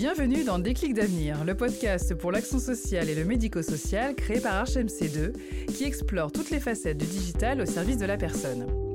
Bienvenue 0.00 0.44
dans 0.44 0.58
Déclic 0.58 0.94
d'avenir, 0.94 1.44
le 1.44 1.54
podcast 1.54 2.14
pour 2.14 2.32
l'action 2.32 2.58
sociale 2.58 3.10
et 3.10 3.14
le 3.14 3.26
médico-social 3.26 4.14
créé 4.14 4.40
par 4.40 4.64
HMC2 4.64 5.66
qui 5.66 5.84
explore 5.84 6.32
toutes 6.32 6.48
les 6.48 6.58
facettes 6.58 6.96
du 6.96 7.04
digital 7.04 7.60
au 7.60 7.66
service 7.66 7.98
de 7.98 8.06
la 8.06 8.16
personne. 8.16 8.89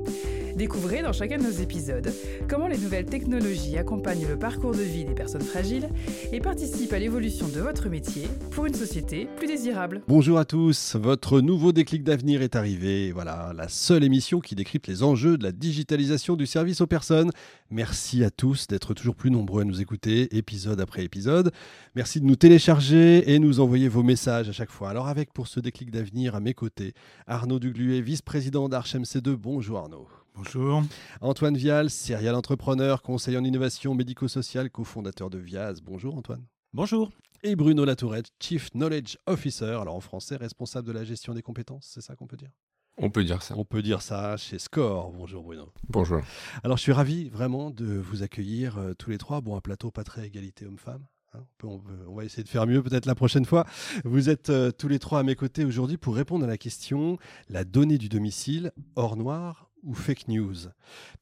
Découvrez 0.56 1.02
dans 1.02 1.12
chacun 1.12 1.36
de 1.36 1.42
nos 1.42 1.50
épisodes 1.50 2.10
comment 2.48 2.66
les 2.66 2.78
nouvelles 2.78 3.04
technologies 3.04 3.76
accompagnent 3.76 4.26
le 4.26 4.38
parcours 4.38 4.72
de 4.72 4.80
vie 4.80 5.04
des 5.04 5.12
personnes 5.12 5.42
fragiles 5.42 5.90
et 6.32 6.40
participent 6.40 6.94
à 6.94 6.98
l'évolution 6.98 7.46
de 7.46 7.60
votre 7.60 7.90
métier 7.90 8.26
pour 8.52 8.64
une 8.64 8.72
société 8.72 9.28
plus 9.36 9.48
désirable. 9.48 10.00
Bonjour 10.08 10.38
à 10.38 10.46
tous, 10.46 10.96
votre 10.96 11.42
nouveau 11.42 11.72
déclic 11.72 12.02
d'avenir 12.02 12.40
est 12.40 12.56
arrivé. 12.56 13.12
Voilà, 13.12 13.52
la 13.54 13.68
seule 13.68 14.02
émission 14.02 14.40
qui 14.40 14.54
décrypte 14.54 14.86
les 14.86 15.02
enjeux 15.02 15.36
de 15.36 15.44
la 15.44 15.52
digitalisation 15.52 16.36
du 16.36 16.46
service 16.46 16.80
aux 16.80 16.86
personnes. 16.86 17.32
Merci 17.70 18.24
à 18.24 18.30
tous 18.30 18.66
d'être 18.66 18.94
toujours 18.94 19.14
plus 19.14 19.30
nombreux 19.30 19.60
à 19.60 19.64
nous 19.66 19.82
écouter, 19.82 20.34
épisode 20.38 20.80
après 20.80 21.04
épisode. 21.04 21.52
Merci 21.94 22.18
de 22.18 22.24
nous 22.24 22.36
télécharger 22.36 23.30
et 23.30 23.38
nous 23.38 23.60
envoyer 23.60 23.88
vos 23.88 24.02
messages 24.02 24.48
à 24.48 24.52
chaque 24.52 24.70
fois. 24.70 24.88
Alors 24.88 25.08
avec 25.08 25.34
pour 25.34 25.48
ce 25.48 25.60
déclic 25.60 25.90
d'avenir 25.90 26.34
à 26.34 26.40
mes 26.40 26.54
côtés, 26.54 26.94
Arnaud 27.26 27.58
Dugluet, 27.58 28.00
vice-président 28.00 28.70
d'Archmc2. 28.70 29.34
Bonjour 29.34 29.80
Arnaud. 29.80 30.08
Bonjour. 30.36 30.82
Antoine 31.22 31.56
Vial, 31.56 31.88
serial 31.88 32.34
entrepreneur, 32.34 33.00
conseiller 33.00 33.38
en 33.38 33.44
innovation 33.44 33.94
médico-sociale, 33.94 34.68
cofondateur 34.68 35.30
de 35.30 35.38
Viaz. 35.38 35.80
Bonjour 35.80 36.14
Antoine. 36.14 36.44
Bonjour. 36.74 37.10
Et 37.42 37.56
Bruno 37.56 37.86
Latourette, 37.86 38.26
Chief 38.38 38.70
Knowledge 38.72 39.16
Officer, 39.26 39.78
alors 39.80 39.94
en 39.94 40.00
français 40.00 40.36
responsable 40.36 40.86
de 40.88 40.92
la 40.92 41.04
gestion 41.04 41.32
des 41.32 41.40
compétences, 41.40 41.90
c'est 41.90 42.02
ça 42.02 42.16
qu'on 42.16 42.26
peut 42.26 42.36
dire? 42.36 42.50
On 42.98 43.08
peut 43.08 43.24
dire 43.24 43.42
ça. 43.42 43.54
On 43.56 43.64
peut 43.64 43.80
dire 43.80 44.02
ça 44.02 44.36
chez 44.36 44.58
Score. 44.58 45.10
Bonjour 45.12 45.42
Bruno. 45.42 45.72
Bonjour. 45.88 46.20
Alors 46.62 46.76
je 46.76 46.82
suis 46.82 46.92
ravi 46.92 47.30
vraiment 47.30 47.70
de 47.70 47.86
vous 47.86 48.22
accueillir 48.22 48.76
euh, 48.76 48.92
tous 48.92 49.08
les 49.08 49.18
trois. 49.18 49.40
Bon, 49.40 49.56
un 49.56 49.62
plateau 49.62 49.90
pas 49.90 50.04
très 50.04 50.26
égalité 50.26 50.66
homme-femme. 50.66 51.06
Hein. 51.32 51.44
On, 51.62 51.80
va 52.14 52.24
essayer 52.24 52.44
de 52.44 52.48
faire 52.48 52.66
mieux 52.66 52.82
peut-être 52.82 53.06
la 53.06 53.14
prochaine 53.14 53.46
fois. 53.46 53.64
Vous 54.04 54.28
êtes 54.28 54.50
euh, 54.50 54.70
tous 54.70 54.88
les 54.88 54.98
trois 54.98 55.20
à 55.20 55.22
mes 55.22 55.34
côtés 55.34 55.64
aujourd'hui 55.64 55.96
pour 55.96 56.14
répondre 56.14 56.44
à 56.44 56.48
la 56.48 56.58
question 56.58 57.16
la 57.48 57.64
donnée 57.64 57.96
du 57.96 58.10
domicile, 58.10 58.72
hors 58.96 59.16
noir 59.16 59.65
ou 59.86 59.94
fake 59.94 60.28
news 60.28 60.54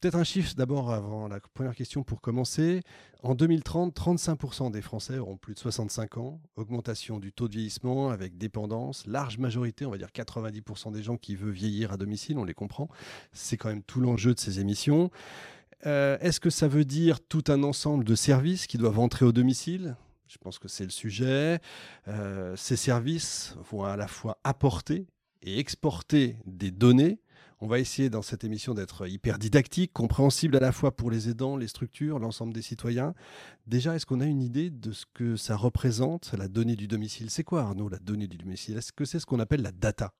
Peut-être 0.01 0.15
un 0.15 0.23
chiffre 0.23 0.53
d'abord 0.55 0.91
avant 0.91 1.27
la 1.27 1.39
première 1.39 1.75
question 1.75 2.03
pour 2.03 2.19
commencer. 2.19 2.81
En 3.23 3.35
2030, 3.35 3.95
35% 3.95 4.71
des 4.71 4.81
Français 4.81 5.17
auront 5.17 5.37
plus 5.37 5.53
de 5.53 5.59
65 5.59 6.17
ans. 6.17 6.41
Augmentation 6.55 7.19
du 7.19 7.31
taux 7.31 7.47
de 7.47 7.53
vieillissement 7.53 8.09
avec 8.09 8.37
dépendance. 8.37 9.05
Large 9.07 9.37
majorité, 9.37 9.85
on 9.85 9.91
va 9.91 9.97
dire 9.97 10.09
90% 10.13 10.91
des 10.91 11.03
gens 11.03 11.15
qui 11.15 11.35
veulent 11.35 11.51
vieillir 11.51 11.93
à 11.93 11.97
domicile, 11.97 12.37
on 12.37 12.43
les 12.43 12.53
comprend. 12.53 12.89
C'est 13.31 13.55
quand 13.55 13.69
même 13.69 13.83
tout 13.83 14.01
l'enjeu 14.01 14.33
de 14.33 14.39
ces 14.39 14.59
émissions. 14.59 15.11
Euh, 15.85 16.17
est-ce 16.19 16.39
que 16.39 16.49
ça 16.49 16.67
veut 16.67 16.85
dire 16.85 17.19
tout 17.21 17.43
un 17.47 17.63
ensemble 17.63 18.03
de 18.03 18.15
services 18.15 18.67
qui 18.67 18.77
doivent 18.77 18.99
entrer 18.99 19.25
au 19.25 19.31
domicile? 19.31 19.95
Je 20.27 20.37
pense 20.39 20.57
que 20.57 20.67
c'est 20.67 20.83
le 20.83 20.89
sujet. 20.89 21.59
Euh, 22.07 22.55
ces 22.55 22.75
services 22.75 23.55
vont 23.71 23.83
à 23.83 23.95
la 23.95 24.07
fois 24.07 24.39
apporter 24.43 25.05
et 25.43 25.59
exporter 25.59 26.37
des 26.45 26.71
données 26.71 27.19
on 27.65 27.67
va 27.67 27.79
essayer 27.79 28.11
dans 28.11 28.21
cette 28.21 28.43
émission 28.43 28.75
d'être 28.75 29.07
hyper 29.07 29.39
didactique, 29.39 29.91
compréhensible 29.91 30.55
à 30.55 30.59
la 30.59 30.71
fois 30.71 30.95
pour 30.95 31.09
les 31.09 31.29
aidants, 31.29 31.57
les 31.57 31.67
structures, 31.67 32.19
l'ensemble 32.19 32.53
des 32.53 32.61
citoyens. 32.61 33.15
Déjà, 33.65 33.95
est-ce 33.95 34.05
qu'on 34.05 34.21
a 34.21 34.27
une 34.27 34.43
idée 34.43 34.69
de 34.69 34.91
ce 34.91 35.05
que 35.15 35.35
ça 35.35 35.55
représente, 35.55 36.31
la 36.37 36.47
donnée 36.47 36.75
du 36.75 36.87
domicile? 36.87 37.31
C'est 37.31 37.43
quoi 37.43 37.63
Arnaud, 37.63 37.89
la 37.89 37.97
donnée 37.97 38.27
du 38.27 38.37
domicile? 38.37 38.77
Est-ce 38.77 38.93
que 38.93 39.03
c'est 39.03 39.19
ce 39.19 39.25
qu'on 39.25 39.39
appelle 39.39 39.63
la 39.63 39.71
data? 39.71 40.13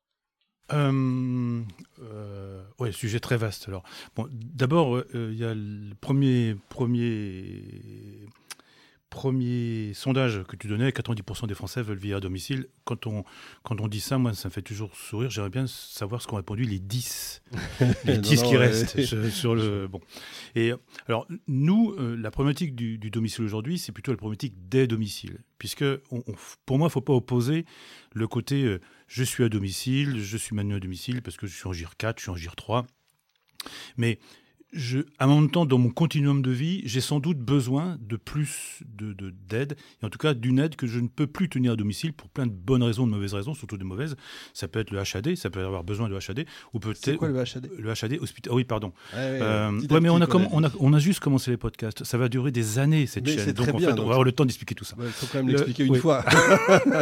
Euh, 0.73 1.61
euh, 2.01 2.63
ouais, 2.79 2.91
sujet 2.91 3.19
très 3.19 3.37
vaste. 3.37 3.69
D'abord, 4.31 4.95
euh, 4.95 5.29
il 5.31 5.37
y 5.37 5.45
a 5.45 5.53
le 5.53 5.93
premier 5.93 6.55
premier 9.09 9.93
sondage 9.93 10.43
que 10.43 10.55
tu 10.55 10.67
donnais, 10.67 10.89
90% 10.89 11.47
des 11.47 11.53
Français 11.53 11.81
veulent 11.81 11.97
vivre 11.97 12.17
à 12.17 12.19
domicile. 12.19 12.67
Quand 12.83 13.07
on, 13.07 13.23
quand 13.63 13.79
on 13.79 13.87
dit 13.87 13.99
ça, 13.99 14.17
moi, 14.17 14.33
ça 14.33 14.49
me 14.49 14.53
fait 14.53 14.61
toujours 14.61 14.95
sourire. 14.95 15.29
J'aimerais 15.29 15.49
bien 15.49 15.67
savoir 15.67 16.21
ce 16.21 16.27
qu'ont 16.27 16.35
répondu 16.35 16.63
les 16.63 16.79
10, 16.79 17.41
les 18.05 18.17
10 18.17 18.43
qui 18.43 18.57
restent 18.57 19.29
sur 19.29 19.55
le... 19.55 19.87
Bon. 19.87 20.01
Et 20.55 20.73
alors, 21.07 21.27
nous, 21.47 21.95
euh, 21.97 22.15
la 22.15 22.31
problématique 22.31 22.75
du, 22.75 22.97
domicile 22.97 23.45
aujourd'hui, 23.45 23.79
c'est 23.79 23.91
plutôt 23.91 24.11
la 24.11 24.17
problématique 24.17 24.67
des 24.67 24.87
domiciles. 24.87 25.39
Puisque, 25.57 25.85
pour 26.65 26.77
moi, 26.77 26.85
il 26.85 26.89
ne 26.89 26.89
faut 26.89 27.01
pas 27.01 27.13
opposer 27.13 27.65
le 28.13 28.27
côté 28.27 28.63
euh, 28.63 28.81
je 29.07 29.23
suis 29.23 29.43
à 29.43 29.49
domicile, 29.49 30.19
je 30.19 30.37
suis 30.37 30.55
maintenu 30.55 30.75
à 30.75 30.79
domicile 30.79 31.21
parce 31.21 31.37
que 31.37 31.47
je 31.47 31.55
suis 31.55 31.67
en 31.67 31.73
GIR 31.73 31.95
4, 31.97 32.17
je 32.17 32.23
suis 32.23 32.31
en 32.31 32.35
GIR 32.35 32.55
3. 32.55 32.85
Mais 33.97 34.19
je, 34.73 34.99
à 35.19 35.25
un 35.25 35.47
temps, 35.47 35.65
dans 35.65 35.77
mon 35.77 35.89
continuum 35.89 36.41
de 36.41 36.51
vie, 36.51 36.81
j'ai 36.85 37.01
sans 37.01 37.19
doute 37.19 37.37
besoin 37.37 37.97
de 38.01 38.17
plus 38.17 38.81
d'aide, 38.85 39.15
de, 39.15 39.33
d'aide, 39.47 39.77
et 40.01 40.05
en 40.05 40.09
tout 40.09 40.17
cas 40.17 40.33
d'une 40.33 40.59
aide 40.59 40.75
que 40.75 40.87
je 40.87 40.99
ne 40.99 41.07
peux 41.07 41.27
plus 41.27 41.49
tenir 41.49 41.73
à 41.73 41.75
domicile 41.75 42.13
pour 42.13 42.29
plein 42.29 42.45
de 42.45 42.51
bonnes 42.51 42.83
raisons, 42.83 43.07
de 43.07 43.11
mauvaises 43.11 43.33
raisons, 43.33 43.53
surtout 43.53 43.77
de 43.77 43.83
mauvaises. 43.83 44.15
Ça 44.53 44.67
peut 44.67 44.79
être 44.79 44.91
le 44.91 44.99
HAD, 44.99 45.35
ça 45.35 45.49
peut 45.49 45.63
avoir 45.63 45.83
besoin 45.83 46.09
de 46.09 46.15
HAD, 46.15 46.45
ou 46.73 46.79
peut-être. 46.79 46.97
C'est 47.03 47.15
quoi 47.15 47.29
le 47.29 47.39
HAD 47.39 47.69
Le 47.77 47.89
HAD, 47.89 48.17
hospital. 48.19 48.53
oui, 48.53 48.63
pardon. 48.63 48.91
Euh, 49.13 49.71
ouais, 49.89 50.01
mais 50.01 50.09
on 50.09 50.21
a, 50.21 50.27
on, 50.51 50.63
a, 50.63 50.71
on 50.79 50.93
a 50.93 50.99
juste 50.99 51.19
commensé 51.19 51.51
les 51.51 51.57
podcasts. 51.57 52.03
Ça 52.03 52.17
va 52.17 52.27
durer 52.27 52.51
des 52.51 52.79
années, 52.79 53.07
cette 53.07 53.27
chaîne. 53.27 53.53
Donc, 53.53 53.69
en 53.69 53.77
bien, 53.77 53.89
fait, 53.89 53.99
on 53.99 54.05
va 54.05 54.11
avoir 54.11 54.23
le 54.23 54.31
temps 54.31 54.45
d'expliquer 54.45 54.75
tout 54.75 54.85
ça. 54.85 54.95
Il 54.99 55.07
faut 55.07 55.27
quand 55.27 55.39
même 55.39 55.49
l'expliquer 55.49 55.85
une 55.85 55.95
fois. 55.95 56.23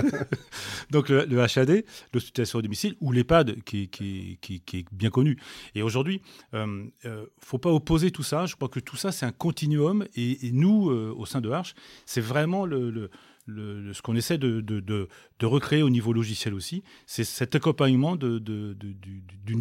donc, 0.91 1.09
le, 1.09 1.41
HAD, 1.41 1.83
l'hospitalisation 2.13 2.59
à 2.59 2.61
domicile, 2.61 2.95
ou 3.01 3.11
l'EHPAD, 3.11 3.63
qui, 3.63 3.87
qui, 3.87 4.37
qui, 4.41 4.59
qui, 4.61 4.77
est 4.77 4.85
bien 4.91 5.09
connu. 5.09 5.37
Et 5.75 5.81
aujourd'hui, 5.81 6.21
il 6.53 6.59
euh, 6.59 6.83
euh, 7.05 7.25
faut 7.39 7.57
pas 7.63 7.71
opposer 7.71 8.11
tout 8.11 8.23
ça. 8.23 8.45
Je 8.45 8.55
crois 8.55 8.67
que 8.67 8.81
tout 8.81 8.97
ça, 8.97 9.11
c'est 9.13 9.25
un 9.25 9.31
continuum. 9.31 10.05
Et, 10.15 10.51
nous, 10.51 10.89
euh, 10.89 11.13
au 11.17 11.25
sein 11.25 11.39
de 11.39 11.49
Arch, 11.49 11.73
c'est 12.05 12.21
vraiment 12.21 12.65
le, 12.65 13.09
ce 13.47 14.01
qu'on 14.01 14.15
essaie 14.15 14.37
de, 14.37 15.07
recréer 15.41 15.81
au 15.81 15.89
niveau 15.89 16.11
logiciel 16.11 16.53
aussi. 16.53 16.83
C'est 17.05 17.23
cet 17.23 17.55
accompagnement 17.55 18.17
d'une 18.17 18.75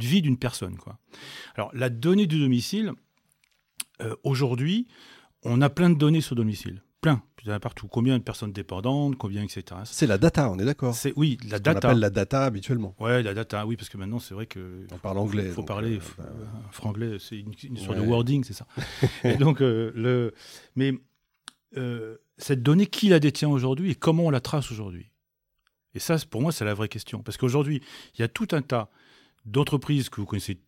vie 0.00 0.20
d'une 0.20 0.36
personne. 0.36 0.76
Quoi. 0.76 0.98
Alors, 1.54 1.70
la 1.74 1.90
donnée 1.90 2.26
du 2.26 2.40
domicile, 2.40 2.92
euh, 4.00 4.16
aujourd'hui, 4.24 4.88
on 5.44 5.62
a 5.62 5.70
plein 5.70 5.88
de 5.88 5.96
données 5.96 6.20
sur 6.20 6.34
domicile 6.34 6.82
plein, 7.02 7.22
partout. 7.60 7.88
Combien 7.88 8.16
de 8.16 8.22
personnes 8.22 8.52
dépendantes, 8.52 9.18
combien, 9.18 9.42
etc. 9.42 9.64
C'est 9.84 10.06
la 10.06 10.16
data, 10.16 10.50
on 10.50 10.58
est 10.58 10.64
d'accord. 10.64 10.94
C'est 10.94 11.12
oui, 11.16 11.36
la 11.50 11.58
data. 11.58 11.88
On 11.88 11.90
appelle 11.90 12.00
la 12.00 12.10
data 12.10 12.44
habituellement. 12.44 12.94
Ouais, 12.98 13.22
la 13.22 13.34
data, 13.34 13.66
oui, 13.66 13.76
parce 13.76 13.88
que 13.88 13.98
maintenant 13.98 14.20
c'est 14.20 14.34
vrai 14.34 14.46
que. 14.46 14.86
On 14.92 14.98
parle 14.98 15.18
anglais. 15.18 15.46
Il 15.46 15.52
faut 15.52 15.64
parler 15.64 15.96
euh, 15.96 16.22
bah, 16.22 16.24
franglais, 16.70 17.18
c'est 17.18 17.38
une, 17.38 17.76
sorte 17.76 17.98
de 17.98 18.02
wording, 18.02 18.44
c'est 18.44 18.54
ça. 18.54 18.66
et 19.24 19.36
donc 19.36 19.60
euh, 19.60 19.92
le, 19.94 20.32
mais 20.76 20.94
euh, 21.76 22.16
cette 22.38 22.62
donnée, 22.62 22.86
qui 22.86 23.08
la 23.08 23.18
détient 23.18 23.48
aujourd'hui 23.48 23.90
et 23.90 23.94
comment 23.94 24.26
on 24.26 24.30
la 24.30 24.40
trace 24.40 24.70
aujourd'hui? 24.70 25.10
Et 25.94 25.98
ça, 25.98 26.16
pour 26.30 26.40
moi, 26.40 26.52
c'est 26.52 26.64
la 26.64 26.72
vraie 26.72 26.88
question, 26.88 27.22
parce 27.22 27.36
qu'aujourd'hui, 27.36 27.82
il 28.16 28.20
y 28.20 28.24
a 28.24 28.28
tout 28.28 28.48
un 28.52 28.62
tas 28.62 28.88
d'entreprises 29.44 30.08
que 30.08 30.20
vous 30.20 30.26
connaissez 30.26 30.58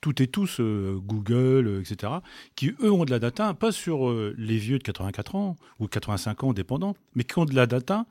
toutes 0.00 0.20
et 0.20 0.28
tous, 0.28 0.60
euh, 0.60 0.98
Google, 1.02 1.66
euh, 1.66 1.80
etc., 1.80 2.12
qui 2.54 2.72
eux 2.82 2.92
ont 2.92 3.04
de 3.04 3.10
la 3.10 3.18
data, 3.18 3.54
pas 3.54 3.72
sur 3.72 4.08
euh, 4.08 4.34
les 4.38 4.58
vieux 4.58 4.78
de 4.78 4.82
84 4.82 5.34
ans 5.34 5.56
ou 5.80 5.86
85 5.86 6.44
ans 6.44 6.52
dépendants, 6.52 6.94
mais 7.14 7.24
qui 7.24 7.38
ont 7.38 7.44
de 7.44 7.54
la 7.54 7.66
data 7.66 8.06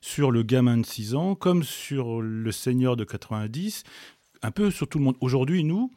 sur 0.00 0.30
le 0.30 0.42
gamin 0.42 0.78
de 0.78 0.86
6 0.86 1.14
ans, 1.14 1.34
comme 1.34 1.62
sur 1.62 2.20
le 2.20 2.52
senior 2.52 2.96
de 2.96 3.04
90, 3.04 3.84
un 4.42 4.50
peu 4.50 4.70
sur 4.70 4.88
tout 4.88 4.98
le 4.98 5.04
monde. 5.04 5.16
Aujourd'hui, 5.20 5.64
nous, 5.64 5.90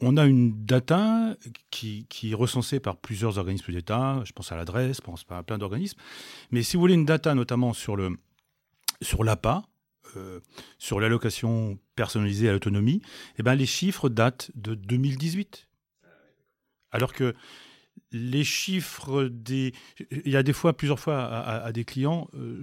on 0.00 0.16
a 0.16 0.24
une 0.24 0.64
data 0.64 1.36
qui, 1.70 2.06
qui, 2.08 2.32
est 2.32 2.34
recensée 2.34 2.80
par 2.80 2.96
plusieurs 2.96 3.38
organismes 3.38 3.72
d'État, 3.72 4.22
je 4.24 4.32
pense 4.32 4.52
à 4.52 4.56
l'adresse, 4.56 4.96
je 4.96 5.02
pense 5.02 5.24
à 5.28 5.42
plein 5.42 5.58
d'organismes, 5.58 5.98
mais 6.50 6.62
si 6.62 6.76
vous 6.76 6.80
voulez 6.80 6.94
une 6.94 7.04
data 7.04 7.34
notamment 7.34 7.72
sur 7.72 7.96
le 7.96 8.16
sur 9.02 9.24
l'APA, 9.24 9.64
euh, 10.16 10.40
sur 10.78 11.00
l'allocation 11.00 11.78
personnalisée 11.96 12.48
à 12.48 12.52
l'autonomie, 12.52 13.02
eh 13.38 13.42
ben, 13.42 13.54
les 13.54 13.66
chiffres 13.66 14.08
datent 14.08 14.50
de 14.54 14.74
2018. 14.74 15.68
Alors 16.90 17.12
que 17.12 17.34
les 18.12 18.44
chiffres 18.44 19.24
des... 19.24 19.72
Il 20.10 20.30
y 20.30 20.36
a 20.36 20.42
des 20.42 20.52
fois, 20.52 20.76
plusieurs 20.76 21.00
fois 21.00 21.24
à, 21.24 21.72
des 21.72 21.84
clients, 21.84 22.28
euh, 22.34 22.62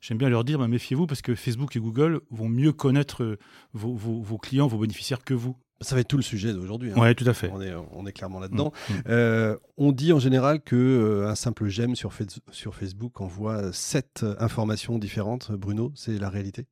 j'aime 0.00 0.18
bien 0.18 0.28
leur 0.28 0.44
dire, 0.44 0.58
ben, 0.58 0.68
méfiez-vous 0.68 1.06
parce 1.06 1.22
que 1.22 1.34
Facebook 1.34 1.76
et 1.76 1.80
Google 1.80 2.20
vont 2.30 2.48
mieux 2.48 2.72
connaître 2.72 3.22
euh, 3.22 3.38
vos 3.72 4.38
clients, 4.38 4.66
vos 4.66 4.78
bénéficiaires 4.78 5.22
que 5.22 5.34
vous. 5.34 5.56
Ça 5.80 5.94
va 5.94 6.00
être 6.00 6.08
tout 6.08 6.16
le 6.16 6.22
sujet 6.22 6.52
d'aujourd'hui. 6.52 6.92
Hein. 6.92 6.96
Oui, 6.96 7.14
tout 7.14 7.28
à 7.28 7.34
fait. 7.34 7.50
On 7.52 7.60
est, 7.60 7.74
on 7.74 8.06
est 8.06 8.12
clairement 8.12 8.40
là-dedans. 8.40 8.72
Mm, 8.88 8.92
mm. 8.92 9.02
Euh, 9.08 9.56
on 9.76 9.92
dit 9.92 10.12
en 10.12 10.18
général 10.18 10.62
que 10.62 10.76
euh, 10.76 11.28
un 11.28 11.34
simple 11.34 11.66
j'aime 11.68 11.96
sur, 11.96 12.12
sur 12.50 12.74
Facebook 12.74 13.20
envoie 13.20 13.72
sept 13.72 14.24
informations 14.38 14.98
différentes. 14.98 15.50
Bruno, 15.52 15.92
c'est 15.94 16.18
la 16.18 16.30
réalité? 16.30 16.66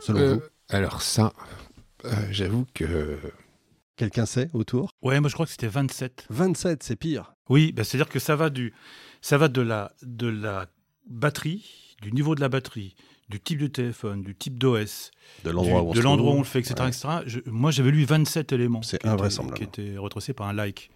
Selon 0.00 0.18
euh, 0.18 0.34
vous? 0.34 0.42
Alors 0.68 1.02
ça, 1.02 1.32
j'avoue 2.30 2.66
que... 2.74 3.18
Quelqu'un 3.96 4.26
sait 4.26 4.50
autour? 4.52 4.90
Ouais, 5.00 5.18
moi 5.20 5.30
je 5.30 5.34
crois 5.34 5.46
que 5.46 5.52
c'était 5.52 5.68
27. 5.68 6.26
27, 6.28 6.82
c'est 6.82 6.96
pire. 6.96 7.34
Oui, 7.48 7.72
bah, 7.72 7.82
c'est-à-dire 7.82 8.10
que 8.10 8.18
ça 8.18 8.36
va, 8.36 8.50
du, 8.50 8.74
ça 9.22 9.38
va 9.38 9.48
de, 9.48 9.62
la, 9.62 9.92
de 10.02 10.26
la 10.26 10.66
batterie, 11.08 11.96
du 12.02 12.12
niveau 12.12 12.34
de 12.34 12.42
la 12.42 12.50
batterie, 12.50 12.94
du 13.28 13.40
type 13.40 13.58
de 13.58 13.66
téléphone, 13.66 14.22
du 14.22 14.34
type 14.34 14.56
d'OS, 14.56 15.10
de 15.44 15.50
l'endroit 15.50 15.82
où, 15.82 15.92
on, 15.92 16.34
on 16.34 16.38
le 16.38 16.44
fait, 16.44 16.60
etc. 16.60 16.74
etc. 16.86 17.40
moi, 17.46 17.70
j'avais 17.70 17.90
lu 17.90 18.04
27 18.04 18.52
éléments 18.52 18.82
C'est 18.82 19.02
qui 19.54 19.62
étaient 19.64 19.96
retracés 19.98 20.32
par 20.32 20.48
un 20.48 20.52
like. 20.52 20.90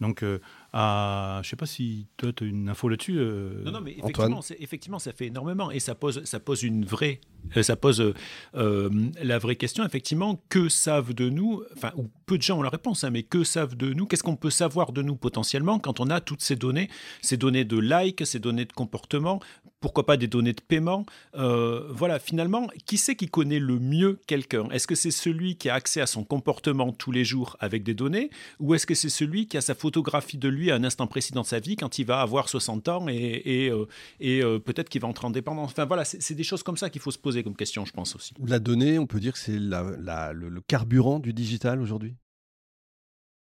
Donc, 0.00 0.22
euh, 0.22 0.40
à. 0.72 1.40
Je 1.42 1.48
sais 1.48 1.56
pas 1.56 1.66
si 1.66 2.06
toi, 2.16 2.32
tu 2.32 2.44
as 2.44 2.46
une 2.46 2.68
info 2.68 2.88
là-dessus. 2.88 3.14
Non, 3.64 3.72
non, 3.72 3.80
mais 3.80 3.96
effectivement, 3.98 4.40
effectivement, 4.58 4.98
ça 4.98 5.12
fait 5.12 5.26
énormément 5.26 5.70
et 5.70 5.80
ça 5.80 5.94
pose, 5.94 6.24
ça 6.24 6.40
pose 6.40 6.62
une 6.62 6.84
vraie. 6.84 7.20
ça 7.62 7.76
pose 7.76 8.14
la 8.54 9.38
vraie 9.38 9.56
question, 9.56 9.84
effectivement, 9.84 10.40
que 10.48 10.68
savent 10.68 11.14
de 11.14 11.28
nous, 11.28 11.62
enfin, 11.76 11.92
ou 11.96 12.08
peu 12.26 12.38
de 12.38 12.42
gens 12.42 12.58
ont 12.58 12.62
la 12.62 12.70
réponse, 12.70 13.04
hein, 13.04 13.10
mais 13.10 13.22
que 13.22 13.44
savent 13.44 13.76
de 13.76 13.92
nous, 13.92 14.06
qu'est-ce 14.06 14.22
qu'on 14.22 14.36
peut 14.36 14.50
savoir 14.50 14.92
de 14.92 15.02
nous 15.02 15.16
potentiellement 15.16 15.78
quand 15.78 16.00
on 16.00 16.10
a 16.10 16.20
toutes 16.20 16.42
ces 16.42 16.56
données, 16.56 16.88
ces 17.20 17.36
données 17.36 17.64
de 17.64 17.78
like, 17.78 18.26
ces 18.26 18.38
données 18.38 18.64
de 18.64 18.72
comportement, 18.72 19.40
pourquoi 19.80 20.06
pas 20.06 20.16
des 20.16 20.28
données 20.28 20.52
de 20.52 20.60
paiement. 20.60 21.04
Euh, 21.34 21.88
voilà, 21.90 22.18
finalement, 22.18 22.68
qui 22.86 22.96
c'est 22.96 23.16
qui 23.16 23.28
connaît 23.28 23.58
le 23.58 23.78
mieux 23.78 24.20
quelqu'un? 24.26 24.68
Est-ce 24.70 24.86
que 24.86 24.94
c'est 24.94 25.10
celui 25.10 25.56
qui 25.56 25.68
a 25.68 25.74
accès 25.74 26.00
à 26.00 26.06
son 26.06 26.24
comportement 26.24 26.92
tous 26.92 27.12
les 27.12 27.24
jours 27.24 27.56
avec 27.60 27.82
des 27.82 27.94
données 27.94 28.30
ou 28.60 28.74
est-ce 28.74 28.86
que 28.86 28.94
c'est 28.94 29.08
celui 29.08 29.46
qui 29.46 29.56
a 29.56 29.60
sa 29.60 29.74
photographie 29.74 30.38
de 30.38 30.48
lui 30.48 30.61
à 30.70 30.76
un 30.76 30.84
instant 30.84 31.06
précis 31.06 31.32
dans 31.32 31.44
sa 31.44 31.60
vie 31.60 31.76
quand 31.76 31.98
il 31.98 32.06
va 32.06 32.20
avoir 32.20 32.48
60 32.48 32.88
ans 32.88 33.06
et, 33.08 33.68
euh, 33.70 33.86
euh, 34.22 34.58
peut-être 34.58 34.88
qu'il 34.88 35.00
va 35.00 35.08
entrer 35.08 35.26
en 35.26 35.30
dépendance 35.30 35.72
Enfin 35.72 35.84
voilà, 35.84 36.04
c'est 36.04 36.34
des 36.34 36.44
choses 36.44 36.62
comme 36.62 36.76
ça 36.76 36.90
qu'il 36.90 37.00
faut 37.00 37.10
se 37.10 37.18
poser 37.18 37.42
comme 37.42 37.56
question, 37.56 37.84
je 37.84 37.92
pense 37.92 38.14
aussi. 38.14 38.34
La 38.44 38.58
donnée, 38.58 38.98
on 38.98 39.06
peut 39.06 39.20
dire 39.20 39.32
que 39.32 39.38
c'est 39.38 39.58
le 39.58 40.60
carburant 40.60 41.18
du 41.18 41.32
digital 41.32 41.80
aujourd'hui? 41.80 42.14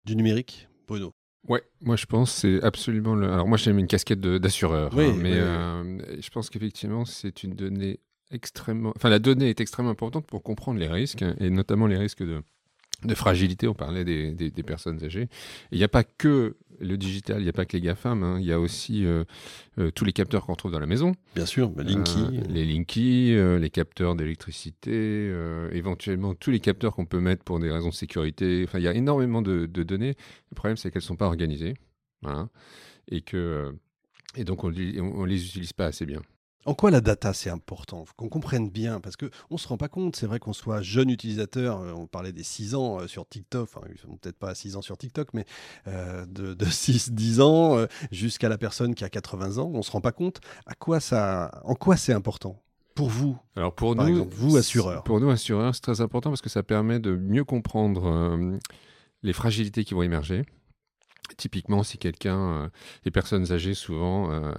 Du 0.05 0.17
numérique? 0.17 0.69
Bruno 0.87 1.13
Ouais, 1.49 1.63
moi 1.81 1.97
je 1.97 2.07
pense 2.07 2.33
c'est 2.33 2.63
absolument 2.63 3.15
le. 3.15 3.33
Alors 3.33 3.49
moi 3.49 3.57
j'ai 3.57 3.73
mis 3.73 3.81
une 3.81 3.87
casquette 3.87 4.21
d'assureur, 4.21 4.93
hein, 4.99 5.15
mais 5.17 5.35
euh, 5.35 6.21
je 6.21 6.31
pense 6.31 6.51
qu'effectivement 6.51 7.05
c'est 7.05 7.43
une 7.43 7.55
donnée 7.55 8.01
extrêmement. 8.31 8.93
Enfin 8.97 9.09
la 9.09 9.19
donnée 9.19 9.49
est 9.49 9.61
extrêmement 9.61 9.91
importante 9.93 10.27
pour 10.27 10.43
comprendre 10.43 10.79
les 10.79 10.89
risques 10.89 11.25
et 11.39 11.51
notamment 11.51 11.87
les 11.87 11.97
risques 11.97 12.23
de 12.23 12.43
de 13.05 13.15
fragilité, 13.15 13.69
on 13.69 13.75
parlait 13.75 14.05
des, 14.05 14.33
des, 14.33 14.63
personnes 14.65 15.05
âgées. 15.05 15.29
Il 15.71 15.79
n'y 15.79 15.85
a 15.85 15.89
pas 15.89 16.03
que 16.03 16.57
le 16.81 16.97
digital, 16.97 17.41
il 17.41 17.45
n'y 17.45 17.49
a 17.49 17.53
pas 17.53 17.65
que 17.65 17.77
les 17.77 17.81
GAFAM, 17.81 18.23
hein. 18.25 18.39
il 18.41 18.47
y 18.47 18.53
a 18.53 18.59
aussi 18.59 19.05
euh, 19.05 19.25
euh, 19.79 19.93
tous 19.93 20.05
les 20.05 20.13
capteurs 20.13 20.45
qu'on 20.45 20.57
trouve 20.57 20.73
dans 20.73 20.81
la 20.81 20.87
maison. 20.87 21.15
Bien 21.37 21.47
sûr, 21.47 21.69
bah, 21.71 21.85
Linky. 21.85 22.19
Euh, 22.19 22.41
les 22.49 22.65
Linky, 22.65 23.37
les 23.61 23.71
capteurs 23.71 24.17
d'électricité, 24.17 25.33
éventuellement 25.73 26.35
tous 26.35 26.51
les 26.51 26.61
capteurs 26.61 26.95
qu'on 26.95 27.07
peut 27.07 27.21
mettre 27.21 27.45
pour 27.45 27.61
des 27.61 27.71
raisons 27.71 27.91
de 27.91 27.95
sécurité. 27.95 28.65
Enfin, 28.67 28.79
il 28.79 28.85
y 28.85 28.89
a 28.89 28.95
énormément 28.95 29.43
de, 29.43 29.67
de 29.67 29.83
données. 29.85 30.17
Le 30.51 30.55
problème, 30.57 30.77
c'est 30.77 30.91
qu'elles 30.91 31.03
ne 31.03 31.07
sont 31.07 31.17
pas 31.17 31.27
organisées. 31.27 31.75
Et, 33.11 33.21
que, 33.21 33.73
et 34.37 34.45
donc, 34.45 34.65
on 34.65 34.71
ne 34.71 35.27
les 35.27 35.47
utilise 35.47 35.73
pas 35.73 35.87
assez 35.87 36.05
bien. 36.05 36.21
En 36.65 36.75
quoi 36.75 36.91
la 36.91 37.01
data 37.01 37.33
c'est 37.33 37.51
important? 37.51 38.05
Qu'on 38.17 38.29
comprenne 38.29 38.69
bien, 38.69 39.01
parce 39.01 39.17
qu'on 39.17 39.29
ne 39.51 39.57
se 39.57 39.69
rend 39.69 39.77
pas 39.77 39.89
compte, 39.89 40.17
c'est 40.17 40.27
vrai 40.27 40.39
qu'on 40.39 40.53
soit 40.53 40.83
jeune 40.83 41.09
utilisateur, 41.09 41.81
euh, 41.81 41.93
on 41.93 42.07
parlait 42.07 42.33
des 42.33 42.43
6 42.43 42.75
ans 42.75 43.01
euh, 43.01 43.07
sur 43.07 43.27
TikTok, 43.27 43.63
enfin 43.63 43.87
ils 43.91 43.99
sont 43.99 44.17
peut-être 44.17 44.39
pas 44.39 44.51
à 44.51 44.55
6 44.55 44.77
ans 44.77 44.83
sur 44.83 44.99
TikTok, 44.99 45.29
mais 45.35 45.45
euh, 45.87 46.27
de, 46.27 46.55
6-10 46.65 47.41
ans 47.43 47.87
jusqu'à 48.11 48.49
la 48.49 48.59
personne 48.59 48.95
qui 48.95 49.05
a 49.05 49.09
80 49.09 49.59
ans, 49.59 49.71
on 49.73 49.79
ne 49.79 49.83
se 49.83 49.91
rend 49.91 50.01
pas 50.01 50.13
compte 50.13 50.41
à 50.67 50.75
quoi 50.75 51.01
ça, 51.01 51.63
en 51.65 51.75
quoi 51.75 51.97
c'est 51.97 52.13
important 52.13 52.61
pour 52.95 53.09
vous 53.09 53.39
Alors 53.55 53.75
pour 53.75 53.95
nous, 53.95 54.29
vous 54.31 54.57
assureurs. 54.57 55.05
Pour 55.05 55.21
nous 55.21 55.31
assureurs, 55.31 55.75
c'est 55.75 55.81
très 55.81 56.01
important 56.01 56.31
parce 56.31 56.43
que 56.43 56.51
ça 56.51 56.65
permet 56.65 56.99
de 56.99 57.15
mieux 57.17 57.45
comprendre 57.45 58.59
les 59.23 59.33
fragilités 59.33 59.85
qui 59.85 59.95
vont 59.95 60.03
émerger 60.03 60.45
Typiquement, 61.37 61.83
si 61.83 61.99
quelqu'un, 61.99 62.39
euh, 62.39 62.69
les 63.05 63.11
personnes 63.11 63.53
âgées 63.53 63.75
souvent 63.75 64.33
euh, 64.33 64.53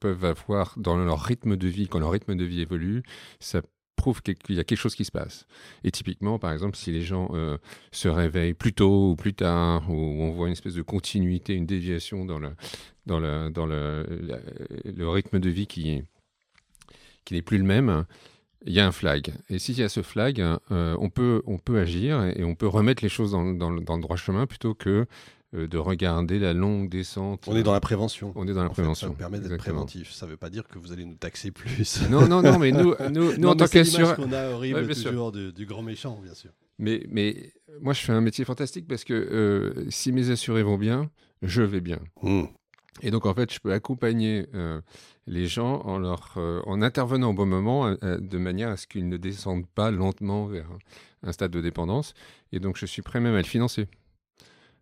peuvent 0.00 0.24
avoir 0.24 0.74
dans 0.78 0.96
leur 0.96 1.20
rythme 1.20 1.56
de 1.56 1.68
vie, 1.68 1.88
quand 1.88 1.98
leur 1.98 2.10
rythme 2.10 2.34
de 2.34 2.44
vie 2.44 2.60
évolue, 2.60 3.02
ça 3.40 3.62
prouve 3.96 4.22
qu'il 4.22 4.56
y 4.56 4.58
a 4.58 4.64
quelque 4.64 4.78
chose 4.78 4.94
qui 4.94 5.04
se 5.04 5.12
passe. 5.12 5.46
Et 5.84 5.90
typiquement, 5.90 6.38
par 6.38 6.52
exemple, 6.52 6.76
si 6.76 6.90
les 6.92 7.02
gens 7.02 7.30
euh, 7.34 7.58
se 7.92 8.08
réveillent 8.08 8.54
plus 8.54 8.72
tôt 8.72 9.10
ou 9.10 9.16
plus 9.16 9.34
tard, 9.34 9.90
ou 9.90 9.94
on 9.94 10.30
voit 10.30 10.46
une 10.46 10.52
espèce 10.52 10.74
de 10.74 10.82
continuité, 10.82 11.54
une 11.54 11.66
déviation 11.66 12.24
dans 12.24 12.38
le, 12.38 12.50
dans 13.06 13.20
le, 13.20 13.50
dans 13.50 13.66
le, 13.66 15.08
rythme 15.08 15.38
de 15.38 15.50
vie 15.50 15.66
qui, 15.66 16.02
qui 17.24 17.34
n'est 17.34 17.42
plus 17.42 17.58
le 17.58 17.64
même, 17.64 18.04
il 18.64 18.72
y 18.72 18.80
a 18.80 18.86
un 18.86 18.92
flag. 18.92 19.32
Et 19.50 19.58
s'il 19.58 19.78
y 19.78 19.82
a 19.82 19.88
ce 19.88 20.02
flag, 20.02 20.42
on, 20.70 21.10
peut, 21.10 21.42
on 21.46 21.58
peut 21.58 21.78
agir 21.78 22.24
et 22.24 22.44
on 22.44 22.54
peut 22.54 22.66
remettre 22.66 23.02
les 23.02 23.08
choses 23.08 23.32
dans, 23.32 23.52
dans, 23.52 23.70
le 23.70 24.00
droit 24.00 24.16
chemin 24.16 24.46
plutôt 24.46 24.74
que 24.74 25.06
de 25.52 25.78
regarder 25.78 26.38
la 26.38 26.54
longue 26.54 26.88
descente. 26.88 27.44
On 27.46 27.56
est 27.56 27.62
dans 27.62 27.72
la 27.72 27.80
prévention. 27.80 28.32
On 28.36 28.48
est 28.48 28.54
dans 28.54 28.62
la 28.62 28.70
prévention. 28.70 29.08
ça 29.08 29.14
permet 29.14 29.38
d'être 29.38 29.58
préventif. 29.58 30.10
Ça 30.12 30.26
ne 30.26 30.30
veut 30.30 30.36
pas 30.38 30.48
dire 30.48 30.66
que 30.66 30.78
vous 30.78 30.92
allez 30.92 31.04
nous 31.04 31.16
taxer 31.16 31.50
plus. 31.50 32.00
Non, 32.10 32.26
non, 32.26 32.42
non, 32.42 32.58
mais 32.58 32.72
nous, 32.72 32.94
nous, 33.10 33.48
en 33.48 33.54
tant 33.54 33.66
qu'assureur. 33.66 34.16
qu'on 34.16 34.32
a 34.32 34.50
horrible 34.50 34.94
toujours 34.94 35.32
du, 35.32 35.66
grand 35.66 35.82
méchant, 35.82 36.18
bien 36.22 36.34
sûr. 36.34 36.50
Mais, 36.78 37.06
mais 37.10 37.52
moi, 37.80 37.92
je 37.92 38.00
fais 38.00 38.12
un 38.12 38.20
métier 38.20 38.44
fantastique 38.44 38.88
parce 38.88 39.04
que 39.04 39.12
euh, 39.12 39.90
si 39.90 40.10
mes 40.10 40.30
assurés 40.30 40.62
vont 40.62 40.78
bien, 40.78 41.10
je 41.42 41.62
vais 41.62 41.80
bien. 41.80 42.00
Hmm. 42.22 42.44
Et 43.02 43.10
donc, 43.10 43.26
en 43.26 43.34
fait, 43.34 43.52
je 43.52 43.60
peux 43.60 43.72
accompagner 43.72 44.46
euh, 44.54 44.80
les 45.26 45.46
gens 45.46 45.82
en, 45.82 45.98
leur, 45.98 46.38
en 46.66 46.82
intervenant 46.82 47.30
au 47.30 47.34
bon 47.34 47.46
moment 47.46 47.94
de 48.02 48.38
manière 48.38 48.70
à 48.70 48.76
ce 48.76 48.86
qu'ils 48.86 49.08
ne 49.08 49.16
descendent 49.16 49.66
pas 49.66 49.90
lentement 49.90 50.46
vers 50.46 50.68
un 51.22 51.32
stade 51.32 51.50
de 51.50 51.60
dépendance. 51.60 52.14
Et 52.52 52.60
donc, 52.60 52.76
je 52.76 52.86
suis 52.86 53.02
prêt 53.02 53.20
même 53.20 53.34
à 53.34 53.38
le 53.38 53.44
financer. 53.44 53.86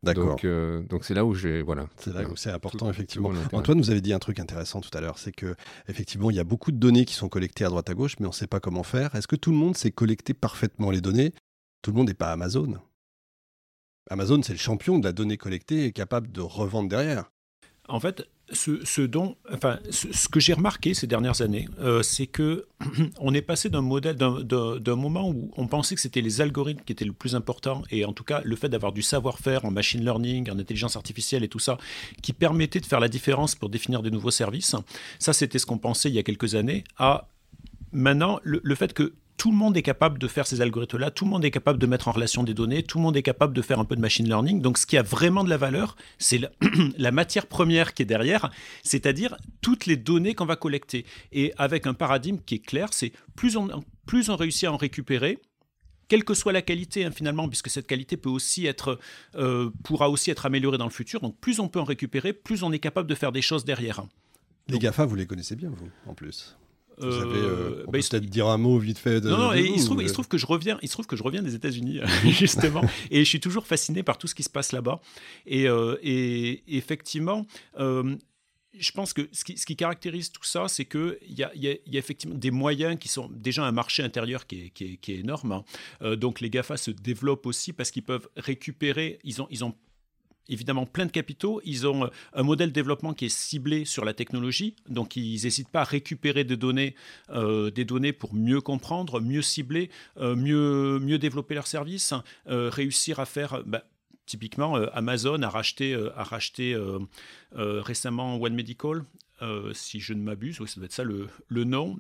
D'accord. 0.03 0.29
Donc, 0.29 0.45
euh, 0.45 0.83
donc 0.85 1.05
c'est 1.05 1.13
là 1.13 1.27
où 1.27 1.35
j'ai 1.35 1.61
voilà. 1.61 1.87
C'est 1.97 2.15
là 2.15 2.23
où 2.27 2.35
c'est 2.35 2.51
important 2.51 2.89
effectivement. 2.89 3.33
Antoine, 3.53 3.79
vous 3.79 3.91
avez 3.91 4.01
dit 4.01 4.15
un 4.15 4.19
truc 4.19 4.41
intéressant 4.41 4.81
tout 4.81 4.97
à 4.97 5.01
l'heure, 5.01 5.19
c'est 5.19 5.33
que 5.33 5.55
effectivement 5.89 6.31
il 6.31 6.37
y 6.37 6.41
a 6.41 6.45
beaucoup 6.45 6.73
de 6.73 6.79
données 6.79 7.05
qui 7.05 7.15
sont 7.15 7.29
collectées 7.29 7.65
à 7.65 7.69
droite 7.69 7.91
à 7.91 7.95
gauche, 7.95 8.17
mais 8.19 8.27
on 8.27 8.31
ne 8.31 8.35
sait 8.35 8.47
pas 8.47 8.61
comment 8.61 8.83
faire. 8.83 9.15
Est-ce 9.15 9.29
que 9.29 9.37
tout 9.37 9.51
le 9.51 9.59
monde 9.59 9.77
sait 9.77 9.91
collecter 9.91 10.33
parfaitement 10.33 10.91
les 10.91 11.03
données? 11.03 11.35
Tout 11.83 11.91
le 11.91 11.99
monde 11.99 12.09
n'est 12.09 12.15
pas 12.15 12.33
Amazon. 12.33 12.79
Amazon, 14.09 14.43
c'est 14.43 14.55
le 14.55 14.59
champion 14.59 14.99
de 14.99 15.05
la 15.05 15.13
donnée 15.13 15.37
collectée 15.37 15.85
et 15.85 15.93
capable 15.93 16.33
de 16.33 16.41
revendre 16.41 16.89
derrière. 16.89 17.31
En 17.91 18.01
fait, 18.01 18.29
ce, 18.53 19.03
dont, 19.03 19.37
enfin, 19.53 19.79
ce, 19.91 20.29
que 20.29 20.41
j'ai 20.41 20.55
remarqué 20.55 20.95
ces 20.95 21.07
dernières 21.07 21.41
années, 21.43 21.69
euh, 21.81 22.03
c'est 22.03 22.27
que 22.27 22.67
on 23.21 23.35
est 23.35 23.43
passé 23.43 23.69
d'un 23.69 23.81
modèle, 23.83 24.17
d'un 24.17 24.97
moment 24.97 25.29
où 25.29 25.51
on 25.57 25.67
pensait 25.67 25.95
que 25.95 26.01
c'était 26.01 26.21
les 26.21 26.41
algorithmes 26.41 26.83
qui 26.85 26.93
étaient 26.93 27.05
le 27.05 27.13
plus 27.13 27.35
important, 27.35 27.83
et 27.91 28.05
en 28.05 28.13
tout 28.13 28.25
cas 28.25 28.41
le 28.45 28.57
fait 28.57 28.69
d'avoir 28.69 28.93
du 28.93 29.03
savoir-faire 29.03 29.65
en 29.65 29.71
machine 29.71 30.05
learning, 30.05 30.51
en 30.51 30.59
intelligence 30.59 30.97
artificielle 30.97 31.45
et 31.45 31.49
tout 31.49 31.59
ça, 31.59 31.79
qui 32.23 32.33
permettait 32.33 32.81
de 32.81 32.87
faire 32.87 33.01
la 33.01 33.09
différence 33.09 33.55
pour 33.55 33.69
définir 33.69 34.03
des 34.03 34.11
nouveaux 34.11 34.31
services. 34.31 34.75
Ça, 35.19 35.33
c'était 35.33 35.59
ce 35.59 35.67
qu'on 35.67 35.79
pensait 35.79 36.09
il 36.09 36.15
y 36.15 36.19
a 36.19 36.23
quelques 36.23 36.55
années. 36.55 36.85
À 36.97 37.29
maintenant, 37.93 38.41
le 38.45 38.75
fait 38.75 38.93
que 38.93 39.15
tout 39.41 39.51
le 39.51 39.57
monde 39.57 39.75
est 39.75 39.83
capable 39.83 40.19
de 40.19 40.29
faire 40.29 40.47
ces 40.47 40.61
algorithmes-là, 40.61 41.11
tout 41.11 41.25
le 41.25 41.31
monde 41.31 41.47
est 41.47 41.51
capable 41.51 41.79
de 41.79 41.87
mettre 41.87 42.09
en 42.09 42.13
relation 42.13 42.43
des 42.43 42.53
données, 42.53 42.83
tout 42.83 42.99
le 42.99 43.05
monde 43.05 43.17
est 43.17 43.23
capable 43.23 43.55
de 43.55 43.63
faire 43.63 43.79
un 43.81 43.87
peu 43.87 43.97
de 43.97 44.01
machine 44.03 44.29
learning. 44.29 44.61
Donc 44.61 44.77
ce 44.77 44.85
qui 44.85 44.99
a 44.99 45.03
vraiment 45.03 45.45
de 45.45 45.49
la 45.49 45.57
valeur, 45.57 45.97
c'est 46.19 46.43
la, 46.99 47.11
matière 47.11 47.47
première 47.47 47.95
qui 47.95 48.03
est 48.03 48.05
derrière, 48.05 48.51
c'est-à-dire 48.83 49.39
toutes 49.63 49.87
les 49.87 49.97
données 49.97 50.35
qu'on 50.35 50.45
va 50.45 50.57
collecter. 50.57 51.07
Et 51.33 51.55
avec 51.57 51.87
un 51.87 51.95
paradigme 51.95 52.37
qui 52.45 52.57
est 52.57 52.59
clair, 52.59 52.89
c'est 52.93 53.13
plus 53.35 53.57
on, 53.57 53.83
plus 54.05 54.29
on 54.29 54.37
réussit 54.37 54.65
à 54.65 54.75
en 54.75 54.77
récupérer, 54.77 55.39
quelle 56.09 56.25
que 56.25 56.35
soit 56.35 56.53
la 56.53 56.61
qualité 56.61 57.07
hein, 57.07 57.11
finalement, 57.11 57.49
puisque 57.49 57.71
cette 57.71 57.87
qualité 57.87 58.19
peut 58.19 58.29
aussi 58.29 58.67
être, 58.67 58.99
euh, 59.37 59.71
pourra 59.85 60.11
aussi 60.11 60.31
être 60.31 60.45
améliorée 60.45 60.77
dans 60.77 60.85
le 60.85 60.91
futur. 60.91 61.19
Donc 61.23 61.41
plus 61.41 61.61
on 61.61 61.69
peut 61.71 61.81
en 61.81 61.85
récupérer, 61.85 62.35
plus 62.35 62.63
on 62.63 62.73
est 62.73 62.79
capable 62.79 63.09
de 63.09 63.15
faire 63.15 63.33
des 63.33 63.41
choses 63.41 63.65
derrière. 63.65 64.05
Les 64.69 64.79
GAFA, 64.79 65.07
vous 65.07 65.17
les 65.17 65.25
connaissez 65.25 65.57
bien, 65.57 65.71
vous, 65.71 65.89
en 66.05 66.13
plus 66.13 66.59
vous 67.01 67.07
euh, 67.07 67.83
euh, 67.83 67.85
bah, 67.87 67.99
peut-être 67.99 68.27
dire 68.27 68.49
un 68.49 68.59
mot 68.59 68.79
vite 68.79 68.99
fait. 68.99 69.21
De, 69.21 69.31
non, 69.31 69.39
non, 69.39 69.53
il, 69.53 69.81
se 69.81 69.87
trouve, 69.87 70.03
il, 70.03 70.09
se 70.09 70.13
trouve, 70.13 70.29
que 70.29 70.39
je 70.39 70.47
reviens, 70.47 70.79
il 70.83 70.89
se 70.89 70.93
trouve 70.93 71.07
que 71.07 71.17
je 71.17 71.23
reviens 71.23 71.43
des 71.43 71.55
États-Unis 71.55 72.01
justement, 72.25 72.83
et 73.11 73.21
je 73.21 73.29
suis 73.29 73.41
toujours 73.41 73.67
fasciné 73.67 74.03
par 74.03 74.19
tout 74.19 74.27
ce 74.27 74.35
qui 74.35 74.43
se 74.43 74.51
passe 74.51 74.73
là-bas. 74.73 75.01
Et, 75.47 75.69
euh, 75.69 75.97
et, 76.03 76.63
effectivement, 76.77 77.47
je 77.79 78.93
pense 78.93 79.13
que 79.13 79.29
ce 79.33 79.45
qui, 79.45 79.59
ce 79.59 79.67
qui 79.67 79.77
caractérise 79.77 80.31
tout 80.31 80.45
ça, 80.45 80.69
c'est 80.69 80.85
qu'il 80.85 81.19
y 81.29 81.43
a, 81.43 81.51
y, 81.55 81.69
a, 81.69 81.73
y 81.87 81.97
a 81.97 81.99
effectivement 81.99 82.37
des 82.37 82.51
moyens 82.51 82.99
qui 82.99 83.09
sont 83.09 83.29
déjà 83.33 83.65
un 83.65 83.73
marché 83.73 84.03
intérieur 84.03 84.47
qui 84.47 84.67
est, 84.67 84.71
qui 84.71 84.85
est, 84.85 84.97
qui 84.97 85.13
est 85.13 85.19
énorme. 85.21 85.53
Hein. 86.01 86.17
donc 86.17 86.41
les 86.41 86.51
GAFA 86.51 86.77
se 86.77 86.91
développent 86.91 87.47
aussi 87.47 87.73
parce 87.73 87.91
qu'ils 87.91 88.05
peuvent 88.05 88.29
récupérer, 88.37 89.19
ils 89.25 89.43
ont, 89.43 89.49
ils 89.51 89.65
ont 89.65 89.75
évidemment 90.51 90.85
plein 90.85 91.07
de 91.07 91.11
capitaux. 91.11 91.61
Ils 91.65 91.87
ont 91.87 92.05
euh, 92.05 92.09
un 92.35 92.43
modèle 92.43 92.69
de 92.69 92.75
développement 92.75 93.15
qui 93.15 93.27
est 93.27 93.35
ciblé 93.35 93.85
sur 93.85 94.05
la 94.05 94.13
technologie. 94.13 94.75
Donc, 94.89 95.17
ils 95.17 95.43
n'hésitent 95.45 95.69
pas 95.69 95.81
à 95.81 95.85
récupérer 95.85 96.45
des 96.45 96.57
données, 96.57 96.95
euh, 97.31 97.71
des 97.71 97.85
données 97.85 98.13
pour 98.13 98.35
mieux 98.35 98.61
comprendre, 98.61 99.21
mieux 99.21 99.43
cibler, 99.43 99.91
euh, 100.19 100.37
mieux, 100.37 100.99
mieux 100.99 101.19
développer 101.19 101.55
leurs 101.55 101.67
services, 101.67 102.13
réussir 102.47 103.21
à 103.21 103.27
faire. 103.27 103.63
Bah, 103.65 103.85
typiquement, 104.27 104.77
Amazon 104.93 105.43
a 105.43 105.49
racheté, 105.49 105.95
a 105.95 106.23
racheté 106.23 106.77
récemment 107.53 108.37
One 108.41 108.55
Medical, 108.55 109.05
si 109.73 110.01
je 110.01 110.15
ne 110.15 110.23
m'abuse, 110.23 110.61
oui, 110.61 110.69
ça 110.69 110.77
doit 110.77 110.87
être 110.87 110.93
ça 110.93 111.05
le, 111.05 111.29
le 111.49 111.65
nom, 111.65 111.99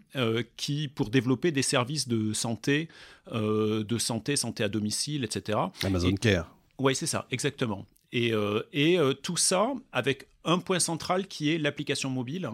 qui 0.57 0.89
pour 0.89 1.11
développer 1.11 1.53
des 1.53 1.63
services 1.63 2.09
de 2.09 2.33
santé, 2.33 2.89
de 3.33 3.99
santé, 3.99 4.37
santé 4.37 4.65
à 4.65 4.69
domicile, 4.69 5.25
etc. 5.25 5.59
Amazon 5.83 6.15
Care. 6.15 6.55
Oui, 6.79 6.95
c'est 6.95 7.07
ça, 7.07 7.27
exactement. 7.31 7.87
Et, 8.13 8.33
euh, 8.33 8.63
euh, 8.75 9.15
tout 9.15 9.37
ça 9.37 9.73
avec 9.93 10.27
un 10.45 10.59
point 10.59 10.81
central 10.81 11.27
qui 11.27 11.53
est 11.53 11.59
l'application 11.59 12.11
mobile. 12.11 12.49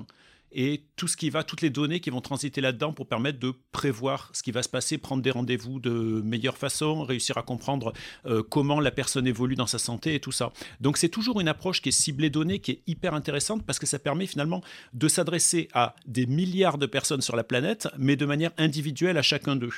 et 0.52 0.84
tout 0.94 1.08
ce 1.08 1.16
qui 1.16 1.28
va, 1.28 1.42
toutes 1.42 1.60
les 1.60 1.70
données 1.70 2.00
qui 2.00 2.08
vont 2.08 2.20
transiter 2.20 2.60
là-dedans 2.62 2.92
pour 2.92 3.08
permettre 3.08 3.38
de 3.38 3.52
prévoir 3.72 4.30
ce 4.32 4.42
qui 4.42 4.52
va 4.52 4.62
se 4.62 4.68
passer, 4.68 4.96
prendre 4.96 5.22
des 5.22 5.32
rendez-vous 5.32 5.80
de 5.80 6.22
meilleure 6.24 6.56
façon, 6.56 7.02
réussir 7.02 7.36
à 7.36 7.42
comprendre 7.42 7.92
euh, 8.24 8.42
comment 8.42 8.80
la 8.80 8.92
personne 8.92 9.26
évolue 9.26 9.56
dans 9.56 9.66
sa 9.66 9.78
santé 9.78 10.14
et 10.14 10.20
tout 10.20 10.32
ça. 10.32 10.52
Donc 10.80 10.96
c'est 10.96 11.10
toujours 11.10 11.40
une 11.40 11.48
approche 11.48 11.82
qui 11.82 11.90
est 11.90 11.92
ciblée 11.92 12.30
données, 12.30 12.60
qui 12.60 12.70
est 12.70 12.82
hyper 12.86 13.12
intéressante 13.12 13.66
parce 13.66 13.78
que 13.78 13.86
ça 13.86 13.98
permet 13.98 14.26
finalement 14.26 14.62
de 14.94 15.08
s'adresser 15.08 15.68
à 15.74 15.96
des 16.06 16.26
milliards 16.26 16.78
de 16.78 16.86
personnes 16.86 17.22
sur 17.22 17.36
la 17.36 17.44
planète, 17.44 17.88
mais 17.98 18.16
de 18.16 18.24
manière 18.24 18.52
individuelle 18.56 19.18
à 19.18 19.22
chacun 19.22 19.56
d'eux. 19.56 19.74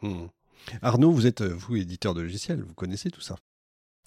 Hmm. 0.00 0.28
Arnaud, 0.80 1.10
vous 1.10 1.26
êtes, 1.26 1.42
vous, 1.42 1.76
éditeur 1.76 2.14
de 2.14 2.22
logiciels, 2.22 2.62
vous 2.62 2.74
connaissez 2.74 3.10
tout 3.10 3.20
ça 3.20 3.36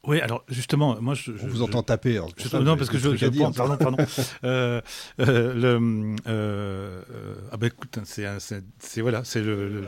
oui, 0.08 0.20
alors 0.22 0.44
justement, 0.48 1.00
moi 1.02 1.14
je, 1.14 1.32
On 1.32 1.48
vous 1.48 1.62
entend 1.62 1.84
taper. 1.84 2.18
Hein, 2.18 2.28
non, 2.62 2.78
parce 2.78 2.90
que 2.90 2.98
je, 2.98 3.16
je 3.16 3.26
pense, 3.28 3.56
pardon, 3.56 3.78
pardon. 3.78 3.98
euh, 4.44 4.82
euh, 5.20 5.54
le, 5.54 6.16
euh, 6.28 7.02
ah 7.52 7.58
ben 7.58 7.68
écoute, 7.68 8.00
c'est 8.04 9.02
voilà, 9.02 9.24
c'est 9.24 9.42
le. 9.42 9.84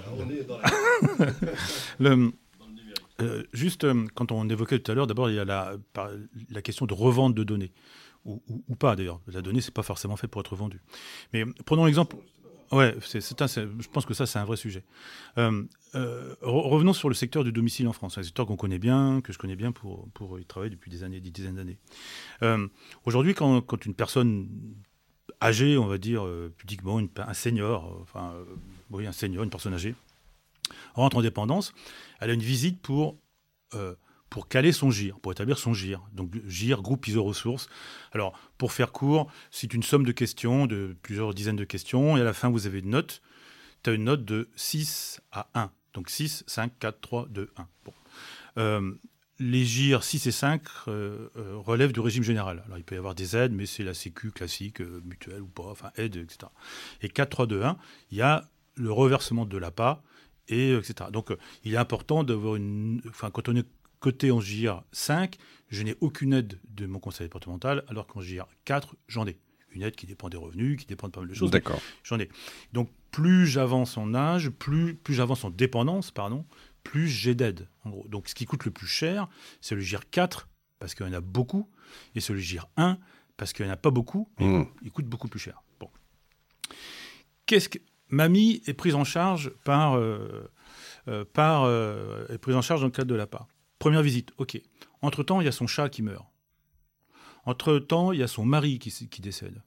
le, 2.00 2.31
euh, 3.21 3.43
juste 3.53 3.86
quand 4.15 4.31
on 4.31 4.47
évoquait 4.50 4.79
tout 4.79 4.91
à 4.91 4.95
l'heure, 4.95 5.07
d'abord 5.07 5.29
il 5.29 5.36
y 5.36 5.39
a 5.39 5.45
la, 5.45 5.74
la 6.50 6.62
question 6.62 6.86
de 6.86 6.93
revente 6.93 7.36
de 7.36 7.43
données 7.43 7.71
ou, 8.25 8.41
ou, 8.47 8.63
ou 8.67 8.75
pas 8.75 8.95
d'ailleurs. 8.95 9.21
La 9.27 9.41
donnée 9.41 9.62
c'est 9.62 9.74
pas 9.74 9.83
forcément 9.83 10.17
fait 10.17 10.27
pour 10.27 10.41
être 10.41 10.55
vendue. 10.55 10.81
Mais 11.33 11.45
prenons 11.65 11.86
l'exemple. 11.86 12.15
Ouais, 12.71 12.95
c'est, 13.01 13.21
je 13.21 13.88
pense 13.89 14.05
que 14.05 14.13
ça, 14.13 14.25
c'est 14.25 14.39
un 14.39 14.45
vrai 14.45 14.57
sujet. 14.57 14.83
Euh, 15.38 15.63
euh, 15.95 16.36
revenons 16.41 16.93
sur 16.93 17.07
le 17.07 17.15
secteur 17.15 17.43
du 17.43 17.51
domicile 17.51 17.88
en 17.88 17.93
France, 17.93 18.17
un 18.17 18.24
secteur 18.24 18.45
qu'on 18.45 18.57
connaît 18.57 18.79
bien, 18.79 19.21
que 19.21 19.31
je 19.31 19.38
connais 19.38 19.55
bien 19.55 19.71
pour, 19.71 20.09
pour 20.09 20.38
y 20.39 20.45
travailler 20.45 20.71
depuis 20.71 20.91
des 20.91 21.03
années, 21.03 21.21
des 21.21 21.31
dizaines 21.31 21.55
d'années. 21.55 21.77
Euh, 22.43 22.67
aujourd'hui, 23.05 23.33
quand, 23.33 23.62
quand, 23.62 23.86
une 23.86 23.93
personne 23.93 24.50
âgée, 25.41 25.77
on 25.77 25.88
va 25.88 25.97
dire 25.97 26.27
pudiquement, 26.57 27.00
un 27.17 27.33
senior, 27.33 28.00
enfin, 28.01 28.33
oui, 28.89 29.07
un 29.07 29.13
senior, 29.13 29.43
une 29.43 29.50
personne 29.50 29.74
âgée, 29.74 29.95
rentre 30.93 31.17
en 31.17 31.21
dépendance, 31.21 31.74
elle 32.19 32.31
a 32.31 32.33
une 32.33 32.41
visite 32.41 32.81
pour 32.81 33.17
pour 34.29 34.48
caler 34.48 34.72
son 34.72 34.91
GIR, 34.91 35.19
pour 35.19 35.31
établir 35.31 35.57
son 35.57 35.74
GIR. 35.74 36.01
Donc 36.13 36.31
GIR, 36.48 36.81
groupe 36.81 37.07
ISO-ressources. 37.07 37.69
Alors, 38.12 38.38
pour 38.57 38.72
faire 38.72 38.91
court, 38.91 39.31
c'est 39.51 39.74
une 39.74 39.84
somme 39.84 40.05
de 40.05 40.12
questions, 40.12 40.67
de 40.67 40.96
plusieurs 41.01 41.34
dizaines 41.34 41.55
de 41.55 41.63
questions, 41.63 42.17
et 42.17 42.22
à 42.22 42.24
la 42.24 42.34
fin, 42.34 42.50
vous 42.50 42.67
avez 42.67 42.79
une 42.79 42.89
note. 42.89 43.22
Tu 43.84 43.89
as 43.89 43.93
une 43.93 44.05
note 44.05 44.25
de 44.25 44.50
6 44.55 45.22
à 45.31 45.50
1. 45.53 45.72
Donc 45.93 46.10
6, 46.10 46.43
5, 46.48 46.77
4, 46.79 47.00
3, 47.00 47.27
2, 47.29 47.51
1. 47.57 47.67
Bon. 47.86 47.93
Euh, 48.57 48.91
les 49.39 49.63
GIR 49.63 50.03
6 50.03 50.27
et 50.27 50.31
5 50.31 50.62
euh, 50.88 51.29
euh, 51.38 51.57
relèvent 51.57 51.93
du 51.93 52.00
régime 52.00 52.24
général. 52.24 52.63
Alors, 52.65 52.77
il 52.77 52.84
peut 52.84 52.96
y 52.96 52.98
avoir 52.98 53.15
des 53.15 53.36
aides, 53.36 53.53
mais 53.53 53.65
c'est 53.65 53.84
la 53.84 53.93
sécu 53.93 54.31
classique, 54.31 54.79
mutuelle 54.79 55.41
ou 55.41 55.48
pas, 55.48 55.67
enfin, 55.67 55.91
aide, 55.96 56.15
etc. 56.17 56.51
Et 57.01 57.10
4, 57.10 57.29
3, 57.29 57.48
2, 57.48 57.63
1, 57.63 57.77
il 58.12 58.17
y 58.17 58.22
a 58.22 58.50
le 58.75 58.91
reversement 58.91 59.46
de 59.46 59.57
l'APA, 59.57 60.03
et 60.50 60.74
etc. 60.74 61.10
Donc, 61.12 61.36
il 61.63 61.74
est 61.74 61.77
important 61.77 62.24
d'avoir 62.24 62.55
une... 62.55 63.01
Enfin, 63.10 63.31
quand 63.31 63.50
on 63.50 63.55
est 63.55 63.67
Côté 64.00 64.32
en 64.32 64.39
JIR 64.39 64.84
5, 64.92 65.38
je 65.70 65.84
n'ai 65.84 65.96
aucune 66.01 66.34
aide 66.34 66.60
de 66.70 66.86
mon 66.86 67.00
conseil 67.00 67.25
départemental, 67.25 67.84
alors 67.88 68.08
qu'en 68.08 68.22
JIR 68.22 68.48
4, 68.66 68.96
j'en 69.08 69.25
ai. 69.27 69.39
Une 69.72 69.84
aide 69.84 69.96
qui 69.96 70.06
dépend 70.06 70.30
des 70.30 70.38
revenus, 70.38 70.80
qui 70.80 70.86
dépend 70.86 71.08
de 71.08 71.13
pas 71.13 71.20
mal 71.20 71.30
de 71.30 71.34
choses. 71.34 71.51
D'accord. 71.51 71.82
J'en 72.04 72.20
ai. 72.20 72.30
Donc, 72.74 72.89
plus 73.12 73.48
j'avance 73.48 73.98
en 73.98 74.13
âge, 74.13 74.50
plus, 74.50 74.96
plus 74.96 75.13
j'avance 75.13 75.44
en 75.44 75.50
dépendance, 75.50 76.12
pardon, 76.12 76.46
plus 76.84 77.08
j'ai 77.08 77.36
d'aide. 77.36 77.68
En 77.84 77.89
gros. 77.89 78.08
Donc, 78.08 78.30
ce 78.30 78.36
qui 78.36 78.46
coûte 78.46 78.66
le 78.66 78.72
plus 78.72 78.88
cher, 78.88 79.27
c'est 79.62 79.75
le 79.75 79.82
JIR 79.82 80.10
4, 80.10 80.48
parce 80.80 80.96
qu'il 80.96 81.06
y 81.06 81.10
en 81.10 81.13
a 81.13 81.22
beaucoup, 81.22 81.70
et 82.16 82.22
c'est 82.22 82.34
le 82.34 82.39
JIR 82.39 82.68
1, 82.77 82.98
parce 83.36 83.54
qu'il 83.54 83.66
n'y 83.66 83.72
en 83.72 83.74
a 83.74 83.77
pas 83.77 83.92
beaucoup, 83.92 84.30
mais 84.39 84.46
mmh. 84.46 84.68
il 84.84 84.92
coûte 84.92 85.06
beaucoup 85.06 85.27
plus 85.27 85.39
cher. 85.39 85.62
Bon. 85.80 85.89
Qu'est-ce 87.46 87.70
que. 87.70 87.80
Mamie 88.10 88.62
est 88.66 88.74
prise 88.74 88.96
en 88.96 89.04
charge 89.04 89.51
par. 89.66 89.98
Euh, 89.98 90.50
euh, 91.08 91.24
par 91.25 91.63
euh, 91.63 92.25
est 92.30 92.38
prise 92.38 92.56
en 92.56 92.62
charge 92.62 92.82
dans 92.82 92.88
le 92.88 92.92
cadre 92.92 93.10
de 93.10 93.16
l'APA. 93.16 93.48
Première 93.79 94.01
visite, 94.01 94.31
ok. 94.38 94.60
Entre-temps, 95.01 95.41
il 95.41 95.46
y 95.46 95.48
a 95.48 95.51
son 95.51 95.67
chat 95.67 95.89
qui 95.89 96.01
meurt. 96.01 96.25
Entre-temps, 97.46 98.12
il 98.12 98.19
y 98.19 98.24
a 98.24 98.27
son 98.27 98.46
mari 98.46 98.79
qui, 98.79 98.91
qui, 99.07 99.22
décède. 99.22 99.62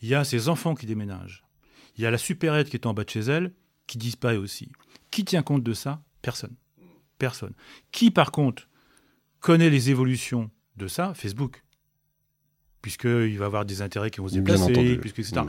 Il 0.00 0.08
y 0.08 0.14
a 0.14 0.24
ses 0.24 0.48
enfants 0.48 0.74
qui 0.74 0.86
déménagent. 0.86 1.44
Il 1.96 2.02
y 2.02 2.06
a 2.06 2.10
la 2.10 2.18
supérette 2.18 2.70
qui 2.70 2.76
est 2.76 2.86
en 2.86 2.94
bas 2.94 3.04
de 3.04 3.10
chez 3.10 3.20
elle 3.20 3.52
qui 3.86 3.98
disparaît 3.98 4.36
aussi. 4.36 4.70
Qui 5.10 5.24
tient 5.24 5.42
compte 5.42 5.62
de 5.62 5.74
ça? 5.74 6.02
Personne. 6.22 6.56
Personne. 7.18 7.54
Qui, 7.92 8.10
par 8.10 8.32
contre, 8.32 8.68
connaît 9.40 9.70
les 9.70 9.90
évolutions 9.90 10.50
de 10.76 10.88
ça? 10.88 11.14
Facebook. 11.14 11.64
Puisqu'il 12.82 13.38
va 13.38 13.46
avoir 13.46 13.64
des 13.64 13.82
intérêts 13.82 14.10
qui 14.10 14.20
vont 14.20 14.28
se 14.28 14.34
déplacer, 14.34 14.96
puisque, 14.98 15.18
etc. 15.18 15.42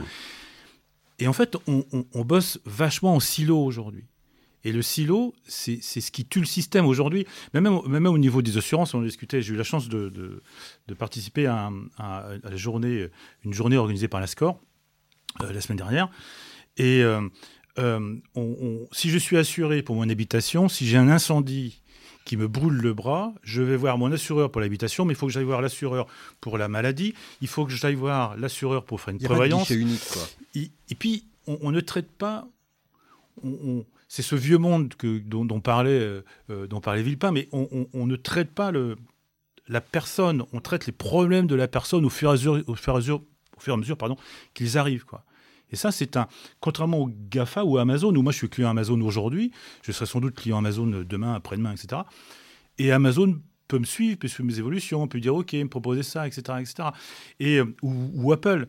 Et 1.20 1.28
en 1.28 1.34
fait, 1.34 1.56
on, 1.68 1.86
on 1.92 2.26
bosse 2.26 2.60
vachement 2.66 3.16
en 3.16 3.20
silo 3.20 3.64
aujourd'hui. 3.64 4.09
Et 4.66 4.72
le 4.72 4.82
silo, 4.82 5.34
c'est 5.48 5.82
ce 5.82 6.12
qui 6.12 6.26
tue 6.26 6.40
le 6.40 6.46
système 6.46 6.86
aujourd'hui. 6.86 7.26
Même, 7.54 7.80
même, 7.88 8.06
au 8.08 8.18
niveau 8.18 8.42
des 8.42 8.58
assurances, 8.58 8.94
on 8.94 9.02
discutait. 9.02 9.42
J'ai 9.42 9.54
eu 9.54 9.58
la 9.58 9.64
chance 9.64 9.88
de, 9.88 10.10
de, 10.10 10.94
participer 10.94 11.46
à, 11.46 11.72
la 11.98 12.56
journée, 12.56 13.08
une 13.46 13.54
journée 13.54 13.78
organisée 13.78 14.08
par 14.08 14.20
la 14.20 14.28
SCORE 14.28 14.60
euh, 15.42 15.54
la 15.54 15.62
semaine 15.62 15.78
dernière. 15.78 16.10
Et 16.78 17.04
euh, 17.04 17.22
euh, 17.78 18.18
si 18.92 19.10
je 19.10 19.18
suis 19.18 19.38
assuré 19.38 19.82
pour 19.82 19.96
mon 19.96 20.10
habitation, 20.10 20.68
si 20.68 20.86
j'ai 20.86 20.98
un 20.98 21.10
incendie 21.10 21.82
qui 22.26 22.36
me 22.36 22.48
brûle 22.48 22.74
le 22.74 22.94
bras, 22.94 23.34
je 23.42 23.62
vais 23.62 23.78
voir 23.78 23.98
mon 23.98 24.12
assureur 24.12 24.52
pour 24.52 24.60
l'habitation, 24.60 25.06
mais 25.06 25.14
il 25.14 25.16
faut 25.16 25.26
que 25.26 25.32
j'aille 25.32 25.46
voir 25.46 25.62
l'assureur 25.62 26.06
pour 26.42 26.58
la 26.58 26.68
maladie, 26.68 27.16
il 27.42 27.48
faut 27.48 27.66
que 27.66 27.72
j'aille 27.72 27.96
voir 27.96 28.38
l'assureur 28.38 28.84
pour 28.84 29.00
faire 29.00 29.14
une 29.14 29.20
prévoyance. 29.20 29.70
unique, 29.70 30.06
quoi. 30.12 30.28
Et, 30.56 30.96
puis, 30.96 31.24
on, 31.48 31.72
ne 31.72 31.80
traite 31.80 32.12
pas. 32.12 32.48
on, 33.44 33.86
c'est 34.10 34.24
ce 34.24 34.36
vieux 34.36 34.58
monde 34.58 34.92
dont, 35.26 35.62
parlait, 35.62 35.92
euh, 35.92 36.24
euh, 36.50 36.68
Villepin, 36.98 37.32
mais 37.32 37.48
on, 37.52 38.08
ne 38.08 38.16
traite 38.16 38.52
pas 38.52 38.72
la 39.68 39.82
personne, 39.82 40.44
on 40.52 40.60
traite 40.60 40.88
les 40.88 40.92
problèmes 40.92 41.46
de 41.46 41.56
la 41.56 41.68
personne 41.68 42.04
au 42.04 42.10
fur 42.10 42.30
et 42.30 42.32
à 42.32 42.34
mesure, 42.34 42.64
au 42.68 42.76
fur 42.76 42.96
à 42.96 43.78
mesure 43.78 43.98
pardon, 43.98 44.18
qu'ils 44.56 44.80
arrivent. 44.80 45.06
Quoi. 45.06 45.24
Et 45.72 45.76
ça, 45.76 45.92
c'est 45.92 46.18
un. 46.18 46.28
Contrairement 46.60 46.98
au 46.98 47.12
GAFA 47.30 47.64
ou 47.64 47.78
à 47.78 47.82
Amazon, 47.82 48.14
où 48.16 48.24
moi 48.24 48.32
je 48.32 48.40
suis 48.40 48.50
client 48.50 48.72
Amazon 48.72 49.00
aujourd'hui, 49.02 49.52
je 49.84 49.92
serai 49.92 50.08
sans 50.08 50.20
doute 50.20 50.34
client 50.34 50.58
Amazon 50.58 50.88
demain, 51.08 51.36
après-demain, 51.36 51.74
etc. 51.74 52.02
Et 52.80 52.92
Amazon 52.92 53.40
peut 53.68 53.78
me 53.78 53.86
suivre, 53.86 54.18
peut 54.18 54.28
suivre 54.28 54.48
mes 54.48 54.58
évolutions, 54.58 55.08
peut 55.08 55.20
dire 55.20 55.36
OK, 55.36 55.54
me 55.54 55.68
proposer 55.68 56.02
ça, 56.02 56.26
etc. 56.26 56.42
etc. 56.60 56.90
Et, 57.40 57.58
euh, 57.58 57.76
ou 57.84 58.32
Apple. 58.34 58.68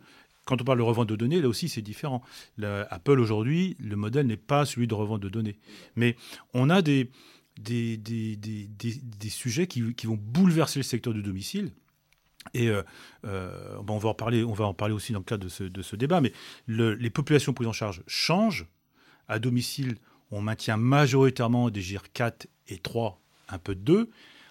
Quand 0.50 0.61
on 0.61 0.64
parle 0.64 0.78
de 0.78 0.83
revente 0.83 1.09
de 1.09 1.14
données, 1.14 1.40
là 1.40 1.47
aussi, 1.47 1.69
c'est 1.69 1.80
différent. 1.80 2.23
Apple, 2.61 3.21
aujourd'hui, 3.21 3.76
le 3.78 3.95
modèle 3.95 4.26
n'est 4.26 4.37
pas 4.37 4.64
celui 4.64 4.88
de 4.88 4.95
revente 4.95 5.21
de 5.21 5.28
données. 5.28 5.61
Mais 5.95 6.16
on 6.54 6.71
a 6.71 6.83
des, 6.83 7.09
des, 7.61 7.97
des, 7.97 8.37
des, 8.37 9.28
sujets 9.28 9.69
qui, 9.69 9.80
vont 9.80 10.19
bouleverser 10.21 10.80
le 10.80 10.83
secteur 10.83 11.14
du 11.14 11.23
domicile. 11.23 11.71
Et 12.52 12.69
euh, 12.69 12.83
euh, 13.26 13.76
on, 13.87 13.99
va 13.99 14.09
en 14.09 14.14
parler, 14.14 14.42
on 14.42 14.52
va 14.52 14.64
en 14.64 14.75
parler 14.75 14.92
aussi 14.92 15.12
dans 15.12 15.21
le 15.21 15.25
cadre 15.25 15.45
de 15.45 15.49
ce, 15.49 15.62
de 15.62 15.83
ce 15.83 15.95
débat, 15.95 16.21
mais 16.21 16.33
les 16.66 17.11
populations 17.11 17.52
prises 17.52 17.69
en 17.69 17.73
charge 17.73 18.02
changent. 18.09 18.66
À 19.28 19.38
domicile, 19.38 19.99
on 20.33 20.40
maintient 20.40 20.76
majoritairement 20.76 21.71
des 21.71 21.80
GIR 21.80 22.11
4 22.12 22.49
et 22.66 22.78
3, 22.78 23.21
un 23.50 23.59
peu 23.59 23.76
de 23.76 23.83
2. 23.83 24.11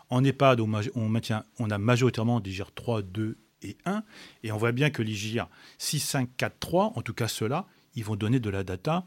En 0.09 0.23
EHPAD, 0.23 0.61
on, 0.61 1.09
maintient, 1.09 1.43
on 1.59 1.69
a 1.69 1.77
majoritairement 1.77 2.39
des 2.39 2.51
GIR 2.51 2.71
3, 2.71 3.01
2 3.01 3.37
et 3.63 3.77
1. 3.85 4.03
Et 4.43 4.51
on 4.51 4.57
voit 4.57 4.71
bien 4.71 4.89
que 4.89 5.01
les 5.01 5.13
GIR 5.13 5.47
6, 5.77 5.99
5, 5.99 6.29
4, 6.37 6.55
3, 6.59 6.93
en 6.95 7.01
tout 7.01 7.13
cas 7.13 7.27
ceux-là, 7.27 7.65
ils 7.95 8.03
vont 8.03 8.15
donner 8.15 8.39
de 8.39 8.49
la 8.49 8.63
data 8.63 9.05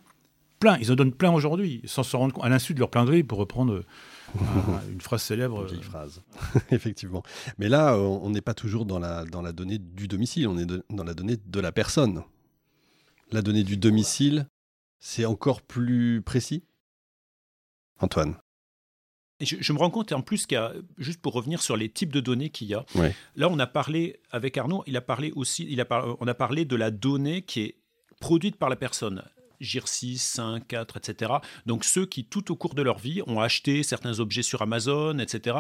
plein. 0.59 0.79
Ils 0.79 0.93
en 0.93 0.95
donnent 0.95 1.13
plein 1.13 1.33
aujourd'hui, 1.33 1.83
sans 1.85 2.03
se 2.03 2.17
rendre 2.17 2.35
compte, 2.35 2.45
à 2.45 2.49
l'insu 2.49 2.75
de 2.75 2.79
leur 2.79 2.91
plein 2.91 3.05
pour 3.23 3.39
reprendre 3.39 3.75
euh, 3.75 4.91
une 4.91 5.01
phrase 5.01 5.23
célèbre. 5.23 5.73
Une 5.73 5.83
phrase, 5.83 6.23
effectivement. 6.71 7.23
Mais 7.59 7.69
là, 7.69 7.97
on 7.97 8.31
n'est 8.31 8.41
pas 8.41 8.55
toujours 8.55 8.87
dans 8.87 8.99
la, 8.99 9.25
dans 9.25 9.43
la 9.43 9.53
donnée 9.53 9.79
du 9.79 10.09
domicile, 10.09 10.49
on 10.49 10.59
est 10.59 10.67
dans 10.67 11.05
la 11.05 11.15
donnée 11.15 11.37
de 11.45 11.61
la 11.61 11.73
personne. 11.73 12.23
La 13.33 13.43
donnée 13.43 13.65
du 13.65 13.77
domicile, 13.77 14.47
c'est 14.99 15.25
encore 15.25 15.63
plus 15.63 16.23
précis? 16.23 16.65
Antoine 17.99 18.37
je, 19.45 19.73
me 19.73 19.79
rends 19.79 19.91
compte 19.91 20.13
en 20.13 20.23
plus 20.23 20.47
qu'il 20.47 20.57
y 20.57 20.59
a, 20.59 20.73
juste 20.99 21.21
pour 21.21 21.33
revenir 21.33 21.63
sur 21.63 21.77
les 21.77 21.89
types 21.89 22.13
de 22.13 22.21
données 22.21 22.51
qu'il 22.51 22.69
y 22.69 22.75
a, 22.75 22.85
là 23.37 23.49
on 23.51 23.59
a 23.59 23.67
parlé 23.67 24.21
avec 24.31 24.57
Arnaud, 24.57 24.83
il 24.87 24.97
a 24.97 25.01
parlé 25.01 25.33
aussi, 25.35 25.67
il 25.69 25.81
a 25.81 25.87
on 26.21 26.27
a 26.27 26.35
parlé 26.35 26.65
de 26.65 26.77
la 26.77 26.91
donnée 26.91 27.43
qui 27.43 27.61
est 27.61 27.75
produite 28.21 28.57
par 28.57 28.69
la 28.69 28.77
personne. 28.77 29.23
GIR 29.63 29.89
6, 29.89 30.19
5, 30.19 30.67
4, 30.67 30.97
etc. 30.97 31.33
Donc 31.67 31.85
ceux 31.85 32.05
qui, 32.05 32.25
tout 32.25 32.51
au 32.51 32.57
cours 32.57 32.75
de 32.75 32.83
leur 32.83 32.99
vie, 32.99 33.23
ont 33.27 33.41
acheté 33.41 33.83
certains 33.83 34.19
objets 34.21 34.43
sur 34.43 34.61
Amazon, 34.61 35.19
etc. 35.19 35.57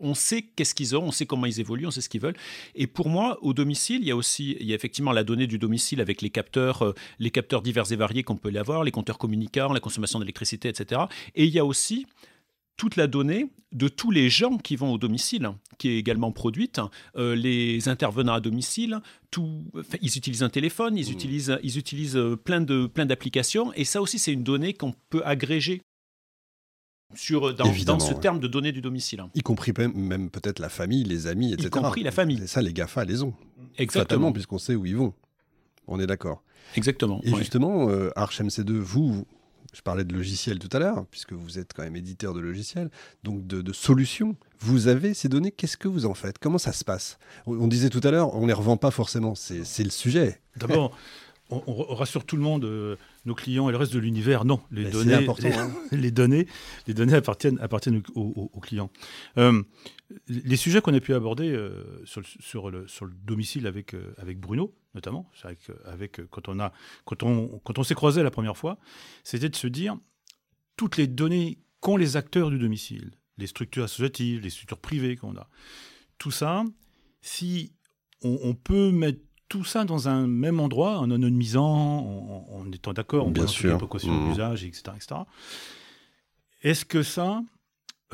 On 0.00 0.14
sait 0.14 0.42
qu'est-ce 0.42 0.74
qu'ils 0.74 0.96
ont, 0.96 1.04
on 1.04 1.12
sait 1.12 1.26
comment 1.26 1.46
ils 1.46 1.60
évoluent, 1.60 1.86
on 1.86 1.90
sait 1.90 2.00
ce 2.00 2.08
qu'ils 2.08 2.20
veulent. 2.20 2.36
Et 2.74 2.86
pour 2.86 3.08
moi, 3.08 3.38
au 3.42 3.52
domicile, 3.52 4.00
il 4.00 4.08
y 4.08 4.10
a 4.10 4.16
aussi, 4.16 4.56
il 4.58 4.66
y 4.66 4.72
a 4.72 4.74
effectivement 4.74 5.12
la 5.12 5.22
donnée 5.22 5.46
du 5.46 5.58
domicile 5.58 6.00
avec 6.00 6.22
les 6.22 6.30
capteurs, 6.30 6.82
euh, 6.82 6.94
les 7.18 7.30
capteurs 7.30 7.62
divers 7.62 7.92
et 7.92 7.96
variés 7.96 8.22
qu'on 8.22 8.36
peut 8.36 8.50
y 8.50 8.58
avoir, 8.58 8.84
les 8.84 8.90
compteurs 8.90 9.18
communicants, 9.18 9.72
la 9.72 9.80
consommation 9.80 10.18
d'électricité, 10.18 10.68
etc. 10.68 11.02
Et 11.34 11.44
il 11.44 11.52
y 11.52 11.58
a 11.58 11.64
aussi 11.64 12.06
toute 12.80 12.96
la 12.96 13.08
donnée 13.08 13.50
de 13.72 13.88
tous 13.88 14.10
les 14.10 14.30
gens 14.30 14.56
qui 14.56 14.74
vont 14.74 14.90
au 14.90 14.96
domicile, 14.96 15.50
qui 15.76 15.90
est 15.90 15.98
également 15.98 16.32
produite, 16.32 16.80
euh, 17.14 17.36
les 17.36 17.90
intervenants 17.90 18.32
à 18.32 18.40
domicile, 18.40 19.00
tout, 19.30 19.66
ils 20.00 20.16
utilisent 20.16 20.42
un 20.42 20.48
téléphone, 20.48 20.96
ils 20.96 21.10
mmh. 21.10 21.12
utilisent, 21.12 21.58
ils 21.62 21.76
utilisent 21.76 22.16
euh, 22.16 22.36
plein 22.36 22.62
de 22.62 22.86
plein 22.86 23.04
d'applications, 23.04 23.70
et 23.74 23.84
ça 23.84 24.00
aussi 24.00 24.18
c'est 24.18 24.32
une 24.32 24.44
donnée 24.44 24.72
qu'on 24.72 24.94
peut 25.10 25.20
agréger 25.26 25.82
sur, 27.14 27.52
dans, 27.52 27.70
dans 27.84 28.00
ce 28.00 28.14
terme 28.14 28.40
de 28.40 28.48
données 28.48 28.72
du 28.72 28.80
domicile. 28.80 29.24
Y 29.34 29.42
compris 29.42 29.74
même, 29.76 30.30
peut-être 30.30 30.58
la 30.58 30.70
famille, 30.70 31.04
les 31.04 31.26
amis, 31.26 31.52
etc. 31.52 31.68
Y 31.68 31.70
compris 31.82 32.02
la 32.02 32.12
famille. 32.12 32.42
Et 32.42 32.46
ça, 32.46 32.62
les 32.62 32.72
GAFA 32.72 33.04
les 33.04 33.22
ont. 33.22 33.34
Exactement. 33.76 34.32
puisqu'on 34.32 34.58
sait 34.58 34.74
où 34.74 34.86
ils 34.86 34.96
vont. 34.96 35.12
On 35.86 36.00
est 36.00 36.06
d'accord. 36.06 36.42
Exactement. 36.76 37.20
Et 37.24 37.34
justement, 37.34 37.90
euh, 37.90 38.10
Arch 38.16 38.40
MC2, 38.40 38.72
vous, 38.72 39.26
je 39.72 39.82
parlais 39.82 40.04
de 40.04 40.12
logiciels 40.14 40.58
tout 40.58 40.74
à 40.76 40.78
l'heure, 40.78 41.04
puisque 41.10 41.32
vous 41.32 41.58
êtes 41.58 41.72
quand 41.74 41.82
même 41.82 41.96
éditeur 41.96 42.34
de 42.34 42.40
logiciels, 42.40 42.90
donc 43.22 43.46
de, 43.46 43.72
solutions. 43.72 44.36
Vous 44.58 44.88
avez 44.88 45.14
ces 45.14 45.28
données, 45.28 45.52
qu'est-ce 45.52 45.76
que 45.76 45.88
vous 45.88 46.06
en 46.06 46.14
faites? 46.14 46.38
Comment 46.38 46.58
ça 46.58 46.72
se 46.72 46.84
passe? 46.84 47.18
On, 47.46 47.68
disait 47.68 47.88
tout 47.88 48.00
à 48.04 48.10
l'heure, 48.10 48.34
on 48.34 48.42
ne 48.42 48.46
les 48.48 48.52
revend 48.52 48.76
pas 48.76 48.90
forcément, 48.90 49.34
c'est 49.34 49.84
le 49.84 49.90
sujet. 49.90 50.40
D'abord, 50.56 50.96
on, 51.50 51.94
rassure 51.94 52.24
tout 52.24 52.36
le 52.36 52.42
monde, 52.42 52.64
euh, 52.64 52.96
nos 53.24 53.34
clients 53.34 53.68
et 53.68 53.72
le 53.72 53.78
reste 53.78 53.92
de 53.92 53.98
l'univers. 53.98 54.44
Non, 54.44 54.60
les 54.70 54.84
données, 54.90 55.14
hein. 55.14 55.70
les, 55.92 56.10
données, 56.10 56.46
les 56.86 56.94
données 56.94 57.14
appartiennent, 57.14 57.58
appartiennent 57.60 58.02
aux, 58.14 58.60
clients. 58.60 58.90
Euh, 59.38 59.62
les 60.28 60.56
sujets 60.56 60.80
qu'on 60.80 60.94
a 60.94 61.00
pu 61.00 61.14
aborder 61.14 61.50
euh, 61.50 62.04
sur, 62.04 62.20
le, 62.20 62.26
sur, 62.26 62.70
le, 62.70 62.88
sur, 62.88 63.04
le, 63.04 63.12
domicile 63.24 63.66
avec, 63.66 63.94
avec 64.16 64.38
Bruno, 64.38 64.74
notamment, 64.94 65.30
avec, 65.44 65.60
avec, 65.84 66.20
quand 66.30 66.48
on 66.48 66.58
a, 66.60 66.72
quand 67.04 67.22
on, 67.22 67.60
quand 67.64 67.78
on 67.78 67.82
s'est 67.82 67.94
croisé 67.94 68.22
la 68.22 68.30
première 68.30 68.56
fois, 68.56 68.78
c'était 69.24 69.48
de 69.48 69.56
se 69.56 69.66
dire 69.66 69.96
toutes 70.76 70.96
les 70.96 71.06
données 71.06 71.58
qu'ont 71.80 71.96
les 71.96 72.16
acteurs 72.16 72.50
du 72.50 72.58
domicile, 72.58 73.12
les 73.38 73.46
structures 73.46 73.84
associatives, 73.84 74.40
les 74.40 74.50
structures 74.50 74.78
privées 74.78 75.16
qu'on 75.16 75.36
a, 75.36 75.48
tout 76.18 76.30
ça, 76.30 76.64
si 77.20 77.72
on, 78.22 78.38
on 78.42 78.54
peut 78.54 78.90
mettre 78.90 79.20
tout 79.50 79.64
ça 79.64 79.84
dans 79.84 80.08
un 80.08 80.28
même 80.28 80.60
endroit, 80.60 80.98
en 80.98 81.10
anonymisant, 81.10 82.46
en, 82.48 82.72
étant 82.72 82.92
d'accord, 82.92 83.26
en 83.26 83.32
prenant 83.32 83.52
les 83.64 83.76
précautions 83.76 84.12
mmh. 84.12 84.28
d'usage, 84.28 84.64
etc., 84.64 84.82
etc. 84.94 85.20
Est-ce 86.62 86.84
que 86.84 87.02
ça, 87.02 87.42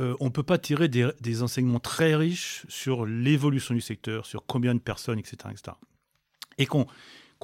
euh, 0.01 0.17
on 0.19 0.27
ne 0.27 0.31
peut 0.31 0.43
pas 0.43 0.57
tirer 0.57 0.89
des, 0.89 1.43
enseignements 1.43 1.79
très 1.79 2.17
riches 2.17 2.65
sur 2.71 3.05
l'évolution 3.05 3.75
du 3.75 3.83
secteur, 3.83 4.25
sur 4.25 4.47
combien 4.47 4.75
de 4.75 4.81
personnes, 4.81 5.19
etc., 5.19 5.37
etc. 5.51 5.77
Et 6.57 6.65
qu'on 6.65 6.87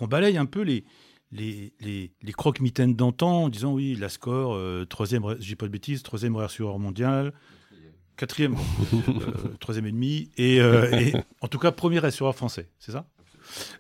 balaye 0.01 0.39
un 0.39 0.47
peu 0.47 0.63
les, 0.63 0.85
les, 1.31 1.75
les, 1.79 2.33
croque-mitaines 2.33 2.97
d'antan 2.97 3.45
en 3.45 3.49
disant 3.51 3.75
oui, 3.75 3.95
la 3.95 4.09
score, 4.09 4.55
euh, 4.55 4.87
troisième, 4.87 5.37
j'ai 5.39 5.55
pas 5.55 5.67
de 5.67 5.73
bêtises, 5.73 6.03
troisième 6.03 6.37
rassureur 6.37 6.79
mondial, 6.79 7.35
quatrième, 8.17 8.57
euh, 8.95 9.55
troisième 9.61 9.85
et 9.85 9.93
demi, 9.93 10.31
et, 10.39 10.57
et, 10.57 11.13
en 11.43 11.49
tout 11.49 11.59
cas 11.59 11.73
premier 11.73 12.03
assureur 12.03 12.35
français, 12.35 12.71
c'est 12.79 12.93
ça? 12.93 13.07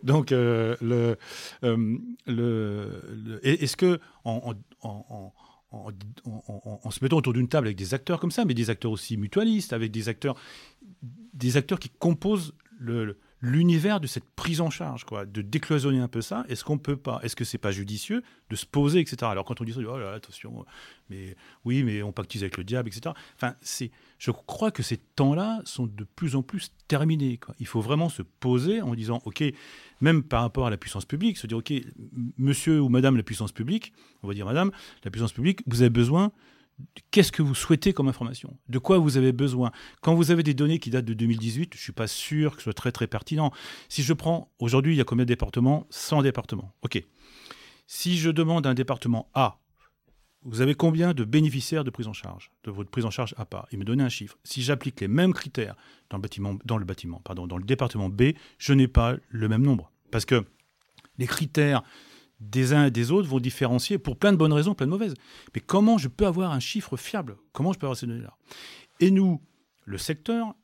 Donc, 0.02 0.32
euh, 0.32 0.76
le, 0.80 1.16
euh, 1.64 1.98
le, 2.26 3.40
est-ce 3.42 3.76
que 3.76 4.00
en, 4.24 4.54
en, 4.82 5.32
en, 5.70 6.90
se 6.90 7.02
mettant 7.02 7.16
autour 7.18 7.32
d'une 7.32 7.48
table 7.48 7.66
avec 7.68 7.76
des 7.76 7.94
acteurs 7.94 8.20
comme 8.20 8.30
ça, 8.30 8.44
mais 8.44 8.54
des 8.54 8.70
acteurs 8.70 8.90
aussi 8.92 9.16
mutualistes, 9.16 9.72
avec 9.72 9.90
des 9.90 10.08
acteurs, 10.08 10.36
des 11.34 11.56
acteurs 11.56 11.78
qui 11.78 11.88
composent 11.88 12.54
le, 12.78 13.18
l'univers 13.42 13.98
de 13.98 14.06
cette 14.06 14.28
prise 14.36 14.60
en 14.60 14.70
charge, 14.70 15.04
quoi, 15.04 15.26
de 15.26 15.42
décloisonner 15.42 15.98
un 15.98 16.06
peu 16.06 16.22
ça. 16.22 16.44
Est-ce 16.48 16.64
qu'on 16.64 16.78
peut 16.78 16.96
pas 16.96 17.18
Est-ce 17.24 17.34
que 17.34 17.44
c'est 17.44 17.58
pas 17.58 17.72
judicieux 17.72 18.22
de 18.48 18.56
se 18.56 18.64
poser, 18.64 19.00
etc. 19.00 19.16
Alors 19.22 19.44
quand 19.44 19.60
on 19.60 19.64
dit 19.64 19.72
ça, 19.72 19.80
oh 19.84 19.96
attention, 20.14 20.64
mais 21.10 21.36
oui, 21.64 21.82
mais 21.82 22.02
on 22.04 22.12
pactise 22.12 22.44
avec 22.44 22.56
le 22.56 22.62
diable, 22.62 22.88
etc. 22.88 23.14
Enfin, 23.34 23.56
c'est, 23.60 23.90
je 24.18 24.30
crois 24.30 24.70
que 24.70 24.84
ces 24.84 24.96
temps-là 24.96 25.60
sont 25.64 25.88
de 25.88 26.04
plus 26.04 26.36
en 26.36 26.42
plus 26.42 26.70
terminés. 26.86 27.38
Quoi. 27.38 27.56
Il 27.58 27.66
faut 27.66 27.80
vraiment 27.80 28.08
se 28.08 28.22
poser 28.22 28.80
en 28.80 28.94
disant, 28.94 29.20
ok, 29.24 29.42
même 30.00 30.22
par 30.22 30.42
rapport 30.42 30.68
à 30.68 30.70
la 30.70 30.76
puissance 30.76 31.04
publique, 31.04 31.36
se 31.36 31.48
dire, 31.48 31.58
ok, 31.58 31.72
monsieur 32.38 32.80
ou 32.80 32.88
madame 32.88 33.16
la 33.16 33.24
puissance 33.24 33.50
publique, 33.50 33.92
on 34.22 34.28
va 34.28 34.34
dire 34.34 34.46
madame, 34.46 34.70
la 35.04 35.10
puissance 35.10 35.32
publique, 35.32 35.62
vous 35.66 35.82
avez 35.82 35.90
besoin 35.90 36.30
qu'est-ce 37.10 37.32
que 37.32 37.42
vous 37.42 37.54
souhaitez 37.54 37.92
comme 37.92 38.08
information? 38.08 38.56
De 38.68 38.78
quoi 38.78 38.98
vous 38.98 39.16
avez 39.16 39.32
besoin? 39.32 39.72
Quand 40.00 40.14
vous 40.14 40.30
avez 40.30 40.42
des 40.42 40.54
données 40.54 40.78
qui 40.78 40.90
datent 40.90 41.04
de 41.04 41.14
2018, 41.14 41.74
je 41.74 41.78
ne 41.78 41.82
suis 41.82 41.92
pas 41.92 42.06
sûr 42.06 42.52
que 42.52 42.58
ce 42.58 42.64
soit 42.64 42.74
très 42.74 42.92
très 42.92 43.06
pertinent. 43.06 43.52
Si 43.88 44.02
je 44.02 44.12
prends, 44.12 44.52
aujourd'hui, 44.58 44.94
il 44.94 44.98
y 44.98 45.00
a 45.00 45.04
combien 45.04 45.24
de 45.24 45.28
départements? 45.28 45.86
100 45.90 46.22
départements. 46.22 46.72
OK. 46.82 47.02
Si 47.86 48.16
je 48.16 48.30
demande 48.30 48.66
à 48.66 48.70
un 48.70 48.74
département 48.74 49.28
A, 49.34 49.58
vous 50.44 50.60
avez 50.60 50.74
combien 50.74 51.14
de 51.14 51.24
bénéficiaires 51.24 51.84
de 51.84 51.90
prise 51.90 52.08
en 52.08 52.12
charge, 52.12 52.50
de 52.64 52.70
votre 52.70 52.90
prise 52.90 53.04
en 53.04 53.10
charge 53.10 53.34
à 53.36 53.44
part 53.44 53.68
Il 53.70 53.78
me 53.78 53.84
donne 53.84 54.00
un 54.00 54.08
chiffre. 54.08 54.38
Si 54.42 54.62
j'applique 54.62 55.00
les 55.00 55.08
mêmes 55.08 55.32
critères 55.32 55.76
dans 56.10 56.16
le 56.16 56.22
bâtiment, 56.22 56.56
dans 56.64 56.78
le 56.78 56.84
bâtiment, 56.84 57.20
pardon, 57.22 57.46
dans 57.46 57.58
le 57.58 57.64
département 57.64 58.08
B, 58.08 58.32
je 58.58 58.72
n'ai 58.72 58.88
pas 58.88 59.16
le 59.28 59.48
même 59.48 59.62
nombre. 59.62 59.92
Parce 60.10 60.24
que 60.24 60.44
les 61.18 61.26
critères 61.26 61.82
des 62.42 62.72
uns 62.72 62.86
et 62.86 62.90
des 62.90 63.10
autres 63.10 63.28
vont 63.28 63.40
différencier 63.40 63.98
pour 63.98 64.16
plein 64.16 64.32
de 64.32 64.36
bonnes 64.36 64.52
raisons, 64.52 64.74
plein 64.74 64.86
de 64.86 64.90
mauvaises. 64.90 65.14
Mais 65.54 65.60
comment 65.60 65.98
je 65.98 66.08
peux 66.08 66.26
avoir 66.26 66.52
un 66.52 66.60
chiffre 66.60 66.96
fiable? 66.96 67.36
Comment 67.52 67.72
je 67.72 67.78
peux 67.78 67.86
avoir 67.86 67.96
ces 67.96 68.06
données-là? 68.06 68.36
Et 69.00 69.10
nous, 69.10 69.40
le 69.84 69.98
secteur, 69.98 70.54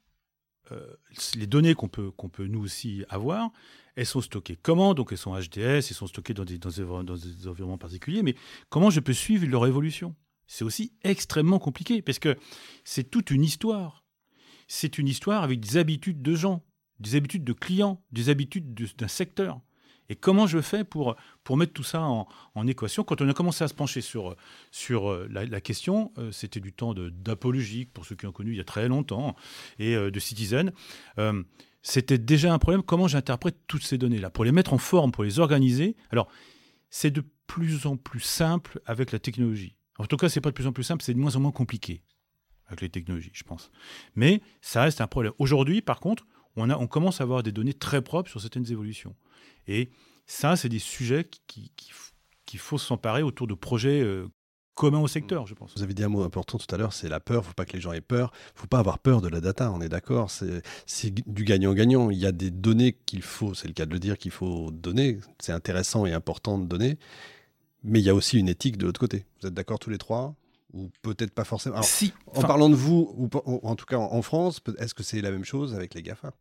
euh, 0.72 0.94
les 1.34 1.46
données 1.46 1.74
qu'on 1.74 1.88
peut, 1.88 2.10
qu'on 2.10 2.28
peut 2.28 2.46
nous 2.46 2.60
aussi 2.60 3.04
avoir, 3.08 3.50
elles 3.94 4.06
sont 4.06 4.20
stockées 4.20 4.56
comment? 4.60 4.94
Donc 4.94 5.12
elles 5.12 5.18
sont 5.18 5.34
HDS, 5.34 5.58
elles 5.58 5.82
sont 5.82 6.06
stockées 6.06 6.34
dans 6.34 6.44
des, 6.44 6.58
dans 6.58 6.70
des, 6.70 7.48
environnements 7.48 7.78
particuliers, 7.78 8.22
mais 8.22 8.34
comment 8.68 8.90
je 8.90 9.00
peux 9.00 9.12
suivre 9.12 9.46
leur 9.46 9.66
évolution? 9.66 10.14
C'est 10.46 10.64
aussi 10.64 10.92
extrêmement 11.02 11.58
compliqué, 11.58 12.00
parce 12.00 12.18
que 12.18 12.36
c'est 12.84 13.10
toute 13.10 13.30
une 13.30 13.44
histoire. 13.44 14.04
C'est 14.66 14.98
une 14.98 15.08
histoire 15.08 15.42
avec 15.42 15.60
des 15.60 15.76
habitudes 15.76 16.22
de 16.22 16.34
gens, 16.34 16.64
des 17.00 17.16
habitudes 17.16 17.44
de 17.44 17.52
clients, 17.52 18.02
des 18.12 18.28
habitudes 18.28 18.74
d'un 18.96 19.08
secteur. 19.08 19.60
Et 20.08 20.16
comment 20.16 20.46
je 20.46 20.60
fais 20.60 20.84
pour, 20.84 21.16
pour 21.44 21.56
mettre 21.56 21.72
tout 21.72 21.82
ça 21.82 22.00
en, 22.02 22.66
équation 22.66 23.04
Quand 23.04 23.20
on 23.20 23.28
a 23.28 23.34
commencé 23.34 23.64
à 23.64 23.68
se 23.68 23.74
pencher 23.74 24.00
sur, 24.00 24.36
sur 24.70 25.10
euh, 25.10 25.28
la, 25.30 25.60
question, 25.60 26.12
euh, 26.18 26.32
c'était 26.32 26.60
du 26.60 26.72
temps 26.72 26.94
d'apologique, 26.94 27.92
pour 27.92 28.06
ceux 28.06 28.16
qui 28.16 28.26
ont 28.26 28.32
connu 28.32 28.52
il 28.52 28.56
y 28.56 28.60
a 28.60 28.64
très 28.64 28.88
longtemps, 28.88 29.36
et 29.78 29.94
euh, 29.94 30.10
de 30.10 30.20
Citizen. 30.20 30.72
c'était 31.82 32.18
déjà 32.18 32.52
un 32.52 32.58
problème, 32.58 32.82
comment 32.82 33.08
j'interprète 33.08 33.56
toutes 33.66 33.84
ces 33.84 33.98
données-là? 33.98 34.30
Pour 34.30 34.44
les 34.44 34.52
mettre 34.52 34.72
en 34.72 34.78
forme, 34.78 35.12
pour 35.12 35.24
les 35.24 35.38
organiser. 35.38 35.96
Alors, 36.10 36.28
c'est 36.90 37.10
de 37.10 37.22
plus 37.46 37.86
en 37.86 37.96
plus 37.96 38.20
simple 38.20 38.80
avec 38.86 39.12
la 39.12 39.18
technologie. 39.18 39.76
En 39.98 40.06
tout 40.06 40.16
cas, 40.16 40.28
c'est 40.28 40.40
pas 40.40 40.50
de 40.50 40.54
plus 40.54 40.66
en 40.66 40.72
plus 40.72 40.84
simple, 40.84 41.02
c'est 41.02 41.14
de 41.14 41.18
moins 41.18 41.36
en 41.36 41.40
moins 41.40 41.52
compliqué 41.52 42.02
avec 42.68 42.82
les 42.82 42.88
technologies, 42.88 43.30
je 43.32 43.44
pense. 43.44 43.70
Mais 44.14 44.42
ça 44.60 44.82
reste 44.82 45.00
un 45.00 45.06
problème. 45.06 45.32
Aujourd'hui, 45.38 45.80
par 45.80 46.00
contre, 46.00 46.26
on, 46.58 46.70
a, 46.70 46.76
on 46.76 46.86
commence 46.86 47.20
à 47.20 47.24
avoir 47.24 47.42
des 47.42 47.52
données 47.52 47.74
très 47.74 48.02
propres 48.02 48.30
sur 48.30 48.40
certaines 48.40 48.70
évolutions. 48.70 49.14
Et 49.66 49.90
ça, 50.26 50.56
c'est 50.56 50.68
des 50.68 50.78
sujets 50.78 51.24
qu'il 51.24 51.70
qui, 51.76 51.90
qui 52.46 52.56
faut 52.58 52.78
s'emparer 52.78 53.22
autour 53.22 53.46
de 53.46 53.54
projets 53.54 54.00
euh, 54.02 54.26
communs 54.74 55.00
au 55.00 55.08
secteur, 55.08 55.46
je 55.46 55.54
pense. 55.54 55.74
Vous 55.76 55.82
avez 55.82 55.92
dit 55.92 56.04
un 56.04 56.08
mot 56.08 56.22
important 56.22 56.56
tout 56.56 56.72
à 56.74 56.78
l'heure, 56.78 56.92
c'est 56.92 57.08
la 57.08 57.20
peur. 57.20 57.42
Il 57.42 57.44
ne 57.44 57.48
faut 57.48 57.54
pas 57.54 57.64
que 57.64 57.72
les 57.72 57.80
gens 57.80 57.92
aient 57.92 58.00
peur. 58.00 58.32
Il 58.34 58.54
ne 58.54 58.60
faut 58.60 58.66
pas 58.66 58.78
avoir 58.78 58.98
peur 58.98 59.20
de 59.20 59.28
la 59.28 59.40
data, 59.40 59.70
on 59.72 59.80
est 59.80 59.88
d'accord. 59.88 60.30
C'est 60.30 61.10
du 61.10 61.44
gagnant-gagnant. 61.44 62.10
Il 62.10 62.18
y 62.18 62.26
a 62.26 62.32
des 62.32 62.50
données 62.50 62.96
qu'il 63.06 63.22
faut, 63.22 63.54
c'est 63.54 63.68
le 63.68 63.74
cas 63.74 63.86
de 63.86 63.92
le 63.92 63.98
dire, 63.98 64.16
qu'il 64.18 64.30
faut 64.30 64.70
donner. 64.70 65.18
C'est 65.40 65.52
intéressant 65.52 66.06
et 66.06 66.12
important 66.12 66.58
de 66.58 66.66
donner. 66.66 66.98
Mais 67.82 68.00
il 68.00 68.04
y 68.04 68.10
a 68.10 68.14
aussi 68.14 68.38
une 68.38 68.48
éthique 68.48 68.76
de 68.76 68.86
l'autre 68.86 69.00
côté. 69.00 69.26
Vous 69.40 69.48
êtes 69.48 69.54
d'accord 69.54 69.78
tous 69.78 69.90
les 69.90 69.98
trois? 69.98 70.34
Ou 70.72 70.90
peut-être 71.02 71.32
pas 71.32 71.44
forcément. 71.44 71.82
si, 71.82 72.12
en 72.26 72.42
parlant 72.42 72.68
de 72.68 72.74
vous, 72.74 73.14
ou 73.16 73.28
en 73.62 73.74
tout 73.76 73.86
cas 73.86 73.96
en 73.96 74.22
France, 74.22 74.60
est-ce 74.78 74.94
que 74.94 75.02
c'est 75.02 75.20
la 75.20 75.30
même 75.30 75.44
chose 75.44 75.74
avec 75.74 75.94
les 75.94 76.02
GAFA? 76.02 76.32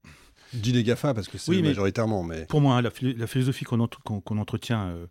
Je 0.53 0.59
dis 0.59 0.71
les 0.71 0.83
GAFA 0.83 1.13
parce 1.13 1.27
que 1.27 1.37
c'est 1.37 1.61
majoritairement. 1.61 2.23
Mais... 2.23 2.45
Pour 2.45 2.61
moi, 2.61 2.75
hein, 2.77 2.81
la, 2.81 2.91
philosophie 3.27 3.65
qu'on 3.65 3.79
entretient, 3.79 4.87
euh, 4.87 5.07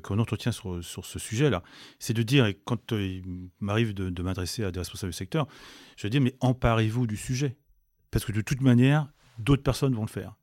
qu'on 0.00 0.18
entretient 0.18 0.52
sur, 0.52 0.82
sur 0.82 1.04
ce 1.04 1.18
sujet-là, 1.18 1.62
c'est 1.98 2.14
de 2.14 2.22
dire, 2.22 2.46
et 2.46 2.58
quand 2.64 2.92
euh, 2.92 3.02
il 3.02 3.50
m'arrive 3.60 3.94
de, 3.94 4.22
m'adresser 4.22 4.64
à 4.64 4.70
des 4.70 4.80
responsables 4.80 5.12
du 5.12 5.16
secteur, 5.16 5.46
je 5.96 6.08
dis, 6.08 6.20
mais 6.20 6.34
emparez-vous 6.40 7.06
du 7.06 7.16
sujet. 7.16 7.56
Parce 8.10 8.24
que 8.24 8.32
de 8.32 8.40
toute 8.40 8.60
manière, 8.60 9.08
d'autres 9.38 9.62
personnes 9.62 9.94
vont 9.94 10.02
le 10.02 10.08
faire. 10.08 10.34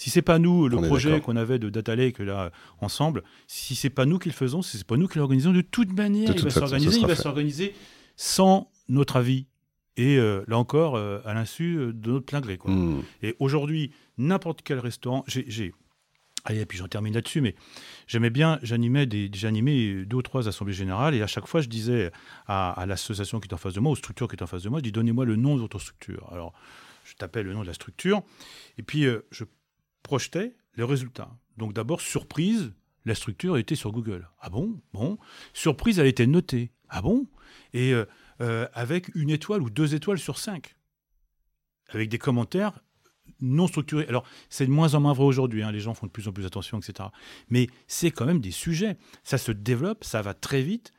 Si 0.00 0.08
c'est 0.08 0.22
pas 0.22 0.38
nous, 0.38 0.66
le 0.66 0.78
projet 0.78 1.20
qu'on 1.20 1.36
avait 1.36 1.58
de 1.58 1.68
Data 1.68 1.94
Lake 1.94 2.20
là 2.20 2.50
ensemble, 2.80 3.22
si 3.46 3.74
c'est 3.74 3.90
pas 3.90 4.06
nous 4.06 4.18
qui 4.18 4.30
le 4.30 4.34
faisons, 4.34 4.62
si 4.62 4.78
c'est 4.78 4.86
pas 4.86 4.96
nous 4.96 5.06
qui 5.06 5.18
l'organisons, 5.18 5.52
de 5.52 5.60
toute 5.60 5.92
manière, 5.92 6.34
il 6.34 6.42
va 6.42 6.48
s'organiser, 6.48 7.00
il 7.00 7.06
va 7.06 7.14
s'organiser 7.14 7.74
sans 8.16 8.70
notre 8.88 9.16
avis, 9.16 9.44
et 9.98 10.16
euh, 10.16 10.42
là 10.48 10.56
encore, 10.56 10.96
euh, 10.96 11.18
à 11.26 11.34
l'insu 11.34 11.76
euh, 11.76 11.92
de 11.92 12.12
notre 12.12 12.24
plein 12.24 12.40
gré. 12.40 12.56
Quoi. 12.56 12.70
Hmm. 12.70 13.02
Et 13.22 13.36
aujourd'hui, 13.40 13.92
n'importe 14.16 14.62
quel 14.62 14.78
restaurant, 14.78 15.22
j'ai. 15.26 15.74
Allez, 16.46 16.60
et 16.60 16.64
puis 16.64 16.78
j'en 16.78 16.88
termine 16.88 17.12
là-dessus, 17.12 17.42
mais 17.42 17.54
j'aimais 18.06 18.30
bien, 18.30 18.58
j'animais 18.62 19.04
des, 19.04 19.30
j'animais 19.34 20.06
deux 20.06 20.16
ou 20.16 20.22
trois 20.22 20.48
assemblées 20.48 20.72
générales, 20.72 21.14
et 21.14 21.20
à 21.20 21.26
chaque 21.26 21.46
fois, 21.46 21.60
je 21.60 21.68
disais 21.68 22.10
à, 22.46 22.86
l'association 22.88 23.38
qui 23.38 23.48
est 23.48 23.52
en 23.52 23.58
face 23.58 23.74
de 23.74 23.80
moi, 23.80 23.92
aux 23.92 23.96
structures 23.96 24.28
qui 24.28 24.36
est 24.36 24.42
en 24.42 24.46
face 24.46 24.62
de 24.62 24.70
moi, 24.70 24.78
je 24.78 24.84
dis 24.84 24.92
donnez-moi 24.92 25.26
le 25.26 25.36
nom 25.36 25.56
de 25.56 25.60
votre 25.60 25.78
structure. 25.78 26.26
Alors, 26.32 26.54
je 27.04 27.12
tapais 27.16 27.42
le 27.42 27.52
nom 27.52 27.60
de 27.60 27.66
la 27.66 27.74
structure, 27.74 28.22
et 28.78 28.82
puis 28.82 29.04
je 29.30 29.44
projetais 30.02 30.56
les 30.76 30.84
résultats. 30.84 31.36
Donc 31.56 31.72
d'abord, 31.72 32.00
surprise, 32.00 32.72
la 33.04 33.14
structure 33.14 33.56
était 33.56 33.74
sur 33.74 33.92
Google. 33.92 34.28
Ah 34.40 34.50
bon? 34.50 34.80
Bon. 34.92 35.18
Surprise, 35.52 35.98
elle 35.98 36.06
était 36.06 36.26
notée. 36.26 36.72
Ah 36.88 37.02
bon? 37.02 37.26
Et 37.72 37.92
euh, 38.40 38.66
avec 38.72 39.14
une 39.14 39.30
étoile 39.30 39.62
ou 39.62 39.70
deux 39.70 39.94
étoiles 39.94 40.18
sur 40.18 40.38
cinq, 40.38 40.76
avec 41.88 42.08
des 42.08 42.18
commentaires 42.18 42.80
non 43.40 43.66
structurés. 43.66 44.06
Alors, 44.08 44.24
c'est 44.48 44.66
de 44.66 44.70
moins 44.70 44.94
en 44.94 45.00
moins 45.00 45.12
vrai 45.12 45.24
aujourd'hui, 45.24 45.62
hein, 45.62 45.72
les 45.72 45.80
gens 45.80 45.94
font 45.94 46.06
de 46.06 46.10
plus 46.10 46.28
en 46.28 46.32
plus 46.32 46.46
attention, 46.46 46.78
etc. 46.78 47.08
Mais 47.48 47.68
c'est 47.86 48.10
quand 48.10 48.26
même 48.26 48.40
des 48.40 48.50
sujets. 48.50 48.96
Ça 49.24 49.38
se 49.38 49.52
développe, 49.52 50.04
ça 50.04 50.22
va 50.22 50.34
très 50.34 50.62
vite. 50.62 50.92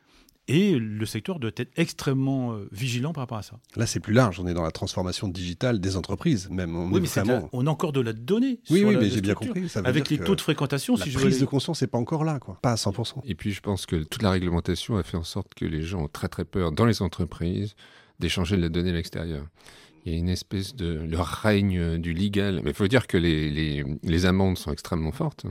Et 0.47 0.77
le 0.77 1.05
secteur 1.05 1.39
doit 1.39 1.51
être 1.55 1.71
extrêmement 1.77 2.53
euh, 2.53 2.67
vigilant 2.71 3.13
par 3.13 3.21
rapport 3.23 3.37
à 3.37 3.41
ça. 3.43 3.59
Là, 3.75 3.85
c'est 3.85 3.99
plus 3.99 4.13
large. 4.13 4.39
On 4.39 4.47
est 4.47 4.53
dans 4.53 4.63
la 4.63 4.71
transformation 4.71 5.27
digitale 5.27 5.79
des 5.79 5.95
entreprises, 5.95 6.49
même. 6.49 6.75
On, 6.75 6.89
oui, 6.91 6.97
est 6.97 7.01
mais 7.01 7.07
vraiment... 7.07 7.49
on 7.53 7.67
a 7.67 7.69
encore 7.69 7.91
de 7.93 8.01
la 8.01 8.11
donnée. 8.11 8.59
Oui, 8.69 8.79
sur 8.79 8.87
oui, 8.87 8.93
la- 8.95 8.99
mais 9.01 9.07
la 9.07 9.13
j'ai 9.15 9.21
bien 9.21 9.33
compris. 9.35 9.69
Ça 9.69 9.81
veut 9.81 9.87
Avec 9.87 10.07
dire 10.07 10.19
les 10.19 10.25
taux 10.25 10.35
de 10.35 10.41
fréquentation, 10.41 10.95
La 10.97 11.03
si 11.05 11.11
je 11.11 11.19
prise 11.19 11.39
de 11.39 11.45
conscience 11.45 11.81
n'est 11.81 11.87
pas 11.87 11.99
encore 11.99 12.23
là, 12.23 12.39
quoi. 12.39 12.57
Pas 12.61 12.71
à 12.71 12.75
100%. 12.75 13.21
Et 13.25 13.35
puis 13.35 13.51
je 13.51 13.61
pense 13.61 13.85
que 13.85 13.97
toute 14.03 14.23
la 14.23 14.31
réglementation 14.31 14.97
a 14.97 15.03
fait 15.03 15.17
en 15.17 15.23
sorte 15.23 15.53
que 15.53 15.65
les 15.65 15.83
gens 15.83 16.01
ont 16.03 16.07
très 16.07 16.27
très 16.27 16.43
peur 16.43 16.71
dans 16.71 16.85
les 16.85 17.01
entreprises 17.01 17.75
d'échanger 18.19 18.57
de 18.57 18.61
la 18.61 18.69
donnée 18.69 18.89
à 18.89 18.93
l'extérieur. 18.93 19.45
Il 20.05 20.11
y 20.11 20.15
a 20.15 20.17
une 20.17 20.29
espèce 20.29 20.75
de 20.75 20.99
le 21.07 21.19
règne 21.19 21.97
du 21.97 22.13
légal. 22.13 22.61
Mais 22.63 22.71
il 22.71 22.75
faut 22.75 22.87
dire 22.87 23.07
que 23.07 23.17
les, 23.17 23.49
les, 23.49 23.83
les 24.03 24.25
amendes 24.25 24.57
sont 24.57 24.71
extrêmement 24.71 25.11
fortes. 25.11 25.45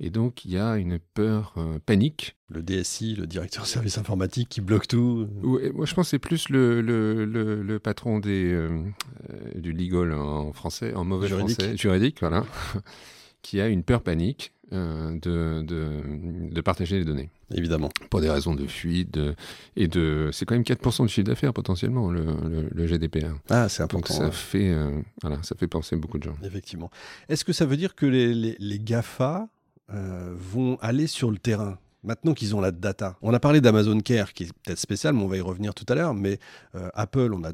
Et 0.00 0.10
donc 0.10 0.44
il 0.44 0.52
y 0.52 0.58
a 0.58 0.76
une 0.76 0.98
peur 0.98 1.54
euh, 1.56 1.78
panique. 1.84 2.36
Le 2.48 2.62
DSI, 2.62 3.14
le 3.14 3.26
directeur 3.26 3.66
service 3.66 3.98
informatique 3.98 4.48
qui 4.48 4.60
bloque 4.60 4.88
tout. 4.88 5.28
Ouais, 5.42 5.70
moi 5.72 5.86
je 5.86 5.94
pense 5.94 6.06
que 6.06 6.10
c'est 6.10 6.18
plus 6.18 6.48
le, 6.48 6.80
le, 6.80 7.24
le, 7.24 7.62
le 7.62 7.78
patron 7.78 8.18
des, 8.18 8.52
euh, 8.52 8.82
euh, 9.30 9.60
du 9.60 9.72
legal 9.72 10.12
en 10.12 10.52
français, 10.52 10.92
en 10.94 11.04
mauvais 11.04 11.28
Juridique. 11.28 11.60
français, 11.60 11.76
juridique, 11.76 12.16
voilà, 12.20 12.44
qui 13.42 13.60
a 13.60 13.68
une 13.68 13.84
peur 13.84 14.02
panique 14.02 14.52
euh, 14.72 15.12
de, 15.20 15.62
de, 15.62 16.50
de 16.54 16.60
partager 16.60 16.98
les 16.98 17.04
données. 17.04 17.30
Évidemment. 17.54 17.90
pour 18.08 18.20
des 18.22 18.30
raisons 18.30 18.54
de 18.54 18.66
fuite 18.66 19.12
de- 19.12 19.34
et 19.76 19.86
de 19.86 20.30
c'est 20.32 20.46
quand 20.46 20.54
même 20.54 20.62
4% 20.64 21.02
de 21.02 21.08
chiffre 21.08 21.26
d'affaires 21.26 21.52
potentiellement 21.52 22.10
le, 22.10 22.24
le- 22.24 22.68
le 22.72 22.86
GDPR 22.86 23.34
Ah, 23.50 23.68
c'est 23.68 23.82
donc 23.82 23.94
important. 23.94 24.14
ça 24.14 24.24
ouais. 24.26 24.32
fait 24.32 24.70
euh, 24.70 25.00
voilà 25.20 25.42
ça 25.42 25.54
fait 25.54 25.66
penser 25.66 25.94
beaucoup 25.96 26.18
de 26.18 26.22
gens 26.24 26.36
Effectivement. 26.42 26.90
Est-ce 27.28 27.44
que 27.44 27.52
ça 27.52 27.66
veut 27.66 27.76
dire 27.76 27.94
que 27.94 28.06
les, 28.06 28.32
les- 28.32 28.56
les 28.58 28.78
GAFA 28.78 29.48
euh, 29.92 30.32
vont 30.34 30.78
aller 30.80 31.06
sur 31.06 31.30
le 31.30 31.36
terrain? 31.38 31.78
Maintenant 32.04 32.34
qu'ils 32.34 32.56
ont 32.56 32.60
la 32.60 32.72
data, 32.72 33.16
on 33.22 33.32
a 33.32 33.38
parlé 33.38 33.60
d'Amazon 33.60 34.00
Care, 34.00 34.32
qui 34.32 34.44
est 34.44 34.52
peut-être 34.64 34.80
spécial, 34.80 35.14
mais 35.14 35.22
on 35.22 35.28
va 35.28 35.36
y 35.36 35.40
revenir 35.40 35.72
tout 35.72 35.86
à 35.88 35.94
l'heure. 35.94 36.14
Mais 36.14 36.40
euh, 36.74 36.88
Apple, 36.94 37.32
on 37.32 37.44
a, 37.44 37.52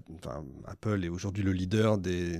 Apple 0.67 1.05
est 1.05 1.11
aujourd'hui 1.11 1.43
le 1.43 1.53
leader 1.53 1.99
des, 1.99 2.39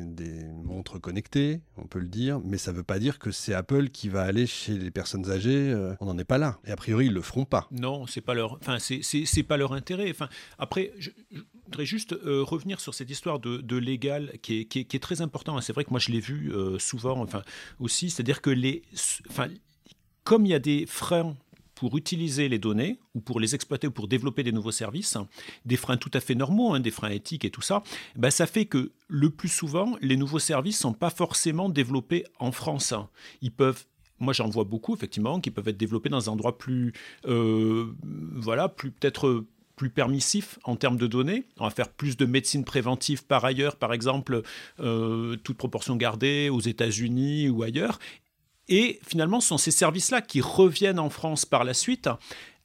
montres 0.65 0.99
connectées, 0.99 1.61
on 1.77 1.87
peut 1.87 1.99
le 1.99 2.09
dire. 2.09 2.41
Mais 2.43 2.57
ça 2.57 2.73
ne 2.73 2.79
veut 2.79 2.83
pas 2.83 2.99
dire 2.99 3.19
que 3.19 3.31
c'est 3.31 3.53
Apple 3.53 3.91
qui 3.91 4.09
va 4.09 4.23
aller 4.23 4.47
chez 4.47 4.79
les 4.79 4.91
personnes 4.91 5.31
âgées. 5.31 5.71
euh, 5.71 5.95
on 6.01 6.07
n'en 6.07 6.17
est 6.17 6.25
pas 6.25 6.39
là. 6.39 6.59
Et 6.65 6.71
a 6.71 6.77
priori, 6.77 7.07
ils 7.07 7.13
le 7.13 7.21
feront 7.21 7.45
pas. 7.45 7.69
Non, 7.73 8.07
c'est 8.07 8.23
pas 8.23 8.33
pas 9.43 9.59
leur 9.59 9.75
intérêt. 9.75 10.11
Enfin 10.11 10.31
après, 10.59 10.93
je, 10.99 11.11
voudrais 11.67 11.85
juste 11.85 12.15
euh, 12.15 12.43
revenir 12.43 12.81
sur 12.81 12.95
cette 12.95 13.11
histoire 13.11 13.39
de, 13.39 13.77
légal 13.77 14.33
qui 14.41 14.61
est, 14.61 14.65
qui 14.65 14.81
est- 14.81 14.99
très 14.99 15.21
important. 15.21 15.61
C'est 15.61 15.75
vrai 15.75 15.85
que 15.85 15.91
moi 15.91 16.01
je 16.01 16.11
l'ai 16.11 16.21
vu 16.21 16.53
souvent, 16.79 17.27
aussi, 17.79 18.11
c'est-à-dire 18.11 18.41
que 18.41 18.51
les, 18.51 18.83
comme 20.25 20.45
il 20.45 20.51
y 20.51 20.55
a 20.55 20.59
des 20.59 20.87
freins 20.87 21.37
pour 21.79 21.97
utiliser 21.97 22.49
les 22.49 22.59
données 22.59 22.99
ou 23.15 23.21
pour 23.21 23.39
les 23.39 23.55
exploiter 23.55 23.87
ou 23.87 23.93
pour 23.93 24.09
développer 24.09 24.43
des 24.43 24.51
nouveaux 24.51 24.73
services, 24.73 25.17
des 25.65 25.77
freins 25.77 25.97
tout 25.97 26.11
à 26.13 26.19
fait 26.19 26.35
normaux, 26.35 26.75
hein, 26.75 26.81
des 26.81 26.91
freins 26.91 27.11
éthiques 27.11 27.45
et 27.45 27.51
tout 27.51 27.63
ça, 27.63 27.85
ben 28.17 28.33
ça 28.33 28.49
fait 28.49 28.65
que 28.65 28.91
le 29.07 29.31
plus 29.31 29.49
souvent, 29.49 29.97
les 30.01 30.17
nouveaux 30.17 30.41
services 30.41 30.79
sont 30.79 30.93
pas 30.93 31.11
forcément 31.11 31.69
développés 31.69 32.25
en 32.41 32.51
France. 32.51 32.95
Ils 33.43 33.53
peuvent 33.53 33.85
moi, 34.21 34.33
j'en 34.33 34.49
vois 34.49 34.65
beaucoup, 34.65 34.97
effectivement, 34.97 35.39
qui 35.39 35.53
peuvent 35.53 35.69
être 35.69 35.77
développés 35.77 36.09
dans 36.09 36.29
un 36.29 36.33
endroit 36.33 36.59
plus, 36.59 36.93
euh, 37.27 37.95
voilà, 38.35 38.69
plus 38.69 38.91
peut-être 38.91 39.45
plus 39.77 39.91
permissif 39.91 40.59
en 40.65 40.75
termes 40.75 40.97
de 40.97 41.07
données. 41.07 41.45
On 41.61 41.65
va 41.65 41.71
faire 41.71 41.89
plus 41.89 42.17
de 42.17 42.27
médecine 42.27 42.65
préventive 42.65 43.25
par 43.25 43.45
ailleurs, 43.45 43.77
par 43.77 43.93
exemple, 43.93 44.43
euh, 44.81 45.37
toute 45.37 45.57
proportion 45.57 45.95
gardée 45.95 46.49
aux 46.51 46.59
États-Unis 46.59 47.49
ou 47.49 47.63
ailleurs. 47.63 48.01
Et 48.69 49.01
finalement, 49.07 49.41
ce 49.41 49.49
sont 49.49 49.59
ces 49.59 49.71
services-là 49.71 50.21
qui 50.21 50.41
reviennent 50.41 50.99
en 50.99 51.11
France 51.11 51.47
par 51.47 51.65
la 51.65 51.75
suite 51.75 52.09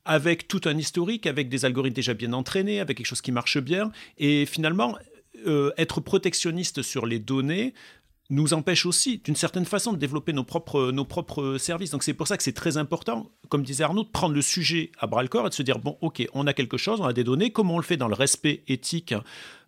avec 0.06 0.48
tout 0.48 0.62
un 0.66 0.78
historique, 0.78 1.28
avec 1.28 1.50
des 1.50 1.66
algorithmes 1.66 1.96
déjà 1.96 2.14
bien 2.14 2.34
entraînés, 2.34 2.80
avec 2.80 2.98
quelque 2.98 3.08
chose 3.08 3.22
qui 3.22 3.32
marche 3.32 3.58
bien. 3.58 3.92
Et 4.18 4.46
finalement, 4.46 4.98
euh, 5.48 5.72
être 5.78 6.02
protectionniste 6.02 6.82
sur 6.82 7.06
les 7.06 7.20
données 7.20 7.74
nous 8.30 8.54
empêche 8.54 8.86
aussi, 8.86 9.20
d'une 9.20 9.36
certaine 9.36 9.66
façon, 9.66 9.94
de 9.94 9.98
développer 9.98 10.34
nos 10.34 10.44
propres, 10.44 10.92
nos 10.92 11.06
propres 11.06 11.58
services. 11.58 11.92
Donc 11.92 12.04
c'est 12.04 12.14
pour 12.14 12.28
ça 12.28 12.38
que 12.38 12.44
c'est 12.44 12.54
très 12.54 12.78
important, 12.78 13.32
comme 13.50 13.64
disait 13.64 13.84
Arnaud, 13.84 14.04
de 14.04 14.10
prendre 14.10 14.34
le 14.34 14.42
sujet 14.42 14.92
à 14.98 15.08
bras 15.08 15.22
le 15.22 15.28
corps 15.28 15.46
et 15.46 15.50
de 15.50 15.54
se 15.54 15.62
dire, 15.62 15.80
bon, 15.80 15.98
ok, 16.02 16.26
on 16.34 16.48
a 16.48 16.54
quelque 16.54 16.78
chose, 16.78 17.02
on 17.02 17.06
a 17.06 17.14
des 17.14 17.24
données, 17.24 17.52
comment 17.52 17.76
on 17.76 17.80
le 17.80 17.84
fait 17.84 17.98
dans 17.98 18.08
le 18.08 18.16
respect 18.16 18.64
éthique 18.68 19.14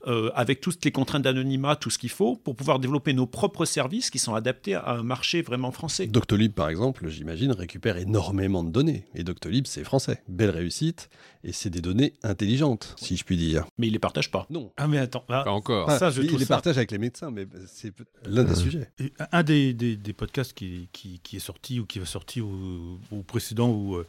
euh, 0.07 0.29
avec 0.35 0.61
toutes 0.61 0.83
les 0.85 0.91
contraintes 0.91 1.23
d'anonymat, 1.23 1.75
tout 1.75 1.89
ce 1.89 1.97
qu'il 1.97 2.09
faut, 2.09 2.35
pour 2.35 2.55
pouvoir 2.55 2.79
développer 2.79 3.13
nos 3.13 3.25
propres 3.27 3.65
services 3.65 4.09
qui 4.09 4.19
sont 4.19 4.35
adaptés 4.35 4.75
à 4.75 4.91
un 4.91 5.03
marché 5.03 5.41
vraiment 5.41 5.71
français. 5.71 6.07
Doctolib, 6.07 6.51
par 6.53 6.69
exemple, 6.69 7.07
j'imagine, 7.09 7.51
récupère 7.51 7.97
énormément 7.97 8.63
de 8.63 8.69
données. 8.69 9.05
Et 9.15 9.23
Doctolib, 9.23 9.65
c'est 9.67 9.83
français. 9.83 10.21
Belle 10.27 10.49
réussite. 10.51 11.09
Et 11.43 11.51
c'est 11.51 11.69
des 11.69 11.81
données 11.81 12.13
intelligentes, 12.23 12.95
si 12.97 13.17
je 13.17 13.23
puis 13.23 13.37
dire. 13.37 13.65
Mais 13.77 13.87
ils 13.87 13.93
les 13.93 13.99
partagent 13.99 14.31
pas. 14.31 14.47
Non. 14.49 14.71
Ah 14.77 14.87
mais 14.87 14.97
attends, 14.97 15.23
là, 15.29 15.43
pas 15.43 15.51
encore 15.51 15.89
Ah, 15.89 15.99
ça, 15.99 16.09
je 16.09 16.21
il 16.21 16.27
trouve 16.27 16.39
les 16.39 16.45
ça- 16.45 16.55
partage 16.55 16.77
avec 16.77 16.89
les 16.91 16.97
médecins, 16.97 17.29
mais 17.29 17.45
c'est 17.67 17.93
l'un 18.25 18.43
des 18.43 18.51
Euh. 18.51 18.55
sujets. 18.55 18.89
Et 18.99 19.13
Un 19.31 19.43
des, 19.43 19.73
des- 19.73 19.95
des 19.95 20.13
podcasts 20.13 20.53
qui, 20.53 20.89
qui- 20.91 21.19
qui 21.19 21.35
est 21.35 21.39
sorti 21.39 21.79
ou 21.79 21.85
qui 21.85 21.99
va 21.99 22.05
sortir 22.05 22.47
au, 22.47 22.97
au 23.11 23.21
précédent 23.21 23.69
ou 23.69 23.95
euh, 23.97 24.05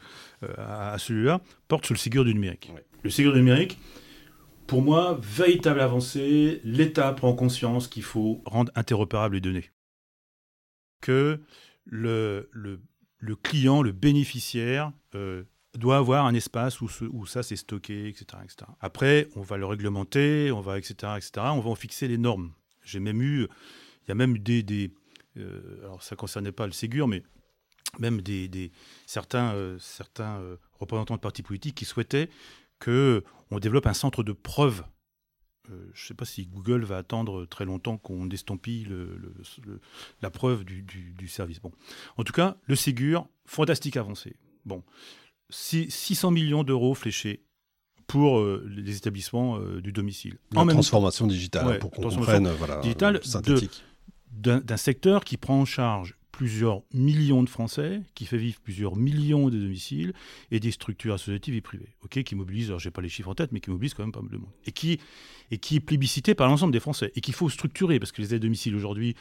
à, 0.57 0.93
à 0.93 0.99
celui-là 0.99 1.41
porte 1.69 1.85
sur 1.85 1.93
le 1.95 1.99
Ségur 1.99 2.25
du 2.25 2.33
numérique. 2.33 2.71
Ouais. 2.75 2.85
Le 3.03 3.11
Ségur 3.11 3.33
du 3.35 3.39
numérique, 3.41 3.79
pour 4.67 4.83
moi, 4.83 5.19
véritable 5.23 5.81
avancée, 5.81 6.61
l'État 6.65 7.13
prend 7.13 7.35
conscience 7.35 7.89
qu'il 7.89 8.03
faut 8.03 8.43
rendre 8.45 8.73
interopérables 8.75 9.37
les 9.37 9.41
données. 9.41 9.71
Que 11.01 11.41
le, 11.85 12.49
client, 13.43 13.83
le 13.83 13.93
bénéficiaire, 13.93 14.93
euh, 15.15 15.45
doit 15.75 15.99
avoir 15.99 16.27
un 16.27 16.35
espace 16.35 16.81
où, 16.81 17.27
ça 17.27 17.43
c'est 17.43 17.57
stocké, 17.57 18.09
etc., 18.09 18.25
etc. 18.45 18.71
Après, 18.81 19.29
on 19.37 19.43
va 19.43 19.57
le 19.57 19.67
réglementer, 19.67 20.51
on 20.51 20.61
va, 20.61 20.79
etc., 20.79 20.95
etc., 21.17 21.31
on 21.51 21.61
va 21.61 21.71
en 21.71 21.75
fixer 21.75 22.09
les 22.09 22.19
normes. 22.19 22.53
J'ai 22.83 23.01
même 23.01 23.21
eu, 23.21 23.43
il 24.05 24.09
y 24.09 24.13
a 24.13 24.15
même 24.15 24.39
des, 24.39 24.63
des 24.63 24.91
euh, 25.37 25.81
alors 25.83 26.03
ça 26.03 26.17
concernait 26.17 26.53
pas 26.53 26.67
le 26.67 26.73
Ségur, 26.73 27.09
mais 27.09 27.23
même 27.99 28.21
des, 28.21 28.73
certains 29.07 29.53
euh, 29.55 30.57
représentants 30.79 31.17
de 31.17 31.21
partis 31.21 31.43
politiques 31.43 31.75
qui 31.75 31.85
souhaitaient 31.85 32.29
que 32.79 33.25
on 33.51 33.59
développe 33.59 33.87
un 33.87 33.95
centre 33.95 34.23
de 34.23 34.33
preuve. 34.33 34.85
Euh, 35.71 35.91
je 35.95 36.05
ne 36.05 36.07
sais 36.09 36.15
pas 36.15 36.25
si 36.25 36.47
Google 36.47 36.85
va 36.85 36.99
attendre 36.99 37.45
très 37.47 37.65
longtemps 37.65 37.99
qu'on 37.99 38.29
estampille 38.31 38.85
le- 38.85 39.17
le- 39.17 39.35
le- 39.65 39.81
la 40.23 40.31
preuve 40.31 40.65
du, 40.65 40.83
du- 40.83 41.13
du 41.13 41.27
service. 41.29 41.61
Bon. 41.61 41.73
En 42.17 42.25
tout 42.25 42.33
cas, 42.33 42.57
le 42.67 42.77
Ségur, 42.77 43.27
fantastique 43.47 43.97
avancée. 43.97 44.37
Bon. 44.65 44.83
Six- 45.51 45.91
600 45.91 46.31
millions 46.31 46.63
d'euros 46.65 46.95
fléchés 46.95 47.45
pour 48.07 48.39
euh, 48.39 48.65
les 48.69 48.97
établissements 48.97 49.59
euh, 49.59 49.81
du 49.81 49.93
domicile. 49.93 50.39
La 50.53 50.61
En 50.61 50.65
même 50.65 50.77
transformation 50.77 51.27
digitale, 51.27 51.67
Ouais, 51.67 51.79
pour 51.79 51.91
qu'on 51.91 52.03
comprenne, 52.11 52.49
voilà, 52.51 52.81
digitale 52.81 53.25
synthétique. 53.25 53.83
d'un 54.31 54.77
secteur 54.77 55.25
qui 55.25 55.37
prend 55.37 55.61
en 55.61 55.65
charge 55.65 56.16
plusieurs 56.37 56.83
millions 56.93 57.43
de 57.43 57.49
Français, 57.49 58.03
qui 58.15 58.27
fait 58.27 58.37
vivre 58.37 58.61
plusieurs 58.61 58.95
millions 58.95 59.49
de 59.49 59.59
domiciles 59.59 60.13
et 60.51 60.61
des 60.61 60.71
structures 60.71 61.15
associatives 61.15 61.55
et 61.55 61.63
privées, 61.63 61.95
ok, 62.05 62.23
qui 62.25 62.35
mobilisent, 62.35 62.69
alors 62.69 62.79
j'ai 62.79 62.91
pas 62.91 63.01
les 63.01 63.09
chiffres 63.09 63.31
en 63.31 63.35
tête, 63.35 63.53
mais 63.53 63.61
qui 63.61 63.71
mobilisent 63.71 63.95
quand 63.95 64.03
même 64.03 64.13
pas 64.13 64.21
mal 64.21 64.31
de 64.31 64.37
monde, 64.37 64.51
et 64.67 64.71
qui, 64.71 65.01
et 65.51 65.57
qui 65.57 65.77
est 65.77 65.81
plébiscité 65.81 66.35
par 66.35 66.47
l'ensemble 66.47 66.75
des 66.75 66.81
Français, 66.81 67.11
et 67.15 67.23
qu'il 67.23 67.33
faut 67.33 67.49
structurer, 67.49 67.99
parce 67.99 68.13
que 68.13 68.21
les 68.21 68.35
aides 68.35 68.43
à 68.43 68.45
domicile 68.45 68.77
aujourd'hui, 68.77 69.17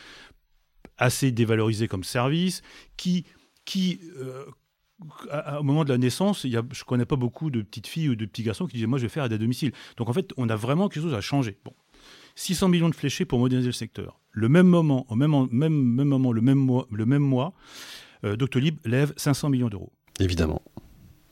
assez 0.97 1.31
dévalorisées 1.31 1.87
comme 1.87 2.03
service, 2.03 2.61
qui, 2.97 3.23
qui 3.63 4.01
euh, 4.17 4.43
au 5.57 5.63
moment 5.63 5.85
de 5.85 5.89
la 5.89 5.97
naissance, 5.97 6.45
je 6.45 6.83
connais 6.83 7.05
pas 7.05 7.15
beaucoup 7.15 7.49
de 7.49 7.61
petites 7.61 7.87
filles 7.87 8.09
ou 8.09 8.15
de 8.17 8.25
petits 8.25 8.43
garçons 8.43 8.65
qui 8.65 8.73
disaient 8.73 8.87
moi 8.87 8.97
je 8.97 9.03
vais 9.03 9.09
faire 9.09 9.23
aide 9.23 9.33
à 9.33 9.37
domicile. 9.37 9.71
Donc 9.95 10.09
en 10.09 10.13
fait, 10.13 10.33
on 10.35 10.49
a 10.49 10.55
vraiment 10.55 10.89
quelque 10.89 11.03
chose 11.03 11.13
à 11.13 11.21
changer. 11.21 11.57
600 12.35 12.69
millions 12.69 12.89
de 12.89 12.95
fléchés 12.95 13.25
pour 13.25 13.39
moderniser 13.39 13.69
le 13.69 13.73
secteur. 13.73 14.19
Le 14.31 14.49
même 14.49 14.67
moment, 14.67 15.05
au 15.09 15.15
même, 15.15 15.47
même, 15.51 15.73
même 15.73 16.07
moment, 16.07 16.31
le 16.31 16.41
même 16.41 16.57
mois, 16.57 16.87
le 16.91 17.05
même 17.05 17.23
mois 17.23 17.53
euh, 18.23 18.35
Doctolib 18.35 18.77
lève 18.85 19.13
500 19.17 19.49
millions 19.49 19.69
d'euros. 19.69 19.93
Évidemment. 20.19 20.61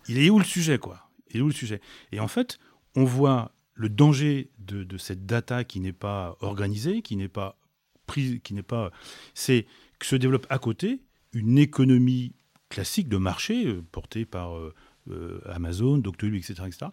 Il 0.08 0.18
est 0.18 0.30
où 0.30 0.40
le 0.40 0.46
sujet, 0.46 0.78
quoi? 0.78 1.10
Il 1.32 1.38
est 1.38 1.42
où 1.42 1.48
le 1.48 1.54
sujet? 1.54 1.82
Et 2.12 2.20
en 2.20 2.28
fait, 2.28 2.60
on 2.96 3.04
voit 3.04 3.54
le 3.74 3.90
danger 3.90 4.52
de, 4.60 4.84
de 4.84 4.98
cette 4.98 5.26
data 5.26 5.64
qui 5.64 5.80
n'est 5.80 5.94
pas 5.94 6.38
organisée, 6.42 7.02
qui 7.02 7.16
n'est 7.16 7.28
pas 7.28 7.58
prise, 8.06 8.40
qui 8.44 8.54
n'est 8.54 8.64
pas, 8.64 8.92
c'est 9.34 9.66
que 10.00 10.06
se 10.06 10.16
développe 10.16 10.46
à 10.50 10.60
côté 10.60 11.02
une 11.34 11.58
économie 11.58 12.34
classique 12.70 13.08
de 13.08 13.18
marché 13.18 13.66
euh, 13.68 13.84
portée 13.92 14.26
par 14.26 14.58
euh, 14.58 14.74
euh, 15.10 15.40
Amazon, 15.46 15.98
Doctolib, 15.98 16.36
etc., 16.36 16.64
etc., 16.66 16.92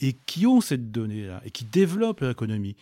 et 0.00 0.14
qui 0.26 0.46
ont 0.46 0.60
cette 0.60 0.90
donnée-là 0.90 1.42
et 1.44 1.50
qui 1.50 1.64
développent 1.64 2.20
l'économie. 2.20 2.76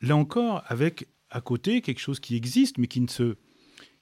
Là 0.00 0.16
encore, 0.16 0.62
avec 0.66 1.08
à 1.30 1.40
côté 1.40 1.80
quelque 1.80 2.00
chose 2.00 2.20
qui 2.20 2.36
existe, 2.36 2.78
mais 2.78 2.86
qui 2.86 3.00
ne 3.00 3.08
se, 3.08 3.36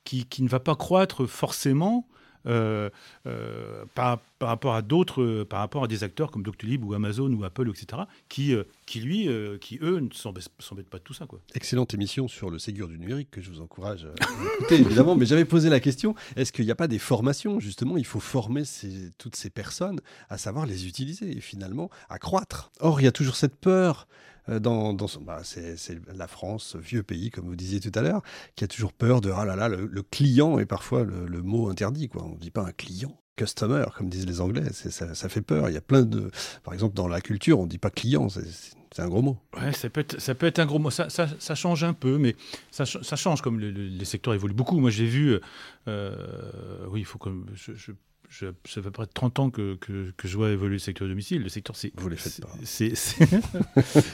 qui, 0.05 0.25
qui 0.25 0.43
ne 0.43 0.49
va 0.49 0.61
pas 0.61 0.75
croître 0.75 1.27
forcément 1.27 2.07
euh, 2.47 2.89
euh, 3.27 3.85
par, 3.95 4.21
par 4.39 4.49
rapport 4.49 4.75
à 4.75 4.83
d'autres, 4.83 5.45
par 5.45 5.59
rapport 5.59 5.85
à 5.85 5.89
des 5.89 6.05
acteurs 6.05 6.31
comme 6.31 6.43
Doctolib 6.43 6.85
ou 6.85 6.95
Amazon 6.95 7.31
ou 7.33 7.45
Apple, 7.45 7.69
etc., 7.69 8.03
qui, 8.29 8.55
euh, 8.55 8.65
qui 8.89 9.01
lui, 9.01 9.29
euh, 9.29 9.59
qui 9.59 9.79
eux 9.83 10.01
ne 10.01 10.09
s'embêtent 10.11 10.89
pas 10.89 10.99
de 10.99 11.03
tout 11.03 11.13
ça. 11.13 11.27
Quoi. 11.27 11.41
Excellente 11.55 11.93
émission 11.93 12.27
sur 12.27 12.49
le 12.49 12.59
Ségur 12.59 12.89
du 12.89 12.99
numérique 12.99 13.31
que 13.31 13.43
je 13.43 13.51
vous 13.51 13.61
encourage 13.61 14.07
à 14.07 14.25
écouter 14.55 14.81
évidemment. 14.81 15.15
Mais 15.15 15.27
j'avais 15.27 15.45
posé 15.45 15.69
la 15.69 15.79
question 15.79 16.15
est-ce 16.37 16.53
qu'il 16.53 16.65
n'y 16.65 16.71
a 16.71 16.75
pas 16.75 16.89
des 16.89 16.99
formations 16.99 17.61
justement 17.61 17.99
Il 17.99 18.07
faut 18.07 18.19
former 18.19 18.63
toutes 19.19 19.37
ces 19.37 19.51
personnes 19.51 20.01
à 20.31 20.39
savoir 20.39 20.65
les 20.65 20.87
utiliser 20.87 21.37
et 21.37 21.41
finalement 21.41 21.91
à 22.09 22.19
croître? 22.19 22.73
Or, 22.81 23.01
il 23.01 23.05
y 23.05 23.07
a 23.07 23.13
toujours 23.13 23.37
cette 23.37 23.57
peur. 23.57 24.09
Euh, 24.49 24.59
dans, 24.59 24.95
dans 24.95 25.07
bah, 25.21 25.43
c'est 25.45 25.77
la 26.15 26.27
France, 26.27 26.75
vieux 26.77 27.03
pays, 27.03 27.29
comme 27.29 27.45
vous 27.45 27.57
disiez 27.57 27.81
tout 27.81 27.93
à 27.95 28.01
l'heure, 28.01 28.23
qui 28.57 28.65
a 28.65 28.69
toujours 28.69 28.95
peur 28.95 29.21
de 29.21 29.31
ah 29.31 29.45
là 29.45 29.55
là, 29.55 29.69
le, 29.69 30.03
client 30.03 30.59
est 30.59 30.65
parfois 30.65 31.05
le, 31.05 31.43
mot 31.43 31.69
interdit. 31.69 32.09
Quoi. 32.09 32.25
On 32.25 32.31
ne 32.31 32.39
dit 32.39 32.51
pas 32.51 32.63
un 32.63 32.73
client, 32.73 33.21
customer, 33.37 33.85
comme 33.95 34.09
disent 34.09 34.27
les 34.27 34.41
Anglais. 34.41 34.73
Ça, 34.73 35.15
ça, 35.15 35.29
fait 35.29 35.43
peur. 35.43 35.69
Il 35.69 35.75
y 35.75 35.77
a 35.77 35.83
plein 35.83 36.05
de. 36.05 36.31
Par 36.63 36.73
exemple, 36.73 36.95
dans 36.95 37.09
la 37.09 37.21
culture, 37.21 37.61
on 37.61 37.65
ne 37.65 37.69
dit 37.69 37.77
pas 37.77 37.91
client. 37.91 38.31
C'est 38.31 38.78
c'est 38.95 39.03
un 39.03 39.09
gros 39.09 39.23
mot. 39.23 39.37
Ouais, 39.61 39.73
ça 39.73 39.91
peut 39.91 40.01
être, 40.01 40.21
ça 40.21 40.35
peut 40.35 40.47
être 40.47 40.59
un 40.59 40.67
gros 40.67 40.79
mot. 40.79 40.91
Ça, 40.91 41.11
ça, 41.11 41.29
ça 41.39 41.55
change 41.55 41.85
un 41.85 41.93
peu, 41.93 42.19
mais 42.19 42.37
ça, 42.71 42.87
ça 42.87 43.17
change 43.17 43.43
comme 43.43 43.61
les 43.61 44.05
secteurs 44.05 44.35
évoluent 44.35 44.55
beaucoup. 44.55 44.79
Moi, 44.81 44.91
j'ai 44.91 45.07
vu, 45.07 45.39
euh, 45.89 46.87
oui, 46.91 47.01
il 47.01 47.05
faut 47.05 47.19
que 47.19 47.31
je, 47.55 47.73
je, 47.75 47.93
je, 48.29 48.47
ça 48.67 48.83
fait 48.83 48.91
près 48.91 49.07
de 49.07 49.13
30 49.13 49.39
ans 49.39 49.51
que, 49.51 49.75
que, 49.77 50.11
que, 50.17 50.29
je 50.29 50.37
vois 50.37 50.51
évoluer 50.51 50.75
le 50.75 50.81
secteur 50.81 51.09
domicile. 51.09 51.43
Le 51.43 51.49
secteur, 51.49 51.77
c'est. 51.77 51.93
Vous 51.97 52.09
les 52.09 52.17
faites 52.17 52.41
pas. 52.41 52.49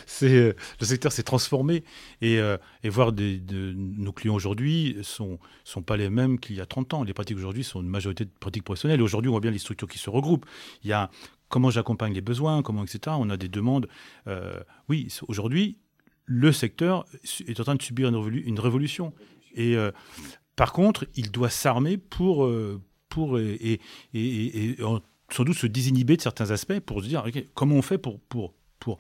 C'est, 0.07 0.35
euh, 0.35 0.53
le 0.81 0.87
secteur 0.87 1.13
s'est 1.13 1.23
transformé 1.23 1.85
et, 2.21 2.39
euh, 2.39 2.57
et 2.83 2.89
voir 2.89 3.13
des, 3.13 3.39
de, 3.39 3.73
nos 3.75 4.13
clients 4.13 4.35
aujourd'hui 4.35 4.97
sont 5.03 5.39
sont 5.65 5.83
pas 5.83 5.97
les 5.97 6.11
mêmes 6.11 6.39
qu'il 6.39 6.57
y 6.57 6.61
a 6.61 6.67
30 6.67 6.95
ans. 6.95 7.05
Les 7.05 7.15
pratiques 7.15 7.37
aujourd'hui 7.37 7.65
sont 7.65 7.81
une 7.81 7.89
majorité 7.89 8.25
de 8.25 8.31
pratiques 8.39 8.65
professionnelles. 8.65 9.03
Aujourd'hui, 9.03 9.29
on 9.29 9.33
voit 9.33 9.41
bien 9.41 9.51
les 9.51 9.59
structures 9.59 9.89
qui 9.89 9.99
se 9.99 10.11
regroupent. 10.11 10.47
Il 10.85 10.91
y 10.91 10.93
a 10.93 11.11
comment 11.49 11.71
j'accompagne 11.71 12.13
les 12.13 12.21
besoins, 12.21 12.63
comment, 12.63 12.85
etc. 12.85 13.17
On 13.19 13.31
a 13.31 13.37
des 13.37 13.49
demandes. 13.49 13.89
Euh, 14.27 14.61
oui, 14.89 15.09
aujourd'hui, 15.29 15.79
le 16.27 16.53
secteur 16.53 17.07
est 17.47 17.61
en 17.61 17.65
train 17.65 17.75
de 17.75 17.83
subir 17.83 18.09
une, 18.09 18.59
révolution. 18.59 19.13
Et 19.55 19.77
euh, 19.77 19.91
par 20.57 20.73
contre, 20.73 21.07
il 21.15 21.31
doit 21.31 21.51
s'armer 21.51 21.97
pour, 21.97 22.45
euh, 22.45 22.81
pour 23.09 23.39
et, 23.39 23.81
et, 24.15 24.77
sans 25.31 25.45
doute 25.45 25.57
se 25.57 25.67
désinhiber 25.67 26.17
de 26.17 26.23
certains 26.23 26.51
aspects 26.51 26.81
pour 26.81 27.03
se 27.03 27.09
dire 27.09 27.25
comment 27.55 27.77
on 27.77 27.83
fait 27.83 27.99
pour, 27.99 28.21
pour, 28.21 28.55
pour 28.79 28.99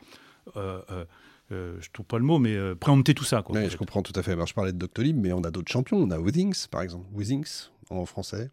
je 1.50 1.90
trouve 1.92 2.07
pas 2.07 2.18
le 2.18 2.24
mot, 2.24 2.38
mais 2.38 2.74
préempter 2.74 3.14
tout 3.14 3.24
ça. 3.24 3.42
Quoi, 3.42 3.68
je 3.68 3.76
comprends 3.76 4.02
tout 4.02 4.12
à 4.16 4.22
fait. 4.22 4.33
Alors, 4.33 4.46
je 4.46 4.54
parlais 4.54 4.72
de 4.72 4.78
Doctolib, 4.78 5.16
mais 5.16 5.33
on 5.33 5.44
a 5.44 5.50
d'autres 5.50 5.70
champions. 5.70 5.98
On 5.98 6.11
a 6.11 6.18
Withings, 6.18 6.66
par 6.68 6.83
exemple. 6.83 7.07
Withings, 7.14 7.68
en 7.90 8.07
français, 8.07 8.51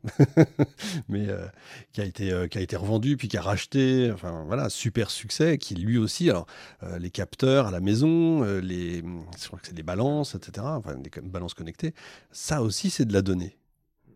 mais 1.10 1.28
euh, 1.30 1.46
qui, 1.94 2.02
a 2.02 2.06
été, 2.06 2.32
euh, 2.32 2.48
qui 2.48 2.58
a 2.58 2.62
été 2.62 2.76
revendu, 2.76 3.18
puis 3.18 3.28
qui 3.28 3.38
a 3.38 3.42
racheté, 3.42 4.12
enfin 4.14 4.44
voilà, 4.46 4.70
super 4.70 5.10
succès, 5.10 5.58
qui 5.58 5.76
lui 5.76 5.98
aussi, 5.98 6.30
alors 6.30 6.48
euh, 6.84 7.00
les 7.00 7.10
capteurs 7.10 7.68
à 7.68 7.72
la 7.72 7.80
maison, 7.80 8.44
les, 8.60 9.04
je 9.40 9.48
crois 9.48 9.60
que 9.60 9.68
c'est 9.68 9.76
des 9.76 9.84
balances, 9.84 10.36
etc., 10.36 10.66
enfin 10.70 10.96
des 10.96 11.10
balances 11.22 11.54
connectées, 11.54 11.94
ça 12.32 12.62
aussi 12.62 12.90
c'est 12.90 13.06
de 13.06 13.14
la 13.14 13.22
donnée. 13.22 13.58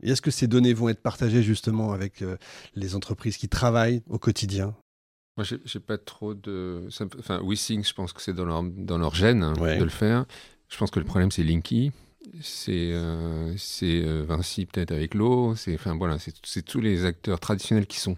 Et 0.03 0.11
est-ce 0.11 0.21
que 0.21 0.31
ces 0.31 0.47
données 0.47 0.73
vont 0.73 0.89
être 0.89 1.01
partagées 1.01 1.41
justement 1.41 1.91
avec 1.93 2.23
les 2.75 2.95
entreprises 2.95 3.37
qui 3.37 3.49
travaillent 3.49 4.03
au 4.07 4.19
quotidien? 4.19 4.75
Moi, 5.37 5.45
j'ai 5.65 5.79
pas 5.79 5.97
trop 5.97 6.33
de. 6.33 6.87
Enfin, 7.19 7.41
WeSync, 7.43 7.85
je 7.85 7.93
pense 7.93 8.13
que 8.13 8.21
c'est 8.21 8.33
dans 8.33 8.45
leur, 8.45 8.63
dans 8.63 8.97
leur 8.97 9.15
gène 9.15 9.43
hein, 9.43 9.53
de 9.53 9.83
le 9.83 9.89
faire. 9.89 10.25
Je 10.69 10.77
pense 10.77 10.91
que 10.91 10.99
le 10.99 11.05
problème, 11.05 11.31
c'est 11.31 11.43
Linky 11.43 11.91
c'est 12.41 12.91
euh, 12.91 13.55
euh, 13.83 14.25
Vinci 14.27 14.65
peut-être 14.65 14.91
avec 14.91 15.13
l'eau, 15.13 15.55
c'est 15.55 15.75
enfin 15.75 15.95
voilà, 15.95 16.17
c'est 16.19 16.61
tous 16.63 16.81
les 16.81 17.05
acteurs 17.05 17.39
traditionnels 17.39 17.87
qui 17.87 17.99
sont 17.99 18.17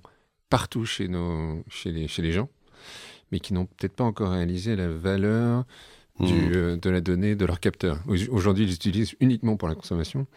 partout 0.49 0.85
chez 0.85 1.07
nos 1.07 1.63
chez 1.69 1.91
les 1.91 2.07
chez 2.07 2.21
les 2.21 2.31
gens, 2.31 2.49
mais 3.31 3.39
qui 3.39 3.53
n'ont 3.53 3.65
peut-être 3.65 3.95
pas 3.95 4.03
encore 4.03 4.31
réalisé 4.31 4.75
la 4.75 4.87
valeur 4.87 5.65
mmh. 6.19 6.25
du, 6.25 6.55
euh, 6.55 6.77
de 6.77 6.89
la 6.89 7.01
donnée 7.01 7.35
de 7.35 7.45
leur 7.45 7.59
capteur. 7.59 7.99
Aujourd'hui, 8.07 8.65
ils 8.65 8.69
l'utilisent 8.69 9.15
uniquement 9.19 9.57
pour 9.57 9.67
la 9.67 9.75
consommation, 9.75 10.27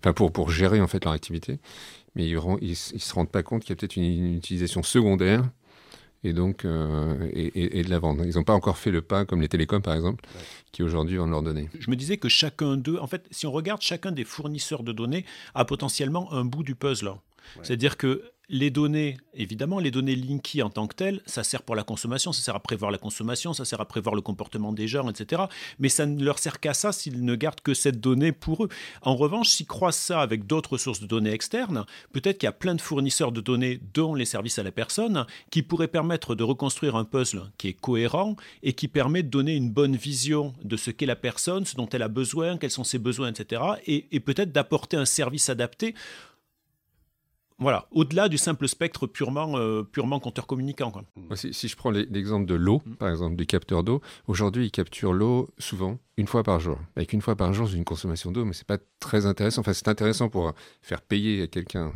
enfin 0.00 0.12
pour 0.12 0.32
pour 0.32 0.50
gérer 0.50 0.80
en 0.80 0.86
fait 0.86 1.04
leur 1.04 1.14
activité, 1.14 1.58
mais 2.14 2.28
ils, 2.28 2.36
ne 2.36 2.74
se 2.74 3.14
rendent 3.14 3.30
pas 3.30 3.42
compte 3.42 3.62
qu'il 3.62 3.70
y 3.70 3.72
a 3.74 3.76
peut-être 3.76 3.96
une 3.96 4.36
utilisation 4.36 4.82
secondaire 4.82 5.48
et 6.24 6.32
donc 6.32 6.64
euh, 6.64 7.28
et, 7.32 7.82
de 7.82 7.90
la 7.90 7.98
vendre. 7.98 8.24
Ils 8.24 8.34
n'ont 8.34 8.44
pas 8.44 8.54
encore 8.54 8.78
fait 8.78 8.90
le 8.90 9.02
pas 9.02 9.24
comme 9.24 9.40
les 9.40 9.48
télécoms 9.48 9.82
par 9.82 9.94
exemple, 9.94 10.24
qui 10.72 10.82
aujourd'hui 10.82 11.16
vendent 11.16 11.30
leurs 11.30 11.42
données. 11.42 11.68
Je 11.78 11.90
me 11.90 11.96
disais 11.96 12.16
que 12.16 12.28
chacun 12.28 12.76
d'eux, 12.76 12.98
en 13.00 13.06
fait, 13.06 13.26
si 13.30 13.46
on 13.46 13.52
regarde 13.52 13.82
chacun 13.82 14.12
des 14.12 14.24
fournisseurs 14.24 14.82
de 14.82 14.92
données, 14.92 15.24
a 15.54 15.64
potentiellement 15.64 16.32
un 16.32 16.44
bout 16.44 16.62
du 16.62 16.74
puzzle. 16.74 17.14
C'est-à-dire 17.62 17.96
que 17.96 18.22
les 18.52 18.70
données, 18.70 19.16
évidemment, 19.32 19.78
les 19.78 19.90
données 19.90 20.14
Linky 20.14 20.62
en 20.62 20.68
tant 20.68 20.86
que 20.86 20.94
telles, 20.94 21.22
ça 21.24 21.42
sert 21.42 21.62
pour 21.62 21.74
la 21.74 21.84
consommation, 21.84 22.32
ça 22.32 22.42
sert 22.42 22.54
à 22.54 22.60
prévoir 22.60 22.90
la 22.90 22.98
consommation, 22.98 23.54
ça 23.54 23.64
sert 23.64 23.80
à 23.80 23.86
prévoir 23.86 24.14
le 24.14 24.20
comportement 24.20 24.72
des 24.74 24.86
gens, 24.86 25.08
etc. 25.08 25.44
Mais 25.78 25.88
ça 25.88 26.04
ne 26.04 26.22
leur 26.22 26.38
sert 26.38 26.60
qu'à 26.60 26.74
ça 26.74 26.92
s'ils 26.92 27.24
ne 27.24 27.34
gardent 27.34 27.62
que 27.62 27.72
cette 27.72 27.98
donnée 27.98 28.30
pour 28.30 28.64
eux. 28.64 28.68
En 29.00 29.16
revanche, 29.16 29.48
s'ils 29.48 29.66
croisent 29.66 29.96
ça 29.96 30.20
avec 30.20 30.46
d'autres 30.46 30.76
sources 30.76 31.00
de 31.00 31.06
données 31.06 31.32
externes, 31.32 31.86
peut-être 32.12 32.36
qu'il 32.38 32.46
y 32.46 32.48
a 32.48 32.52
plein 32.52 32.74
de 32.74 32.82
fournisseurs 32.82 33.32
de 33.32 33.40
données, 33.40 33.80
dont 33.94 34.14
les 34.14 34.26
services 34.26 34.58
à 34.58 34.62
la 34.62 34.70
personne, 34.70 35.24
qui 35.50 35.62
pourraient 35.62 35.88
permettre 35.88 36.34
de 36.34 36.44
reconstruire 36.44 36.94
un 36.94 37.06
puzzle 37.06 37.50
qui 37.56 37.68
est 37.68 37.72
cohérent 37.72 38.36
et 38.62 38.74
qui 38.74 38.86
permet 38.86 39.22
de 39.22 39.30
donner 39.30 39.56
une 39.56 39.70
bonne 39.70 39.96
vision 39.96 40.52
de 40.62 40.76
ce 40.76 40.90
qu'est 40.90 41.06
la 41.06 41.16
personne, 41.16 41.64
ce 41.64 41.74
dont 41.74 41.88
elle 41.88 42.02
a 42.02 42.08
besoin, 42.08 42.58
quels 42.58 42.70
sont 42.70 42.84
ses 42.84 42.98
besoins, 42.98 43.30
etc. 43.30 43.62
et 43.86 44.20
peut-être 44.20 44.52
d'apporter 44.52 44.98
un 44.98 45.06
service 45.06 45.48
adapté 45.48 45.94
voilà, 47.62 47.86
au-delà 47.90 48.28
du 48.28 48.38
simple 48.38 48.68
spectre 48.68 49.06
purement, 49.06 49.56
euh, 49.56 49.82
purement 49.82 50.20
compteur 50.20 50.46
communicant. 50.46 50.92
Si, 51.34 51.68
je 51.68 51.76
prends 51.76 51.90
l'exemple 51.90 52.46
de 52.46 52.54
l'eau, 52.54 52.82
mm. 52.84 52.94
par 52.96 53.08
exemple, 53.08 53.36
du 53.36 53.46
capteur 53.46 53.82
d'eau, 53.82 54.00
aujourd'hui, 54.26 54.66
il 54.66 54.70
capture 54.70 55.12
l'eau 55.12 55.48
souvent 55.58 55.98
une 56.16 56.26
fois 56.26 56.42
par 56.42 56.60
jour. 56.60 56.78
Avec 56.96 57.12
une 57.12 57.22
fois 57.22 57.36
par 57.36 57.52
jour, 57.52 57.66
j'ai 57.66 57.78
une 57.78 57.84
consommation 57.84 58.32
d'eau, 58.32 58.44
mais 58.44 58.52
c'est 58.52 58.66
pas 58.66 58.78
très 59.00 59.26
intéressant. 59.26 59.60
Enfin, 59.60 59.72
c'est 59.72 59.88
intéressant 59.88 60.28
pour 60.28 60.52
faire 60.82 61.00
payer 61.00 61.42
à 61.42 61.46
quelqu'un 61.46 61.92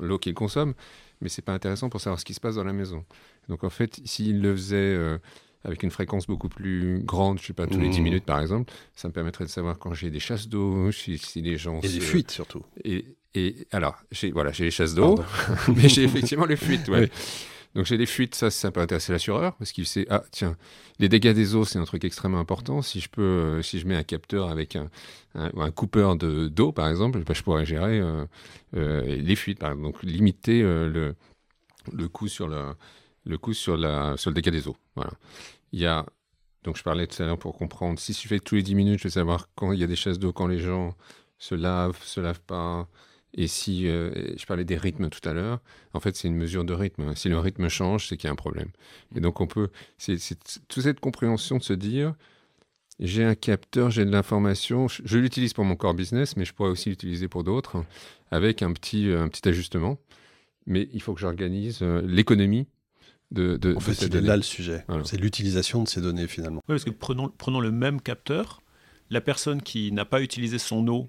l'eau 0.00 0.18
qu'il 0.18 0.34
consomme, 0.34 0.74
mais 1.20 1.28
c'est 1.28 1.42
pas 1.42 1.54
intéressant 1.54 1.88
pour 1.88 2.00
savoir 2.00 2.20
ce 2.20 2.24
qui 2.24 2.34
se 2.34 2.40
passe 2.40 2.54
dans 2.54 2.64
la 2.64 2.72
maison. 2.72 3.04
Donc, 3.48 3.64
en 3.64 3.70
fait, 3.70 4.00
s'il 4.04 4.40
le 4.40 4.54
faisait 4.54 4.76
euh, 4.76 5.18
avec 5.66 5.82
une 5.82 5.90
fréquence 5.90 6.26
beaucoup 6.26 6.48
plus 6.48 7.00
grande, 7.04 7.40
je 7.40 7.46
sais 7.46 7.52
pas, 7.52 7.66
tous 7.66 7.80
les 7.80 7.88
10 7.88 8.00
mmh. 8.00 8.02
minutes 8.04 8.24
par 8.24 8.40
exemple, 8.40 8.72
ça 8.94 9.08
me 9.08 9.12
permettrait 9.12 9.44
de 9.44 9.50
savoir 9.50 9.78
quand 9.78 9.92
j'ai 9.94 10.10
des 10.10 10.20
chasses 10.20 10.48
d'eau, 10.48 10.92
si, 10.92 11.20
les 11.36 11.58
gens... 11.58 11.80
Et 11.82 11.88
des 11.88 12.00
fuites 12.00 12.30
surtout. 12.30 12.62
Et, 12.84 13.04
et 13.34 13.66
alors, 13.72 13.96
j'ai 14.12 14.30
voilà, 14.30 14.52
les 14.58 14.70
chasses 14.70 14.94
d'eau, 14.94 15.18
mais 15.76 15.88
j'ai 15.88 16.04
effectivement 16.04 16.46
les 16.46 16.56
fuites, 16.56 16.88
ouais. 16.88 17.10
Donc 17.74 17.84
j'ai 17.84 17.98
des 17.98 18.06
fuites, 18.06 18.34
ça, 18.34 18.50
ça 18.50 18.70
peut 18.70 18.80
intéresser 18.80 19.12
l'assureur 19.12 19.54
parce 19.56 19.70
qu'il 19.70 19.86
sait 19.86 20.06
ah 20.08 20.22
tiens 20.30 20.56
les 20.98 21.10
dégâts 21.10 21.34
des 21.34 21.54
eaux 21.54 21.66
c'est 21.66 21.78
un 21.78 21.84
truc 21.84 22.06
extrêmement 22.06 22.38
important. 22.38 22.80
Si 22.80 23.00
je 23.00 23.10
peux, 23.10 23.20
euh, 23.20 23.62
si 23.62 23.78
je 23.78 23.86
mets 23.86 23.96
un 23.96 24.02
capteur 24.02 24.48
avec 24.48 24.76
un, 24.76 24.88
un, 25.34 25.70
coupeur 25.72 26.16
de 26.16 26.48
d'eau 26.48 26.72
par 26.72 26.88
exemple, 26.88 27.18
bah, 27.18 27.34
je 27.34 27.42
pourrais 27.42 27.66
gérer 27.66 28.00
euh, 28.00 28.24
euh, 28.76 29.02
les 29.04 29.36
fuites. 29.36 29.58
Par 29.58 29.72
exemple. 29.72 29.88
Donc 29.88 30.02
limiter 30.02 30.62
le 30.62 31.14
le 31.92 32.08
coût 32.08 32.28
sur 32.28 32.48
le 32.48 32.62
le 33.26 33.38
coût 33.38 33.54
sur 33.54 33.76
le 33.76 34.32
dégât 34.32 34.50
des 34.50 34.68
eaux. 34.68 34.76
Voilà. 34.94 35.12
Il 35.72 35.80
y 35.80 35.86
a, 35.86 36.06
donc 36.62 36.76
je 36.76 36.82
parlais 36.82 37.06
tout 37.06 37.22
à 37.22 37.26
l'heure 37.26 37.38
pour 37.38 37.56
comprendre, 37.56 37.98
si 37.98 38.12
je 38.12 38.28
fais 38.28 38.38
tous 38.38 38.54
les 38.54 38.62
10 38.62 38.74
minutes, 38.74 38.98
je 38.98 39.04
vais 39.04 39.10
savoir 39.10 39.48
quand 39.54 39.72
il 39.72 39.80
y 39.80 39.84
a 39.84 39.86
des 39.86 39.96
chasses 39.96 40.18
d'eau, 40.18 40.32
quand 40.32 40.46
les 40.46 40.58
gens 40.58 40.94
se 41.38 41.54
lavent, 41.54 42.02
se 42.02 42.20
lavent 42.20 42.40
pas. 42.40 42.88
Et 43.34 43.48
si 43.48 43.86
euh, 43.86 44.34
je 44.36 44.46
parlais 44.46 44.64
des 44.64 44.78
rythmes 44.78 45.10
tout 45.10 45.26
à 45.28 45.34
l'heure, 45.34 45.60
en 45.92 46.00
fait, 46.00 46.16
c'est 46.16 46.28
une 46.28 46.36
mesure 46.36 46.64
de 46.64 46.72
rythme. 46.72 47.14
Si 47.14 47.28
le 47.28 47.38
rythme 47.38 47.68
change, 47.68 48.08
c'est 48.08 48.16
qu'il 48.16 48.28
y 48.28 48.30
a 48.30 48.32
un 48.32 48.36
problème. 48.36 48.70
Et 49.14 49.20
donc, 49.20 49.40
on 49.42 49.46
peut. 49.46 49.68
C'est 49.98 50.16
toute 50.68 50.82
cette 50.82 51.00
compréhension 51.00 51.58
de 51.58 51.62
se 51.62 51.74
dire 51.74 52.14
j'ai 52.98 53.24
un 53.24 53.34
capteur, 53.34 53.90
j'ai 53.90 54.06
de 54.06 54.10
l'information, 54.10 54.88
je, 54.88 55.18
l'utilise 55.18 55.52
pour 55.52 55.64
mon 55.64 55.76
core 55.76 55.92
business, 55.92 56.34
mais 56.36 56.46
je 56.46 56.54
pourrais 56.54 56.70
aussi 56.70 56.88
l'utiliser 56.88 57.28
pour 57.28 57.44
d'autres, 57.44 57.84
avec 58.30 58.62
un 58.62 58.72
petit, 58.72 59.10
un 59.12 59.28
petit 59.28 59.46
ajustement. 59.46 59.98
Mais 60.64 60.88
il 60.94 61.02
faut 61.02 61.12
que 61.12 61.20
j'organise 61.20 61.80
euh, 61.82 62.00
l'économie 62.06 62.66
de, 63.32 63.74
en 63.76 63.80
fait, 63.80 63.94
c'est 63.94 64.14
là 64.14 64.36
le 64.36 64.42
sujet. 64.42 64.84
C'est 65.04 65.18
l'utilisation 65.18 65.82
de 65.82 65.88
ces 65.88 66.00
données 66.00 66.26
finalement. 66.26 66.60
Oui, 66.68 66.74
parce 66.74 66.84
que 66.84 66.90
prenons, 66.90 67.28
prenons 67.36 67.60
le 67.60 67.70
même 67.70 68.00
capteur. 68.00 68.62
La 69.08 69.20
personne 69.20 69.62
qui 69.62 69.92
n'a 69.92 70.04
pas 70.04 70.20
utilisé 70.20 70.58
son 70.58 70.86
eau 70.88 71.08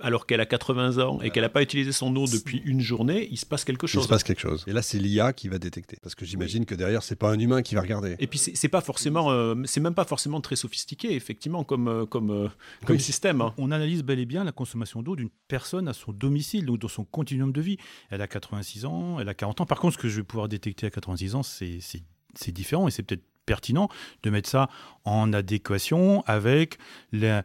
alors 0.00 0.26
qu'elle 0.26 0.40
a 0.40 0.46
80 0.46 0.98
ans 0.98 1.20
et 1.20 1.30
qu'elle 1.30 1.42
n'a 1.42 1.48
pas 1.48 1.62
utilisé 1.62 1.92
son 1.92 2.14
eau 2.16 2.26
depuis 2.26 2.62
une 2.64 2.80
journée, 2.80 3.28
il 3.30 3.38
se 3.38 3.46
passe 3.46 3.64
quelque 3.64 3.86
chose. 3.86 4.02
Il 4.02 4.04
se 4.04 4.08
passe 4.08 4.24
quelque 4.24 4.40
chose. 4.40 4.64
Et 4.66 4.72
là, 4.72 4.82
c'est 4.82 4.98
l'IA 4.98 5.32
qui 5.32 5.48
va 5.48 5.58
détecter. 5.58 5.98
Parce 6.02 6.14
que 6.14 6.24
j'imagine 6.24 6.64
que 6.64 6.74
derrière, 6.74 7.02
c'est 7.02 7.16
pas 7.16 7.30
un 7.30 7.38
humain 7.38 7.62
qui 7.62 7.74
va 7.74 7.82
regarder. 7.82 8.16
Et 8.18 8.26
puis, 8.26 8.38
c'est 8.38 8.68
pas 8.68 8.80
forcément, 8.80 9.30
euh, 9.30 9.54
c'est 9.64 9.80
même 9.80 9.94
pas 9.94 10.04
forcément 10.04 10.40
très 10.40 10.56
sophistiqué, 10.56 11.14
effectivement, 11.14 11.64
comme, 11.64 11.88
euh, 11.88 12.06
comme, 12.06 12.30
euh, 12.30 12.48
comme 12.86 12.98
système. 12.98 13.40
Hein. 13.40 13.54
On 13.58 13.70
analyse 13.70 14.02
bel 14.02 14.18
et 14.18 14.26
bien 14.26 14.44
la 14.44 14.52
consommation 14.52 15.02
d'eau 15.02 15.16
d'une 15.16 15.30
personne 15.48 15.88
à 15.88 15.92
son 15.92 16.12
domicile, 16.12 16.66
donc 16.66 16.78
dans 16.78 16.88
son 16.88 17.04
continuum 17.04 17.52
de 17.52 17.60
vie. 17.60 17.76
Elle 18.10 18.22
a 18.22 18.28
86 18.28 18.84
ans, 18.84 19.20
elle 19.20 19.28
a 19.28 19.34
40 19.34 19.60
ans. 19.60 19.66
Par 19.66 19.80
contre, 19.80 19.94
ce 19.94 19.98
que 19.98 20.08
je 20.08 20.16
vais 20.16 20.24
pouvoir 20.24 20.48
détecter 20.48 20.86
à 20.86 20.90
86 20.90 21.34
ans, 21.34 21.42
c'est 21.42 22.52
différent 22.52 22.88
et 22.88 22.90
c'est 22.90 23.02
peut-être 23.02 23.24
pertinent 23.50 23.88
de 24.22 24.30
mettre 24.30 24.48
ça 24.48 24.68
en 25.04 25.32
adéquation 25.32 26.22
avec 26.28 26.78
le, 27.10 27.42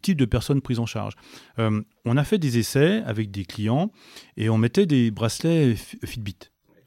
type 0.00 0.16
de 0.16 0.24
personnes 0.24 0.62
prises 0.62 0.78
en 0.78 0.86
charge. 0.86 1.12
Euh, 1.58 1.82
on 2.06 2.16
a 2.16 2.24
fait 2.24 2.38
des 2.38 2.56
essais 2.56 3.02
avec 3.04 3.30
des 3.30 3.44
clients 3.44 3.92
et 4.38 4.48
on 4.48 4.56
mettait 4.56 4.86
des 4.86 5.10
bracelets 5.10 5.74
Fitbit. 5.76 6.38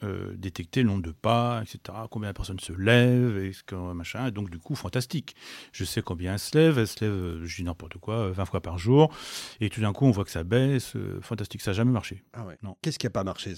Euh, 0.03 0.33
détecter 0.35 0.81
le 0.81 0.89
nombre 0.89 1.03
de 1.03 1.11
pas, 1.11 1.61
etc., 1.61 1.97
combien 2.09 2.29
la 2.29 2.33
personne 2.33 2.59
se 2.59 2.73
lève, 2.73 3.37
et 3.37 3.53
ce 3.53 3.63
que, 3.63 3.75
machin, 3.93 4.27
et 4.27 4.31
donc 4.31 4.49
du 4.49 4.57
coup, 4.57 4.75
fantastique. 4.75 5.35
Je 5.71 5.83
sais 5.83 6.01
combien 6.01 6.33
elle 6.33 6.39
se 6.39 6.57
lève, 6.57 6.79
elle 6.79 6.87
se 6.87 7.03
lève, 7.03 7.13
euh, 7.13 7.45
je 7.45 7.55
dis 7.55 7.63
n'importe 7.63 7.97
quoi, 7.97 8.31
20 8.31 8.45
fois 8.45 8.61
par 8.61 8.77
jour, 8.77 9.13
et 9.59 9.69
tout 9.69 9.81
d'un 9.81 9.93
coup, 9.93 10.05
on 10.05 10.11
voit 10.11 10.25
que 10.25 10.31
ça 10.31 10.43
baisse, 10.43 10.93
fantastique, 11.21 11.61
ça 11.61 11.71
n'a 11.71 11.75
jamais 11.75 11.91
marché. 11.91 12.23
Ah 12.33 12.45
ouais. 12.45 12.57
Non. 12.63 12.75
Qu'est-ce 12.81 12.97
qui 12.97 13.05
n'a 13.05 13.11
pas 13.11 13.23
marché? 13.23 13.53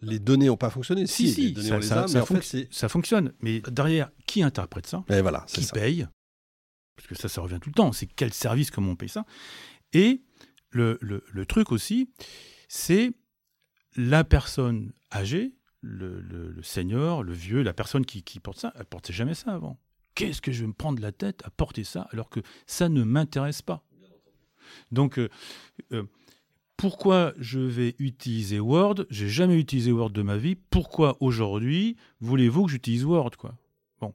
Les 0.00 0.18
données 0.18 0.46
n'ont 0.46 0.56
pas 0.56 0.70
fonctionné? 0.70 1.06
Si, 1.06 1.32
si, 1.32 1.54
ça, 2.70 2.88
fonctionne, 2.88 3.32
mais 3.40 3.60
derrière, 3.68 4.10
qui 4.26 4.42
interprète 4.42 4.86
ça? 4.86 5.04
Et 5.08 5.20
voilà, 5.20 5.44
Qui 5.48 5.66
paye? 5.66 6.06
Parce 6.96 7.08
que 7.08 7.14
ça, 7.14 7.28
ça 7.28 7.40
revient 7.40 7.58
tout 7.60 7.70
le 7.70 7.74
temps, 7.74 7.92
c'est 7.92 8.06
quel 8.06 8.32
service, 8.32 8.70
comment 8.70 8.92
on 8.92 8.96
paye 8.96 9.08
ça? 9.08 9.26
Et 9.92 10.22
le, 10.70 10.98
le 11.00 11.46
truc 11.46 11.72
aussi, 11.72 12.08
c'est 12.68 13.12
la 13.96 14.24
personne 14.24 14.92
âgée, 15.12 15.54
le, 15.84 16.62
senior, 16.62 17.22
le 17.22 17.32
vieux, 17.32 17.62
la 17.62 17.74
personne 17.74 18.04
qui, 18.04 18.40
porte 18.40 18.58
ça, 18.58 18.72
elle 18.76 18.86
portait 18.86 19.12
jamais 19.12 19.34
ça 19.34 19.52
avant. 19.52 19.78
Qu'est-ce 20.14 20.40
que 20.40 20.52
je 20.52 20.62
vais 20.62 20.68
me 20.68 20.72
prendre 20.72 21.02
la 21.02 21.12
tête 21.12 21.42
à 21.44 21.50
porter 21.50 21.84
ça 21.84 22.08
alors 22.12 22.30
que 22.30 22.40
ça 22.66 22.88
ne 22.88 23.02
m'intéresse 23.02 23.62
pas? 23.62 23.84
Donc, 24.92 25.18
euh, 25.18 25.28
euh, 25.92 26.04
pourquoi 26.76 27.34
je 27.38 27.60
vais 27.60 27.94
utiliser 27.98 28.60
Word? 28.60 29.06
J'ai 29.10 29.28
jamais 29.28 29.58
utilisé 29.58 29.92
Word 29.92 30.10
de 30.10 30.22
ma 30.22 30.36
vie. 30.36 30.54
Pourquoi 30.54 31.16
aujourd'hui 31.20 31.96
voulez-vous 32.20 32.64
que 32.64 32.70
j'utilise 32.70 33.04
Word 33.04 33.32
quoi? 33.36 33.56
Bon, 34.00 34.14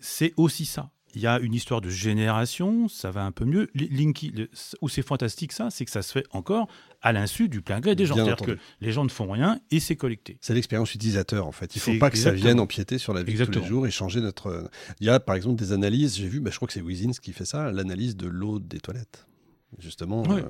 c'est 0.00 0.32
aussi 0.36 0.64
ça 0.64 0.90
il 1.14 1.20
y 1.20 1.26
a 1.26 1.38
une 1.40 1.54
histoire 1.54 1.80
de 1.80 1.88
génération, 1.90 2.88
ça 2.88 3.10
va 3.10 3.24
un 3.24 3.32
peu 3.32 3.44
mieux. 3.44 3.68
Linky, 3.74 4.32
où 4.80 4.88
c'est 4.88 5.02
fantastique, 5.02 5.52
ça, 5.52 5.70
c'est 5.70 5.84
que 5.84 5.90
ça 5.90 6.02
se 6.02 6.12
fait 6.12 6.24
encore 6.30 6.68
à 7.00 7.12
l'insu 7.12 7.48
du 7.48 7.62
plein 7.62 7.80
gré 7.80 7.94
des 7.94 8.06
gens. 8.06 8.14
C'est-à-dire 8.14 8.36
que 8.36 8.58
les 8.80 8.92
gens 8.92 9.04
ne 9.04 9.08
font 9.08 9.30
rien 9.30 9.60
et 9.70 9.80
c'est 9.80 9.96
collecté. 9.96 10.38
C'est 10.40 10.54
l'expérience 10.54 10.94
utilisateur, 10.94 11.46
en 11.46 11.52
fait. 11.52 11.74
Il 11.76 11.78
ne 11.78 11.82
faut 11.82 11.98
pas 11.98 12.10
que 12.10 12.18
ça 12.18 12.32
vienne 12.32 12.60
empiéter 12.60 12.98
sur 12.98 13.14
la 13.14 13.22
vie 13.22 13.34
de 13.34 13.44
tous 13.44 13.60
les 13.60 13.66
jours 13.66 13.86
et 13.86 13.90
changer 13.90 14.20
notre. 14.20 14.70
Il 15.00 15.06
y 15.06 15.10
a, 15.10 15.20
par 15.20 15.34
exemple, 15.34 15.56
des 15.56 15.72
analyses, 15.72 16.16
j'ai 16.16 16.28
vu, 16.28 16.40
bah, 16.40 16.50
je 16.50 16.56
crois 16.56 16.66
que 16.66 16.74
c'est 16.74 16.82
Wizins 16.82 17.12
qui 17.22 17.32
fait 17.32 17.44
ça, 17.44 17.70
l'analyse 17.72 18.16
de 18.16 18.26
l'eau 18.26 18.58
des 18.58 18.80
toilettes. 18.80 19.26
Justement, 19.78 20.24
euh, 20.30 20.42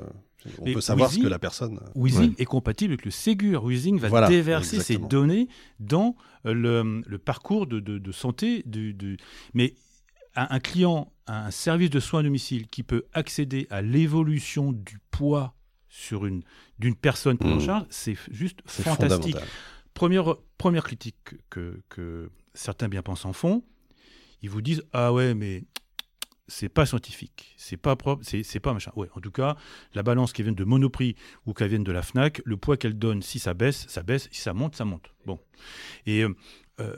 on 0.61 0.73
peut 0.73 0.81
savoir 0.81 1.11
ce 1.11 1.18
que 1.18 1.27
la 1.27 1.40
personne. 1.40 1.81
Weezing 1.97 2.35
est 2.38 2.44
compatible 2.44 2.92
avec 2.92 3.05
le 3.05 3.11
Ségur. 3.11 3.64
Weezing 3.64 3.99
va 3.99 4.29
déverser 4.29 4.81
ses 4.81 4.97
données 4.97 5.49
dans 5.81 6.14
le, 6.44 7.03
le 7.05 7.18
parcours 7.18 7.66
de, 7.66 7.81
de, 7.81 7.99
de 7.99 8.12
santé 8.12 8.62
du, 8.64 8.94
du, 8.94 9.16
Mais 9.55 9.75
un 10.38 10.61
client, 10.61 11.12
un 11.27 11.51
service 11.51 11.90
de 11.90 12.01
soins 12.01 12.20
à 12.20 12.22
domicile 12.22 12.68
qui 12.68 12.83
peut 12.83 13.05
accéder 13.12 13.66
à 13.70 13.83
l'évolution 13.83 14.72
du 14.72 14.98
poids 15.11 15.55
sur 15.88 16.27
une 16.27 16.42
d'une 16.79 16.94
personne 16.94 17.38
prise 17.38 17.53
en 17.53 17.57
mmh. 17.57 17.61
charge, 17.61 17.87
c'est 17.90 18.16
juste 18.31 18.61
fantastique. 18.66 19.37
Première, 19.94 20.37
première 20.59 20.85
critique 20.85 21.16
que, 21.51 21.83
que 21.88 22.31
certains 22.55 22.88
bien-pensants 22.88 23.33
font, 23.33 23.64
ils 24.42 24.51
vous 24.51 24.62
disent 24.62 24.85
ah 24.92 25.12
ouais 25.12 25.35
mais 25.35 25.64
c'est 26.48 26.68
pas 26.70 26.87
scientifique, 26.87 27.55
c'est 27.57 27.77
pas 27.77 27.94
propre, 27.94 28.24
c'est 28.24 28.61
pas 28.61 28.72
machin. 28.72 28.90
Ouais, 28.96 29.09
en 29.14 29.20
tout 29.20 29.31
cas, 29.31 29.57
la 29.94 30.03
balance 30.03 30.33
qui 30.33 30.42
vient 30.42 30.53
de 30.53 30.64
Monoprix 30.64 31.14
ou 31.46 31.53
qui 31.53 31.68
vient 31.68 31.79
de 31.79 31.92
la 31.92 32.03
Fnac, 32.03 32.40
le 32.44 32.57
poids 32.57 32.77
qu'elle 32.79 32.98
donne, 32.98 33.20
si 33.22 33.38
ça 33.38 33.53
baisse, 33.53 33.87
ça 33.88 34.03
baisse, 34.03 34.29
si 34.33 34.40
ça 34.40 34.55
monte, 34.55 34.74
ça 34.74 34.87
monte. 34.87 35.12
Bon, 35.27 35.38
et 36.07 36.22
euh, 36.22 36.35
euh, 36.81 36.96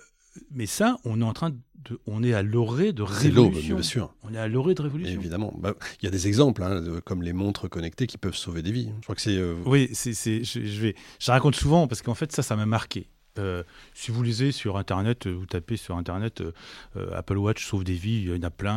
mais 0.50 0.66
ça, 0.66 0.96
on 1.04 1.20
est 1.20 1.24
en 1.24 1.32
train 1.32 1.50
de, 1.50 2.00
on 2.06 2.22
est 2.22 2.34
à 2.34 2.42
l'orée 2.42 2.92
de 2.92 3.02
révolution. 3.02 3.76
bien 3.76 3.82
sûr. 3.82 4.14
On 4.22 4.34
est 4.34 4.38
à 4.38 4.48
l'orée 4.48 4.74
de 4.74 4.82
révolution. 4.82 5.18
Évidemment. 5.18 5.54
Bah, 5.58 5.74
il 6.00 6.04
y 6.04 6.08
a 6.08 6.10
des 6.10 6.28
exemples, 6.28 6.62
hein, 6.62 6.82
comme 7.04 7.22
les 7.22 7.32
montres 7.32 7.68
connectées 7.68 8.06
qui 8.06 8.18
peuvent 8.18 8.36
sauver 8.36 8.62
des 8.62 8.72
vies. 8.72 8.90
Je 9.00 9.02
crois 9.04 9.14
que 9.14 9.22
c'est. 9.22 9.36
Euh, 9.36 9.56
oui, 9.64 9.88
c'est, 9.92 10.12
je, 10.14 10.64
je, 10.64 10.80
vais, 10.80 10.94
je 11.18 11.30
raconte 11.30 11.54
souvent 11.54 11.88
parce 11.88 12.02
qu'en 12.02 12.14
fait, 12.14 12.32
ça, 12.32 12.42
ça 12.42 12.56
m'a 12.56 12.66
marqué. 12.66 13.08
Euh, 13.38 13.62
si 13.94 14.10
vous 14.10 14.22
lisez 14.22 14.52
sur 14.52 14.76
Internet, 14.76 15.26
euh, 15.26 15.32
vous 15.32 15.46
tapez 15.46 15.76
sur 15.76 15.96
Internet 15.96 16.42
euh, 16.96 17.10
Apple 17.14 17.38
Watch 17.38 17.64
sauve 17.64 17.84
des 17.84 17.94
vies, 17.94 18.22
il 18.22 18.34
y 18.34 18.38
en 18.38 18.42
a 18.42 18.50
plein. 18.50 18.70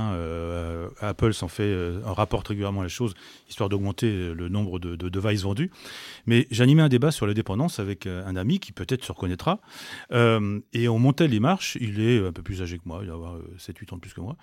Apple 1.00 1.34
s'en 1.34 1.48
fait, 1.48 1.74
rapporte 2.04 2.48
régulièrement 2.48 2.84
la 2.84 2.89
chose, 2.89 3.13
histoire 3.50 3.70
d'augmenter 3.70 4.34
le 4.34 4.50
nombre 4.50 4.80
de, 4.80 4.96
devices 4.96 5.44
vendus. 5.44 5.72
Mais 6.26 6.48
j'animais 6.52 6.82
un 6.82 6.89
débat 6.89 7.12
sur 7.12 7.28
la 7.28 7.34
dépendance 7.34 7.80
avec 7.80 8.08
un 8.08 8.36
ami 8.36 8.60
qui 8.60 8.72
peut-être 8.72 9.04
se 9.04 9.12
reconnaîtra. 9.12 9.60
et 10.12 10.88
on 10.88 11.00
montait 11.00 11.28
les 11.28 11.39
marches, 11.39 11.78
il 11.82 12.00
est 12.00 12.26
un 12.26 12.32
peu 12.32 12.42
plus 12.42 12.62
âgé 12.62 12.78
que 12.78 12.84
moi, 12.86 13.02
il 13.04 13.10
a 13.10 13.13
7-8 13.13 13.94
ans 13.94 13.96
de 13.96 14.02
plus 14.02 14.13
que 14.13 14.22
moi. 14.22 14.36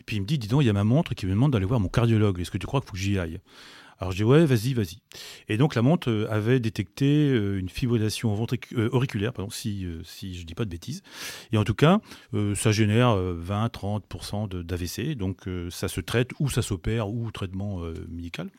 Et 0.00 0.04
puis 0.04 0.16
il 0.16 0.20
me 0.20 0.26
dit, 0.26 0.38
dis 0.38 0.48
donc, 0.48 0.62
il 0.62 0.66
y 0.66 0.70
a 0.70 0.74
ma 0.74 0.84
montre 0.84 1.14
qui 1.14 1.26
me 1.26 1.32
demande 1.32 1.52
d'aller 1.52 1.66
voir 1.66 1.80
mon 1.80 1.88
cardiologue, 1.88 2.40
est-ce 2.40 2.50
que 2.50 2.58
tu 2.58 2.66
crois 2.66 2.80
qu'il 2.80 2.88
faut 2.88 2.94
que 2.94 2.98
j'y 2.98 3.18
aille? 3.18 3.40
Alors 3.98 4.12
je 4.12 4.18
dis 4.18 4.24
ouais, 4.24 4.44
vas-y, 4.44 4.74
vas-y. 4.74 4.98
Et 5.48 5.56
donc 5.56 5.74
la 5.74 5.82
montre 5.82 6.10
euh, 6.10 6.30
avait 6.30 6.60
détecté 6.60 7.30
euh, 7.30 7.58
une 7.58 7.68
fibrillation 7.68 8.46
euh, 8.76 8.88
auriculaire, 8.92 9.32
pardon, 9.32 9.50
si, 9.50 9.86
si 10.04 10.38
je 10.38 10.44
dis 10.44 10.54
pas 10.54 10.64
de 10.64 10.70
bêtises. 10.70 11.02
Et 11.52 11.58
en 11.58 11.64
tout 11.64 11.74
cas, 11.74 12.00
ça 12.54 12.72
génère 12.72 13.16
20-30% 13.16 14.62
d'AVC, 14.62 15.16
donc 15.16 15.48
ça 15.70 15.88
se 15.88 16.00
traite 16.00 16.30
ou 16.38 16.48
ça 16.48 16.62
s'opère 16.62 17.08
ou 17.08 17.30
traitement 17.30 17.82
médical. 18.08 18.50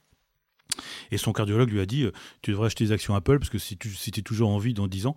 Et 1.11 1.17
son 1.17 1.33
cardiologue 1.33 1.71
lui 1.71 1.79
a 1.79 1.85
dit 1.85 2.05
Tu 2.41 2.51
devrais 2.51 2.67
acheter 2.67 2.85
des 2.85 2.91
actions 2.91 3.15
Apple 3.15 3.39
parce 3.39 3.49
que 3.49 3.57
si 3.57 3.77
tu 3.77 3.89
si 3.89 4.11
es 4.15 4.21
toujours 4.21 4.49
en 4.49 4.57
vie 4.57 4.73
dans 4.73 4.87
10 4.87 5.07
ans, 5.07 5.15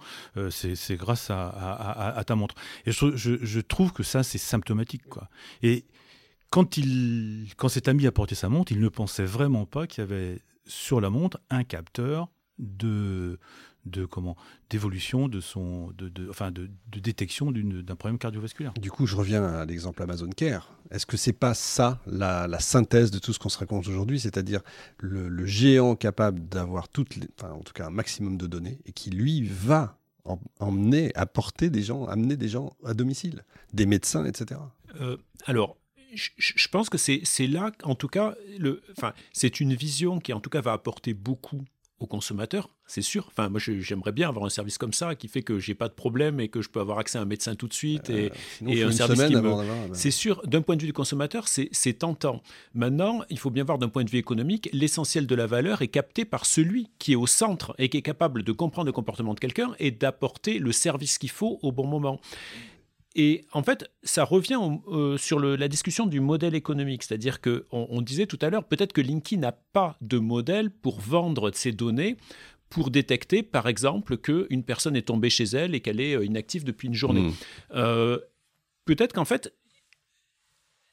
c'est 0.50 0.96
grâce 0.96 1.30
à, 1.30 2.22
ta 2.26 2.35
montre. 2.35 2.54
Et 2.87 2.92
je, 2.92 3.16
je, 3.16 3.61
trouve 3.61 3.92
que 3.92 4.02
ça, 4.02 4.22
c'est 4.22 4.38
symptomatique. 4.38 5.06
Quoi. 5.08 5.28
Et 5.62 5.85
quand, 6.53 6.77
il, 6.77 7.47
quand 7.57 7.71
cet 7.71 7.88
ami 7.88 8.07
a 8.07 8.12
porté 8.12 8.35
sa 8.35 8.51
montre, 8.51 8.73
il 8.73 8.81
ne 8.81 8.88
pensait 8.91 9.25
vraiment 9.25 9.65
pas 9.65 9.87
qu'il 9.87 10.03
y 10.03 10.05
avait 10.05 10.38
sur 10.67 11.01
la 11.01 11.09
montre 11.09 11.41
un 11.49 11.65
capteur 11.65 12.29
de, 12.59 13.38
de 13.87 14.05
comment 14.05 14.37
d'évolution 14.69 15.29
de 15.29 15.41
son 15.41 15.93
de, 15.97 16.11
de 16.11 16.29
enfin 16.29 16.51
de, 16.51 16.69
de 16.88 17.01
détection 17.01 17.51
d'un 17.53 17.97
problème 17.97 18.19
cardiovasculaire. 18.19 18.75
Du 18.75 18.91
coup, 18.91 19.07
je 19.07 19.17
reviens 19.17 19.43
à 19.43 19.65
l'exemple 19.65 20.03
Amazon 20.03 20.29
Care. 20.29 20.71
Est-ce 20.91 21.07
que 21.07 21.17
c'est 21.17 21.33
pas 21.33 21.55
ça 21.55 22.01
la, 22.07 22.47
la, 22.47 22.61
synthèse 22.61 23.11
de 23.11 23.19
tout 23.19 23.33
ce 23.33 23.38
qu'on 23.38 23.49
se 23.49 23.59
raconte 23.59 23.88
aujourd'hui, 23.88 24.21
c'est-à-dire 24.21 24.61
le, 24.99 25.47
géant 25.47 25.97
capable 25.97 26.47
d'avoir 26.49 26.91
toutes 26.91 27.17
les, 27.17 27.29
enfin, 27.41 27.55
en 27.55 27.61
tout 27.61 27.73
cas 27.73 27.87
un 27.87 27.91
maximum 27.91 28.37
de 28.37 28.47
données 28.47 28.79
et 28.85 28.93
qui 28.93 29.09
lui 29.09 29.43
va 29.43 29.97
emmener, 30.61 31.12
apporter 31.15 31.71
des 31.71 31.83
gens, 31.83 32.05
amener 32.05 32.37
des 32.37 32.49
gens 32.49 32.77
à 32.85 32.93
domicile, 32.93 33.43
des 33.73 33.87
médecins, 33.87 34.27
etc. 34.27 34.61
Euh, 35.01 35.17
alors 35.47 35.79
je, 36.12 36.68
pense 36.68 36.88
que 36.90 36.98
c'est 36.98 37.46
là, 37.46 37.72
en 37.83 37.94
tout 37.94 38.09
cas, 38.09 38.35
le, 38.59 38.83
enfin, 38.96 39.12
c'est 39.33 39.61
une 39.61 39.75
vision 39.75 40.20
qui, 40.20 40.33
en 40.33 40.40
tout 40.40 40.51
cas, 40.51 40.61
va 40.61 40.72
apporter 40.72 41.14
beaucoup 41.14 41.64
aux 42.03 42.07
consommateurs, 42.07 42.68
c'est 42.87 43.01
sûr. 43.01 43.29
Enfin, 43.29 43.48
moi, 43.48 43.61
j'aimerais 43.61 44.12
bien 44.12 44.29
avoir 44.29 44.44
un 44.44 44.51
service 44.51 44.77
comme 44.77 44.92
ça 44.92 45.14
qui 45.14 45.29
fait 45.29 45.42
que 45.42 45.59
j'ai 45.59 45.75
pas 45.75 45.88
de 45.88 45.94
problème 45.94 46.40
et 46.40 46.48
que 46.48 46.61
je 46.61 46.68
peux 46.68 46.81
avoir 46.81 46.98
accès 46.98 47.16
à 47.16 47.22
un 47.22 47.27
médecin 47.27 47.55
tout 47.55 47.68
de 47.68 47.72
suite 47.72 48.11
et, 48.11 48.31
euh, 48.62 48.66
et 48.66 48.83
un 48.83 48.90
service 48.90 49.22
qui 49.22 49.37
me... 49.37 49.94
C'est 49.94 50.11
sûr. 50.11 50.42
D'un 50.46 50.62
point 50.62 50.77
de 50.77 50.81
vue 50.81 50.88
du 50.88 50.92
consommateur, 50.92 51.46
c'est 51.46 51.92
tentant. 51.94 52.42
Maintenant, 52.75 53.22
il 53.31 53.38
faut 53.38 53.51
bien 53.51 53.64
voir 53.64 53.79
d'un 53.79 53.88
point 53.88 54.05
de 54.05 54.11
vue 54.11 54.18
économique, 54.18 54.68
l'essentiel 54.72 55.27
de 55.27 55.35
la 55.35 55.46
valeur 55.46 55.81
est 55.83 55.88
capté 55.88 56.25
par 56.25 56.44
celui 56.44 56.90
qui 56.98 57.12
est 57.12 57.16
au 57.16 57.27
centre 57.27 57.75
et 57.79 57.88
qui 57.88 57.98
est 57.98 58.03
capable 58.03 58.42
de 58.42 58.53
comprendre 58.53 58.87
le 58.87 58.92
comportement 58.92 59.35
de 59.35 59.40
quelqu'un 59.40 59.75
et 59.79 59.92
d'apporter 59.92 60.59
le 60.59 60.72
service 60.72 61.18
qu'il 61.18 61.31
faut 61.31 61.61
au 61.62 61.70
bon 61.70 61.87
moment. 61.87 62.20
Et 63.14 63.44
en 63.53 63.62
fait, 63.62 63.90
ça 64.03 64.25
revient 64.25 64.59
euh, 64.88 65.18
sur 65.18 65.38
la 65.38 65.68
discussion 65.68 66.07
du 66.07 66.20
modèle 66.20 66.55
économique, 66.55 67.03
c'est-à-dire 67.03 67.40
que 67.40 67.66
on, 67.70 68.01
disait 68.01 68.27
tout 68.27 68.38
à 68.40 68.48
l'heure, 68.48 68.64
peut-être 68.64 68.92
que 68.92 69.01
Linky 69.01 69.37
n'a 69.37 69.53
pas 69.53 69.96
de 70.01 70.18
modèle 70.18 70.70
pour 70.70 71.01
vendre 71.01 71.51
ses 71.53 71.72
données 71.72 72.16
pour 72.70 72.90
détecter, 72.90 73.42
par 73.42 73.68
exemple, 73.68 74.16
qu'une 74.16 74.62
personne 74.64 74.96
est 74.96 75.03
tombée 75.03 75.29
chez 75.29 75.44
elle 75.44 75.75
et 75.75 75.81
qu'elle 75.81 76.01
est 76.01 76.16
euh, 76.16 76.25
inactive 76.25 76.64
depuis 76.64 76.88
une 76.88 76.94
journée. 76.94 77.20
Mmh. 77.20 77.33
Euh, 77.75 78.18
peut-être 78.87 79.12
qu'en 79.12 79.27
fait, 79.27 79.53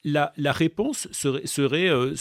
la, 0.04 0.32
réponse 0.52 1.08
serait, 1.12 1.90
euh, 1.90 2.16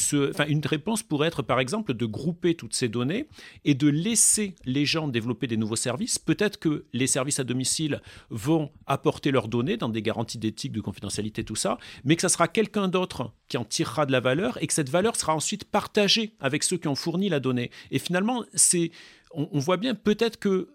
une 0.48 0.66
réponse 0.66 1.02
pourrait 1.02 1.28
être 1.28 1.42
par 1.42 1.60
exemple 1.60 1.94
de 1.94 2.06
grouper 2.06 2.54
toutes 2.54 2.74
ces 2.74 2.88
données 2.88 3.28
et 3.64 3.74
de 3.74 3.88
laisser 3.88 4.56
les 4.64 4.84
gens 4.84 5.06
développer 5.06 5.46
des 5.46 5.56
nouveaux 5.56 5.76
services. 5.76 6.18
Peut-être 6.18 6.58
que 6.58 6.86
les 6.92 7.06
services 7.06 7.38
à 7.38 7.44
domicile 7.44 8.02
vont 8.30 8.70
apporter 8.86 9.30
leurs 9.30 9.48
données 9.48 9.76
dans 9.76 9.88
des 9.88 10.02
garanties 10.02 10.38
d'éthique, 10.38 10.72
de 10.72 10.80
confidentialité, 10.80 11.44
tout 11.44 11.56
ça, 11.56 11.78
mais 12.04 12.16
que 12.16 12.22
ça 12.22 12.28
sera 12.28 12.48
quelqu'un 12.48 12.88
d'autre 12.88 13.32
qui 13.46 13.56
en 13.56 13.64
tirera 13.64 14.06
de 14.06 14.12
la 14.12 14.20
valeur 14.20 14.60
et 14.60 14.66
que 14.66 14.74
cette 14.74 14.90
valeur 14.90 15.14
sera 15.14 15.34
ensuite 15.34 15.64
partagée 15.64 16.34
avec 16.40 16.64
ceux 16.64 16.78
qui 16.78 16.88
ont 16.88 16.96
fourni 16.96 17.28
la 17.28 17.38
donnée. 17.38 17.70
Et 17.92 18.00
finalement, 18.00 18.44
c'est, 18.54 18.90
on 19.32 19.58
voit 19.58 19.76
bien 19.76 19.94
peut-être 19.94 20.38
que 20.38 20.68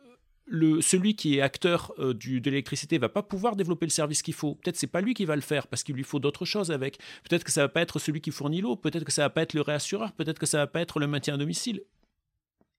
celui 0.48 1.16
qui 1.16 1.38
est 1.38 1.42
acteur 1.42 1.94
euh, 2.00 2.14
de 2.14 2.50
l'électricité 2.50 2.98
va 2.98 3.10
pas 3.10 3.24
pouvoir 3.24 3.56
développer 3.56 3.86
le 3.86 3.92
service 3.92 4.22
qu'il 4.22 4.34
faut. 4.34 4.56
Peut-être 4.56 4.76
c'est 4.76 4.88
pas 4.88 5.02
lui 5.02 5.14
qui 5.14 5.26
va 5.26 5.36
le 5.36 5.42
faire 5.42 5.68
parce 5.68 5.84
qu'il 5.84 5.96
lui 5.96 6.04
faut 6.04 6.20
d'autres 6.20 6.46
choses 6.46 6.72
avec. 6.72 6.98
Peut-être 7.28 7.44
que 7.44 7.52
ça 7.52 7.62
va 7.62 7.70
pas 7.70 7.82
être 7.82 8.00
celui 8.00 8.22
qui 8.22 8.32
fournit 8.32 8.62
l'eau. 8.62 8.76
Peut-être 8.76 9.06
que 9.06 9.12
ça 9.12 9.24
va 9.24 9.30
pas 9.30 9.42
être 9.42 9.54
le 9.54 9.62
réassureur. 9.62 10.12
Peut-être 10.14 10.40
que 10.40 10.46
ça 10.46 10.58
va 10.58 10.68
pas 10.68 10.82
être 10.82 11.00
le 11.00 11.08
maintien 11.08 11.36
à 11.36 11.38
domicile. 11.38 11.84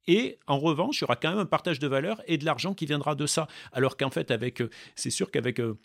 Et 0.06 0.38
en 0.46 0.58
revanche, 0.58 0.98
il 0.98 1.02
y 1.02 1.04
aura 1.04 1.16
quand 1.16 1.30
même 1.30 1.38
un 1.38 1.46
partage 1.46 1.78
de 1.78 1.86
valeur 1.86 2.22
et 2.26 2.36
de 2.36 2.44
l'argent 2.44 2.74
qui 2.74 2.86
viendra 2.86 3.14
de 3.14 3.26
ça. 3.26 3.48
Alors 3.72 3.96
qu'en 3.96 4.10
fait, 4.10 4.30
avec, 4.30 4.60
euh, 4.60 4.70
c'est 4.94 5.10
sûr 5.10 5.30
qu'avec 5.30 5.60
euh, 5.60 5.78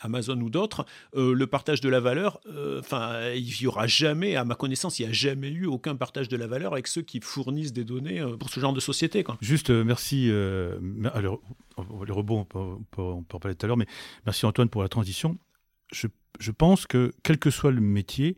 Amazon 0.00 0.40
ou 0.40 0.50
d'autres, 0.50 0.86
euh, 1.14 1.34
le 1.34 1.46
partage 1.46 1.80
de 1.80 1.88
la 1.88 2.00
valeur, 2.00 2.40
euh, 2.46 2.80
enfin, 2.80 3.30
il 3.34 3.54
n'y 3.60 3.66
aura 3.66 3.86
jamais, 3.86 4.36
à 4.36 4.44
ma 4.44 4.54
connaissance, 4.54 4.98
il 4.98 5.04
n'y 5.04 5.10
a 5.10 5.12
jamais 5.12 5.48
eu 5.48 5.66
aucun 5.66 5.96
partage 5.96 6.28
de 6.28 6.36
la 6.36 6.46
valeur 6.46 6.72
avec 6.72 6.86
ceux 6.86 7.02
qui 7.02 7.20
fournissent 7.20 7.72
des 7.72 7.84
données 7.84 8.20
euh, 8.20 8.36
pour 8.36 8.50
ce 8.50 8.60
genre 8.60 8.72
de 8.72 8.80
société. 8.80 9.24
Quoi. 9.24 9.38
Juste, 9.40 9.70
merci. 9.70 10.30
alors, 11.14 11.40
le 11.78 12.12
rebond, 12.12 12.46
on 12.54 12.84
peut, 12.84 13.02
en 13.02 13.22
parler 13.22 13.54
tout 13.54 13.66
à 13.66 13.68
l'heure, 13.68 13.76
mais 13.76 13.86
merci 14.24 14.46
Antoine 14.46 14.68
pour 14.68 14.82
la 14.82 14.88
transition. 14.88 15.38
Je, 15.92 16.08
je 16.40 16.50
pense 16.50 16.86
que 16.86 17.12
quel 17.22 17.38
que 17.38 17.50
soit 17.50 17.70
le 17.70 17.80
métier, 17.80 18.36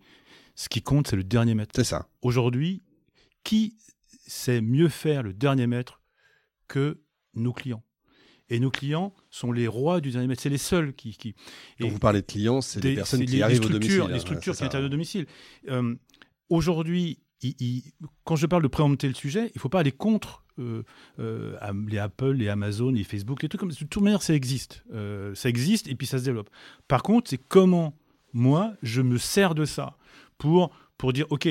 ce 0.54 0.68
qui 0.68 0.82
compte, 0.82 1.08
c'est 1.08 1.16
le 1.16 1.24
dernier 1.24 1.54
mètre. 1.54 1.72
C'est 1.74 1.84
ça. 1.84 2.08
Aujourd'hui, 2.22 2.82
qui 3.44 3.76
sait 4.26 4.60
mieux 4.60 4.88
faire 4.88 5.22
le 5.22 5.32
dernier 5.32 5.66
mètre 5.66 6.02
que 6.66 7.00
nos 7.34 7.52
clients? 7.52 7.82
Et 8.50 8.60
nos 8.60 8.70
clients 8.70 9.12
sont 9.30 9.52
les 9.52 9.66
rois 9.66 10.00
du 10.00 10.10
dernier 10.10 10.26
mètre. 10.26 10.42
C'est 10.42 10.48
les 10.48 10.58
seuls 10.58 10.94
qui. 10.94 11.16
qui 11.16 11.34
Quand 11.80 11.88
vous 11.88 11.98
parlez 11.98 12.22
de 12.22 12.26
clients, 12.26 12.60
c'est 12.60 12.80
des, 12.80 12.94
personnes 12.94 13.24
qui 13.24 13.42
arrivent 13.42 13.64
au 13.64 13.68
domicile. 13.68 14.04
Les 14.10 14.20
structures 14.20 14.56
qui 14.56 14.64
arrivent 14.64 14.86
au 14.86 14.88
domicile. 14.88 15.26
Euh, 15.68 15.94
aujourd'hui, 16.48 17.18
quand 18.24 18.36
je 18.36 18.46
parle 18.46 18.62
de 18.62 18.68
préempter 18.68 19.08
le 19.08 19.14
sujet, 19.14 19.46
il 19.46 19.56
ne 19.56 19.60
faut 19.60 19.68
pas 19.68 19.80
aller 19.80 19.92
contre 19.92 20.44
euh, 20.58 20.82
euh, 21.20 21.56
les 21.86 21.98
Apple, 21.98 22.32
les 22.32 22.48
Amazon, 22.48 22.90
les 22.90 23.04
Facebook, 23.04 23.42
les 23.42 23.48
trucs 23.48 23.60
comme 23.60 23.70
ça. 23.70 23.84
De 23.84 23.88
toute 23.88 24.02
manière, 24.02 24.22
ça 24.22 24.34
existe. 24.34 24.82
ça 25.34 25.48
existe 25.48 25.88
et 25.88 25.94
puis 25.94 26.06
ça 26.06 26.18
se 26.18 26.24
développe. 26.24 26.50
Par 26.88 27.02
contre, 27.02 27.30
c'est 27.30 27.38
comment 27.48 27.94
moi, 28.32 28.74
je 28.82 29.02
me 29.02 29.18
sers 29.18 29.54
de 29.54 29.64
ça 29.64 29.96
pour, 30.36 30.70
pour 30.96 31.12
dire, 31.12 31.26
OK, 31.30 31.48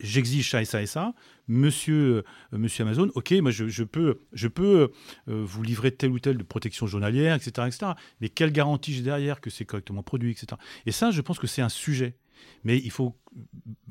j'exige 0.00 0.50
ça 0.50 0.62
et 0.62 0.64
ça 0.64 0.82
et 0.82 0.86
ça. 0.86 1.14
Monsieur, 1.46 2.24
euh, 2.52 2.58
monsieur 2.58 2.84
Amazon, 2.84 3.10
ok, 3.14 3.32
moi 3.42 3.50
je, 3.50 3.82
peux, 3.84 4.20
je 4.32 4.48
peux 4.48 4.90
euh, 5.28 5.44
vous 5.44 5.62
livrer 5.62 5.90
telle 5.90 6.10
ou 6.10 6.18
telle 6.18 6.38
de 6.38 6.42
protection 6.42 6.86
journalière, 6.86 7.34
etc., 7.34 7.66
etc. 7.66 7.92
Mais 8.20 8.28
quelle 8.28 8.52
garantie 8.52 8.94
j'ai 8.94 9.02
derrière 9.02 9.40
que 9.40 9.50
c'est 9.50 9.64
correctement 9.64 10.02
produit, 10.02 10.30
etc. 10.30 10.60
Et 10.86 10.92
ça, 10.92 11.10
je 11.10 11.20
pense 11.20 11.38
que 11.38 11.46
c'est 11.46 11.62
un 11.62 11.68
sujet. 11.68 12.16
Mais 12.64 12.78
il 12.78 12.90
faut 12.90 13.14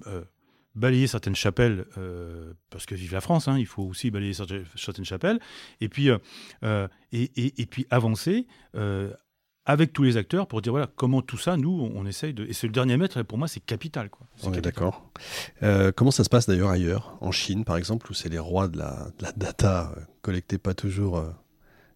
euh, 0.07 0.23
balayer 0.75 1.05
certaines 1.07 1.35
chapelles, 1.35 1.85
parce 2.71 2.87
que 2.87 2.95
vive 2.95 3.13
la 3.13 3.21
France, 3.21 3.47
hein, 3.47 3.59
il 3.59 3.67
faut 3.67 3.83
aussi 3.83 4.09
balayer 4.09 4.33
certaines 4.33 5.05
chapelles, 5.05 5.39
et 5.79 5.89
puis, 5.89 6.09
et, 6.09 7.29
et, 7.61 7.65
puis 7.67 7.85
avancer 7.91 8.47
avec 9.65 9.93
tous 9.93 10.03
les 10.03 10.17
acteurs 10.17 10.47
pour 10.47 10.61
dire 10.61 10.73
voilà 10.73 10.87
comment 10.95 11.21
tout 11.21 11.37
ça 11.37 11.57
nous 11.57 11.91
on, 11.95 12.05
essaye 12.05 12.33
de 12.33 12.45
et 12.45 12.53
c'est 12.53 12.67
le 12.67 12.73
dernier 12.73 12.97
mètre 12.97 13.21
pour 13.23 13.37
moi 13.37 13.47
c'est 13.47 13.59
capital 13.59 14.09
quoi. 14.09 14.27
On 14.43 14.53
est 14.53 14.61
d'accord. 14.61 15.09
Euh, 15.61 15.91
comment 15.91 16.11
ça 16.11 16.23
se 16.23 16.29
passe 16.29 16.47
d'ailleurs 16.47 16.69
ailleurs? 16.69 17.17
En 17.21 17.31
Chine 17.31 17.63
par 17.63 17.77
exemple 17.77 18.11
où 18.11 18.13
c'est 18.13 18.29
les 18.29 18.39
rois 18.39 18.67
de 18.67 18.77
la, 18.77 19.11
data 19.37 19.93
euh, 19.95 20.01
collectée 20.21 20.57
pas 20.57 20.73
toujours 20.73 21.17
euh, 21.17 21.29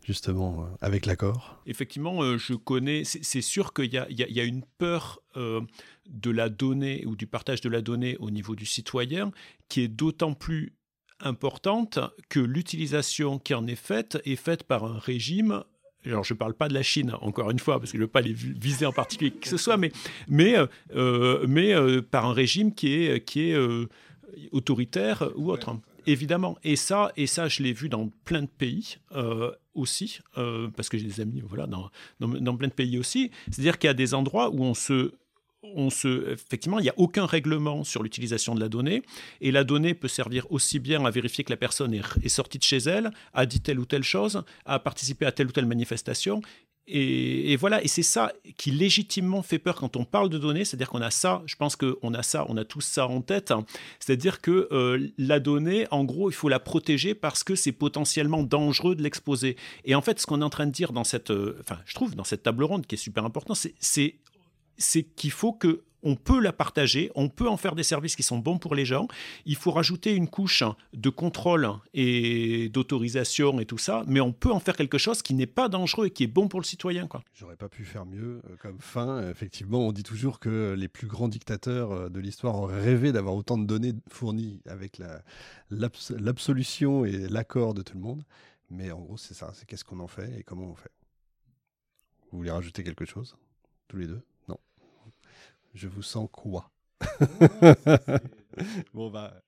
justement 0.04 0.68
avec 0.80 1.06
l'accord? 1.06 1.62
Effectivement 1.66 2.38
je 2.38 2.54
connais 2.54 3.04
c'est 3.04 3.42
sûr 3.42 3.74
qu'il 3.74 3.94
y, 3.94 3.98
y 4.10 4.40
a, 4.40 4.44
une 4.44 4.64
peur 4.78 5.20
de 5.36 6.32
la 6.32 6.50
donnée 6.50 7.06
ou 7.06 7.16
du 7.16 7.28
partage 7.28 7.62
de 7.62 7.70
la 7.70 7.82
donnée 7.82 8.16
au 8.20 8.32
niveau 8.32 8.56
du 8.56 8.66
citoyen 8.66 9.32
qui 9.68 9.82
est 9.82 9.90
d'autant 9.90 10.34
plus 10.34 10.74
importante 11.20 12.00
que 12.30 12.40
l'utilisation 12.40 13.40
qui 13.40 13.54
en 13.54 13.68
est 13.68 13.76
faite 13.76 14.20
est 14.24 14.36
faite 14.36 14.64
par 14.64 14.86
un 14.86 14.98
régime 14.98 15.64
alors 16.06 16.24
je 16.24 16.34
ne 16.34 16.38
parle 16.38 16.54
pas 16.54 16.68
de 16.68 16.74
la 16.74 16.84
Chine, 16.84 17.14
encore 17.22 17.52
une 17.52 17.60
fois, 17.60 17.80
parce 17.80 17.92
que 17.92 17.98
je 17.98 18.02
ne 18.02 18.06
veux 18.06 18.12
pas 18.12 18.22
les 18.22 18.34
viser 18.34 18.86
en 18.86 18.92
particulier 18.92 19.32
que 19.32 19.48
ce 19.48 19.58
soit, 19.58 19.78
mais, 19.78 19.92
mais, 20.28 20.58
euh, 20.58 20.68
euh, 20.96 21.46
mais 21.48 21.74
euh, 21.74 22.02
par 22.02 22.26
un 22.26 22.34
régime 22.34 22.74
qui 22.74 22.94
est, 22.94 23.24
qui 23.24 23.52
est 23.52 23.58
autoritaire 24.52 25.30
ou 25.36 25.52
autre. 25.52 25.76
Évidemment. 26.06 26.58
Et 26.64 26.78
ça, 26.78 27.12
et 27.18 27.28
ça, 27.28 27.50
je 27.50 27.62
l'ai 27.64 27.74
vu 27.74 27.90
dans 27.90 28.10
plein 28.24 28.42
de 28.42 28.48
pays 28.48 28.98
aussi, 29.74 30.20
parce 30.34 30.90
que 30.90 30.98
j'ai 30.98 31.06
des 31.06 31.22
amis 31.22 31.42
voilà, 31.46 31.68
dans, 31.68 31.90
dans, 32.20 32.28
dans 32.30 32.56
plein 32.56 32.70
de 32.70 32.74
pays 32.74 32.98
aussi. 32.98 33.32
C'est-à-dire 33.52 33.78
qu'il 33.78 33.88
y 33.88 33.92
a 33.92 33.96
des 33.96 34.14
endroits 34.14 34.50
où 34.50 34.64
on 34.64 34.74
se 34.74 35.14
on 35.76 35.90
se, 35.90 36.32
effectivement, 36.32 36.80
il 36.80 36.84
n'y 36.84 36.90
a 36.90 36.94
aucun 36.98 37.26
règlement 37.26 37.84
sur 37.84 38.04
l'utilisation 38.04 38.56
de 38.56 38.60
la 38.60 38.70
donnée, 38.70 39.04
et 39.42 39.52
la 39.52 39.64
donnée 39.64 39.94
peut 39.94 40.08
servir 40.08 40.46
aussi 40.52 40.80
bien 40.80 41.06
à 41.06 41.12
vérifier 41.12 41.44
que 41.44 41.52
la 41.52 41.58
personne 41.58 41.94
est, 41.94 42.30
sortie 42.30 42.58
de 42.58 42.64
chez 42.64 42.78
elle, 42.78 43.12
a 43.34 43.46
dit 43.46 43.62
telle 43.62 43.80
ou 43.80 43.86
telle 43.86 44.04
chose, 44.04 44.44
a 44.66 44.80
participé 44.80 45.26
à 45.26 45.32
telle 45.32 45.48
ou 45.48 45.52
telle 45.52 45.66
manifestation, 45.66 46.42
et, 46.90 47.58
voilà, 47.58 47.84
et 47.84 47.88
c'est 47.90 48.04
ça 48.04 48.32
qui 48.56 48.72
légitimement 48.72 49.42
fait 49.42 49.60
peur 49.60 49.76
quand 49.76 49.98
on 49.98 50.06
parle 50.06 50.30
de 50.30 50.38
données, 50.38 50.64
c'est-à-dire 50.64 50.90
qu'on 50.90 51.02
a 51.02 51.12
ça, 51.12 51.44
je 51.46 51.58
pense 51.58 51.76
qu'on 51.76 52.14
a 52.14 52.24
ça, 52.24 52.46
on 52.48 52.56
a 52.56 52.64
tous 52.64 52.80
ça 52.80 53.08
en 53.08 53.20
tête, 53.20 53.52
hein. 53.52 53.66
c'est-à-dire 54.00 54.40
que 54.40 54.70
euh, 54.72 55.10
la 55.18 55.42
donnée, 55.42 55.86
en 55.92 56.06
gros, 56.06 56.30
il 56.30 56.34
faut 56.34 56.48
la 56.48 56.60
protéger 56.60 57.14
parce 57.14 57.44
que 57.44 57.56
c'est 57.56 57.74
potentiellement 57.74 58.42
dangereux 58.42 58.96
de 58.96 59.04
l'exposer. 59.04 59.58
Et 59.84 59.96
en 59.96 60.02
fait, 60.02 60.22
ce 60.22 60.26
qu'on 60.26 60.40
est 60.40 60.46
en 60.46 60.50
train 60.50 60.66
de 60.66 60.72
dire 60.72 60.94
dans 60.94 61.04
cette, 61.04 61.30
euh, 61.30 61.58
enfin, 61.60 61.78
je 61.86 61.94
trouve, 61.94 62.16
dans 62.16 62.24
cette 62.24 62.44
table 62.44 62.64
ronde 62.64 62.88
qui 62.88 62.96
est 62.96 62.98
super 62.98 63.26
important, 63.26 63.54
c'est 63.54 64.16
c'est 64.78 65.04
qu'il 65.04 65.32
faut 65.32 65.54
que 65.54 65.84
on 66.04 66.16
peut 66.16 66.40
la 66.40 66.54
partager, 66.54 67.12
on 67.16 67.28
peut 67.28 67.50
en 67.50 67.58
faire 67.58 67.76
des 67.76 67.84
services 67.84 68.16
qui 68.16 68.24
sont 68.24 68.38
bons 68.38 68.60
pour 68.60 68.76
les 68.76 68.86
gens. 68.86 69.08
Il 69.46 69.56
faut 69.56 69.72
rajouter 69.72 70.14
une 70.14 70.28
couche 70.28 70.64
de 70.94 71.10
contrôle 71.10 71.68
et 71.94 72.70
d'autorisation 72.70 73.60
et 73.60 73.66
tout 73.66 73.78
ça, 73.78 74.04
mais 74.08 74.22
on 74.22 74.32
peut 74.32 74.52
en 74.52 74.60
faire 74.60 74.76
quelque 74.76 74.98
chose 74.98 75.22
qui 75.22 75.34
n'est 75.34 75.48
pas 75.48 75.70
dangereux 75.70 76.08
et 76.08 76.12
qui 76.12 76.24
est 76.24 76.28
bon 76.28 76.48
pour 76.48 76.60
le 76.60 76.66
citoyen. 76.66 77.10
J'aurais 77.34 77.56
pas 77.56 77.68
pu 77.68 77.84
faire 77.84 78.06
mieux 78.06 78.42
euh, 78.50 78.56
comme 78.62 78.80
fin. 78.80 79.28
Effectivement, 79.30 79.88
on 79.88 79.92
dit 79.92 80.04
toujours 80.04 80.40
que 80.40 80.76
les 80.78 80.88
plus 80.88 81.08
grands 81.08 81.28
dictateurs 81.28 81.92
euh, 81.92 82.10
de 82.10 82.20
l'histoire 82.20 82.56
auraient 82.56 82.82
rêvé 82.82 83.12
d'avoir 83.12 83.36
autant 83.36 83.58
de 83.58 83.66
données 83.66 83.94
fournies 84.10 84.62
avec 84.68 85.02
l'absolution 85.72 87.06
et 87.06 87.28
l'accord 87.28 87.74
de 87.74 87.82
tout 87.82 87.96
le 87.96 88.04
monde. 88.04 88.24
Mais 88.70 88.92
en 88.92 89.00
gros, 89.00 89.18
c'est 89.18 89.34
ça. 89.34 89.52
C'est 89.54 89.66
qu'est-ce 89.66 89.84
qu'on 89.84 90.00
en 90.00 90.08
fait 90.08 90.40
et 90.40 90.44
comment 90.44 90.70
on 90.70 90.76
fait. 90.76 90.92
Vous 92.32 92.40
voulez 92.40 92.52
rajouter 92.52 92.84
quelque 92.84 93.06
chose 93.06 93.36
tous 93.88 93.98
les 93.98 94.08
deux? 94.08 94.22
Je 95.78 95.88
vous 95.88 96.04
sens 96.04 96.28
quoi? 96.32 96.72
Bon, 98.96 99.12
bah. 99.12 99.44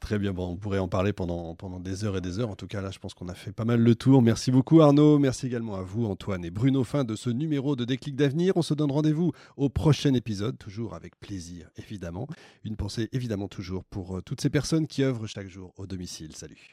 Très 0.00 0.18
bien, 0.18 0.34
bon, 0.34 0.50
on 0.50 0.56
pourrait 0.56 0.78
en 0.78 0.88
parler 0.88 1.14
pendant, 1.14 1.54
pendant 1.54 1.80
des 1.80 2.04
heures 2.04 2.18
et 2.18 2.20
des 2.20 2.38
heures. 2.38 2.50
En 2.50 2.54
tout 2.54 2.66
cas, 2.66 2.82
là, 2.82 2.90
je 2.90 2.98
pense 2.98 3.14
qu'on 3.14 3.28
a 3.28 3.34
fait 3.34 3.52
pas 3.52 3.64
mal 3.64 3.80
le 3.80 3.94
tour. 3.94 4.20
Merci 4.20 4.50
beaucoup, 4.50 4.82
Arnaud. 4.82 5.18
Merci 5.18 5.46
également 5.46 5.74
à 5.74 5.80
vous, 5.80 6.04
Antoine 6.04 6.44
et 6.44 6.50
Bruno. 6.50 6.84
Fin 6.84 7.04
de 7.04 7.16
ce 7.16 7.30
numéro 7.30 7.74
de 7.74 7.86
Déclic 7.86 8.14
d'avenir. 8.14 8.52
On 8.56 8.62
se 8.62 8.74
donne 8.74 8.92
rendez-vous 8.92 9.32
au 9.56 9.70
prochain 9.70 10.12
épisode, 10.12 10.58
toujours 10.58 10.94
avec 10.94 11.18
plaisir, 11.18 11.70
évidemment. 11.76 12.28
Une 12.62 12.76
pensée, 12.76 13.08
évidemment, 13.12 13.48
toujours 13.48 13.84
pour 13.84 14.18
euh, 14.18 14.20
toutes 14.20 14.42
ces 14.42 14.50
personnes 14.50 14.86
qui 14.86 15.02
œuvrent 15.02 15.26
chaque 15.26 15.48
jour 15.48 15.72
au 15.78 15.86
domicile. 15.86 16.36
Salut. 16.36 16.68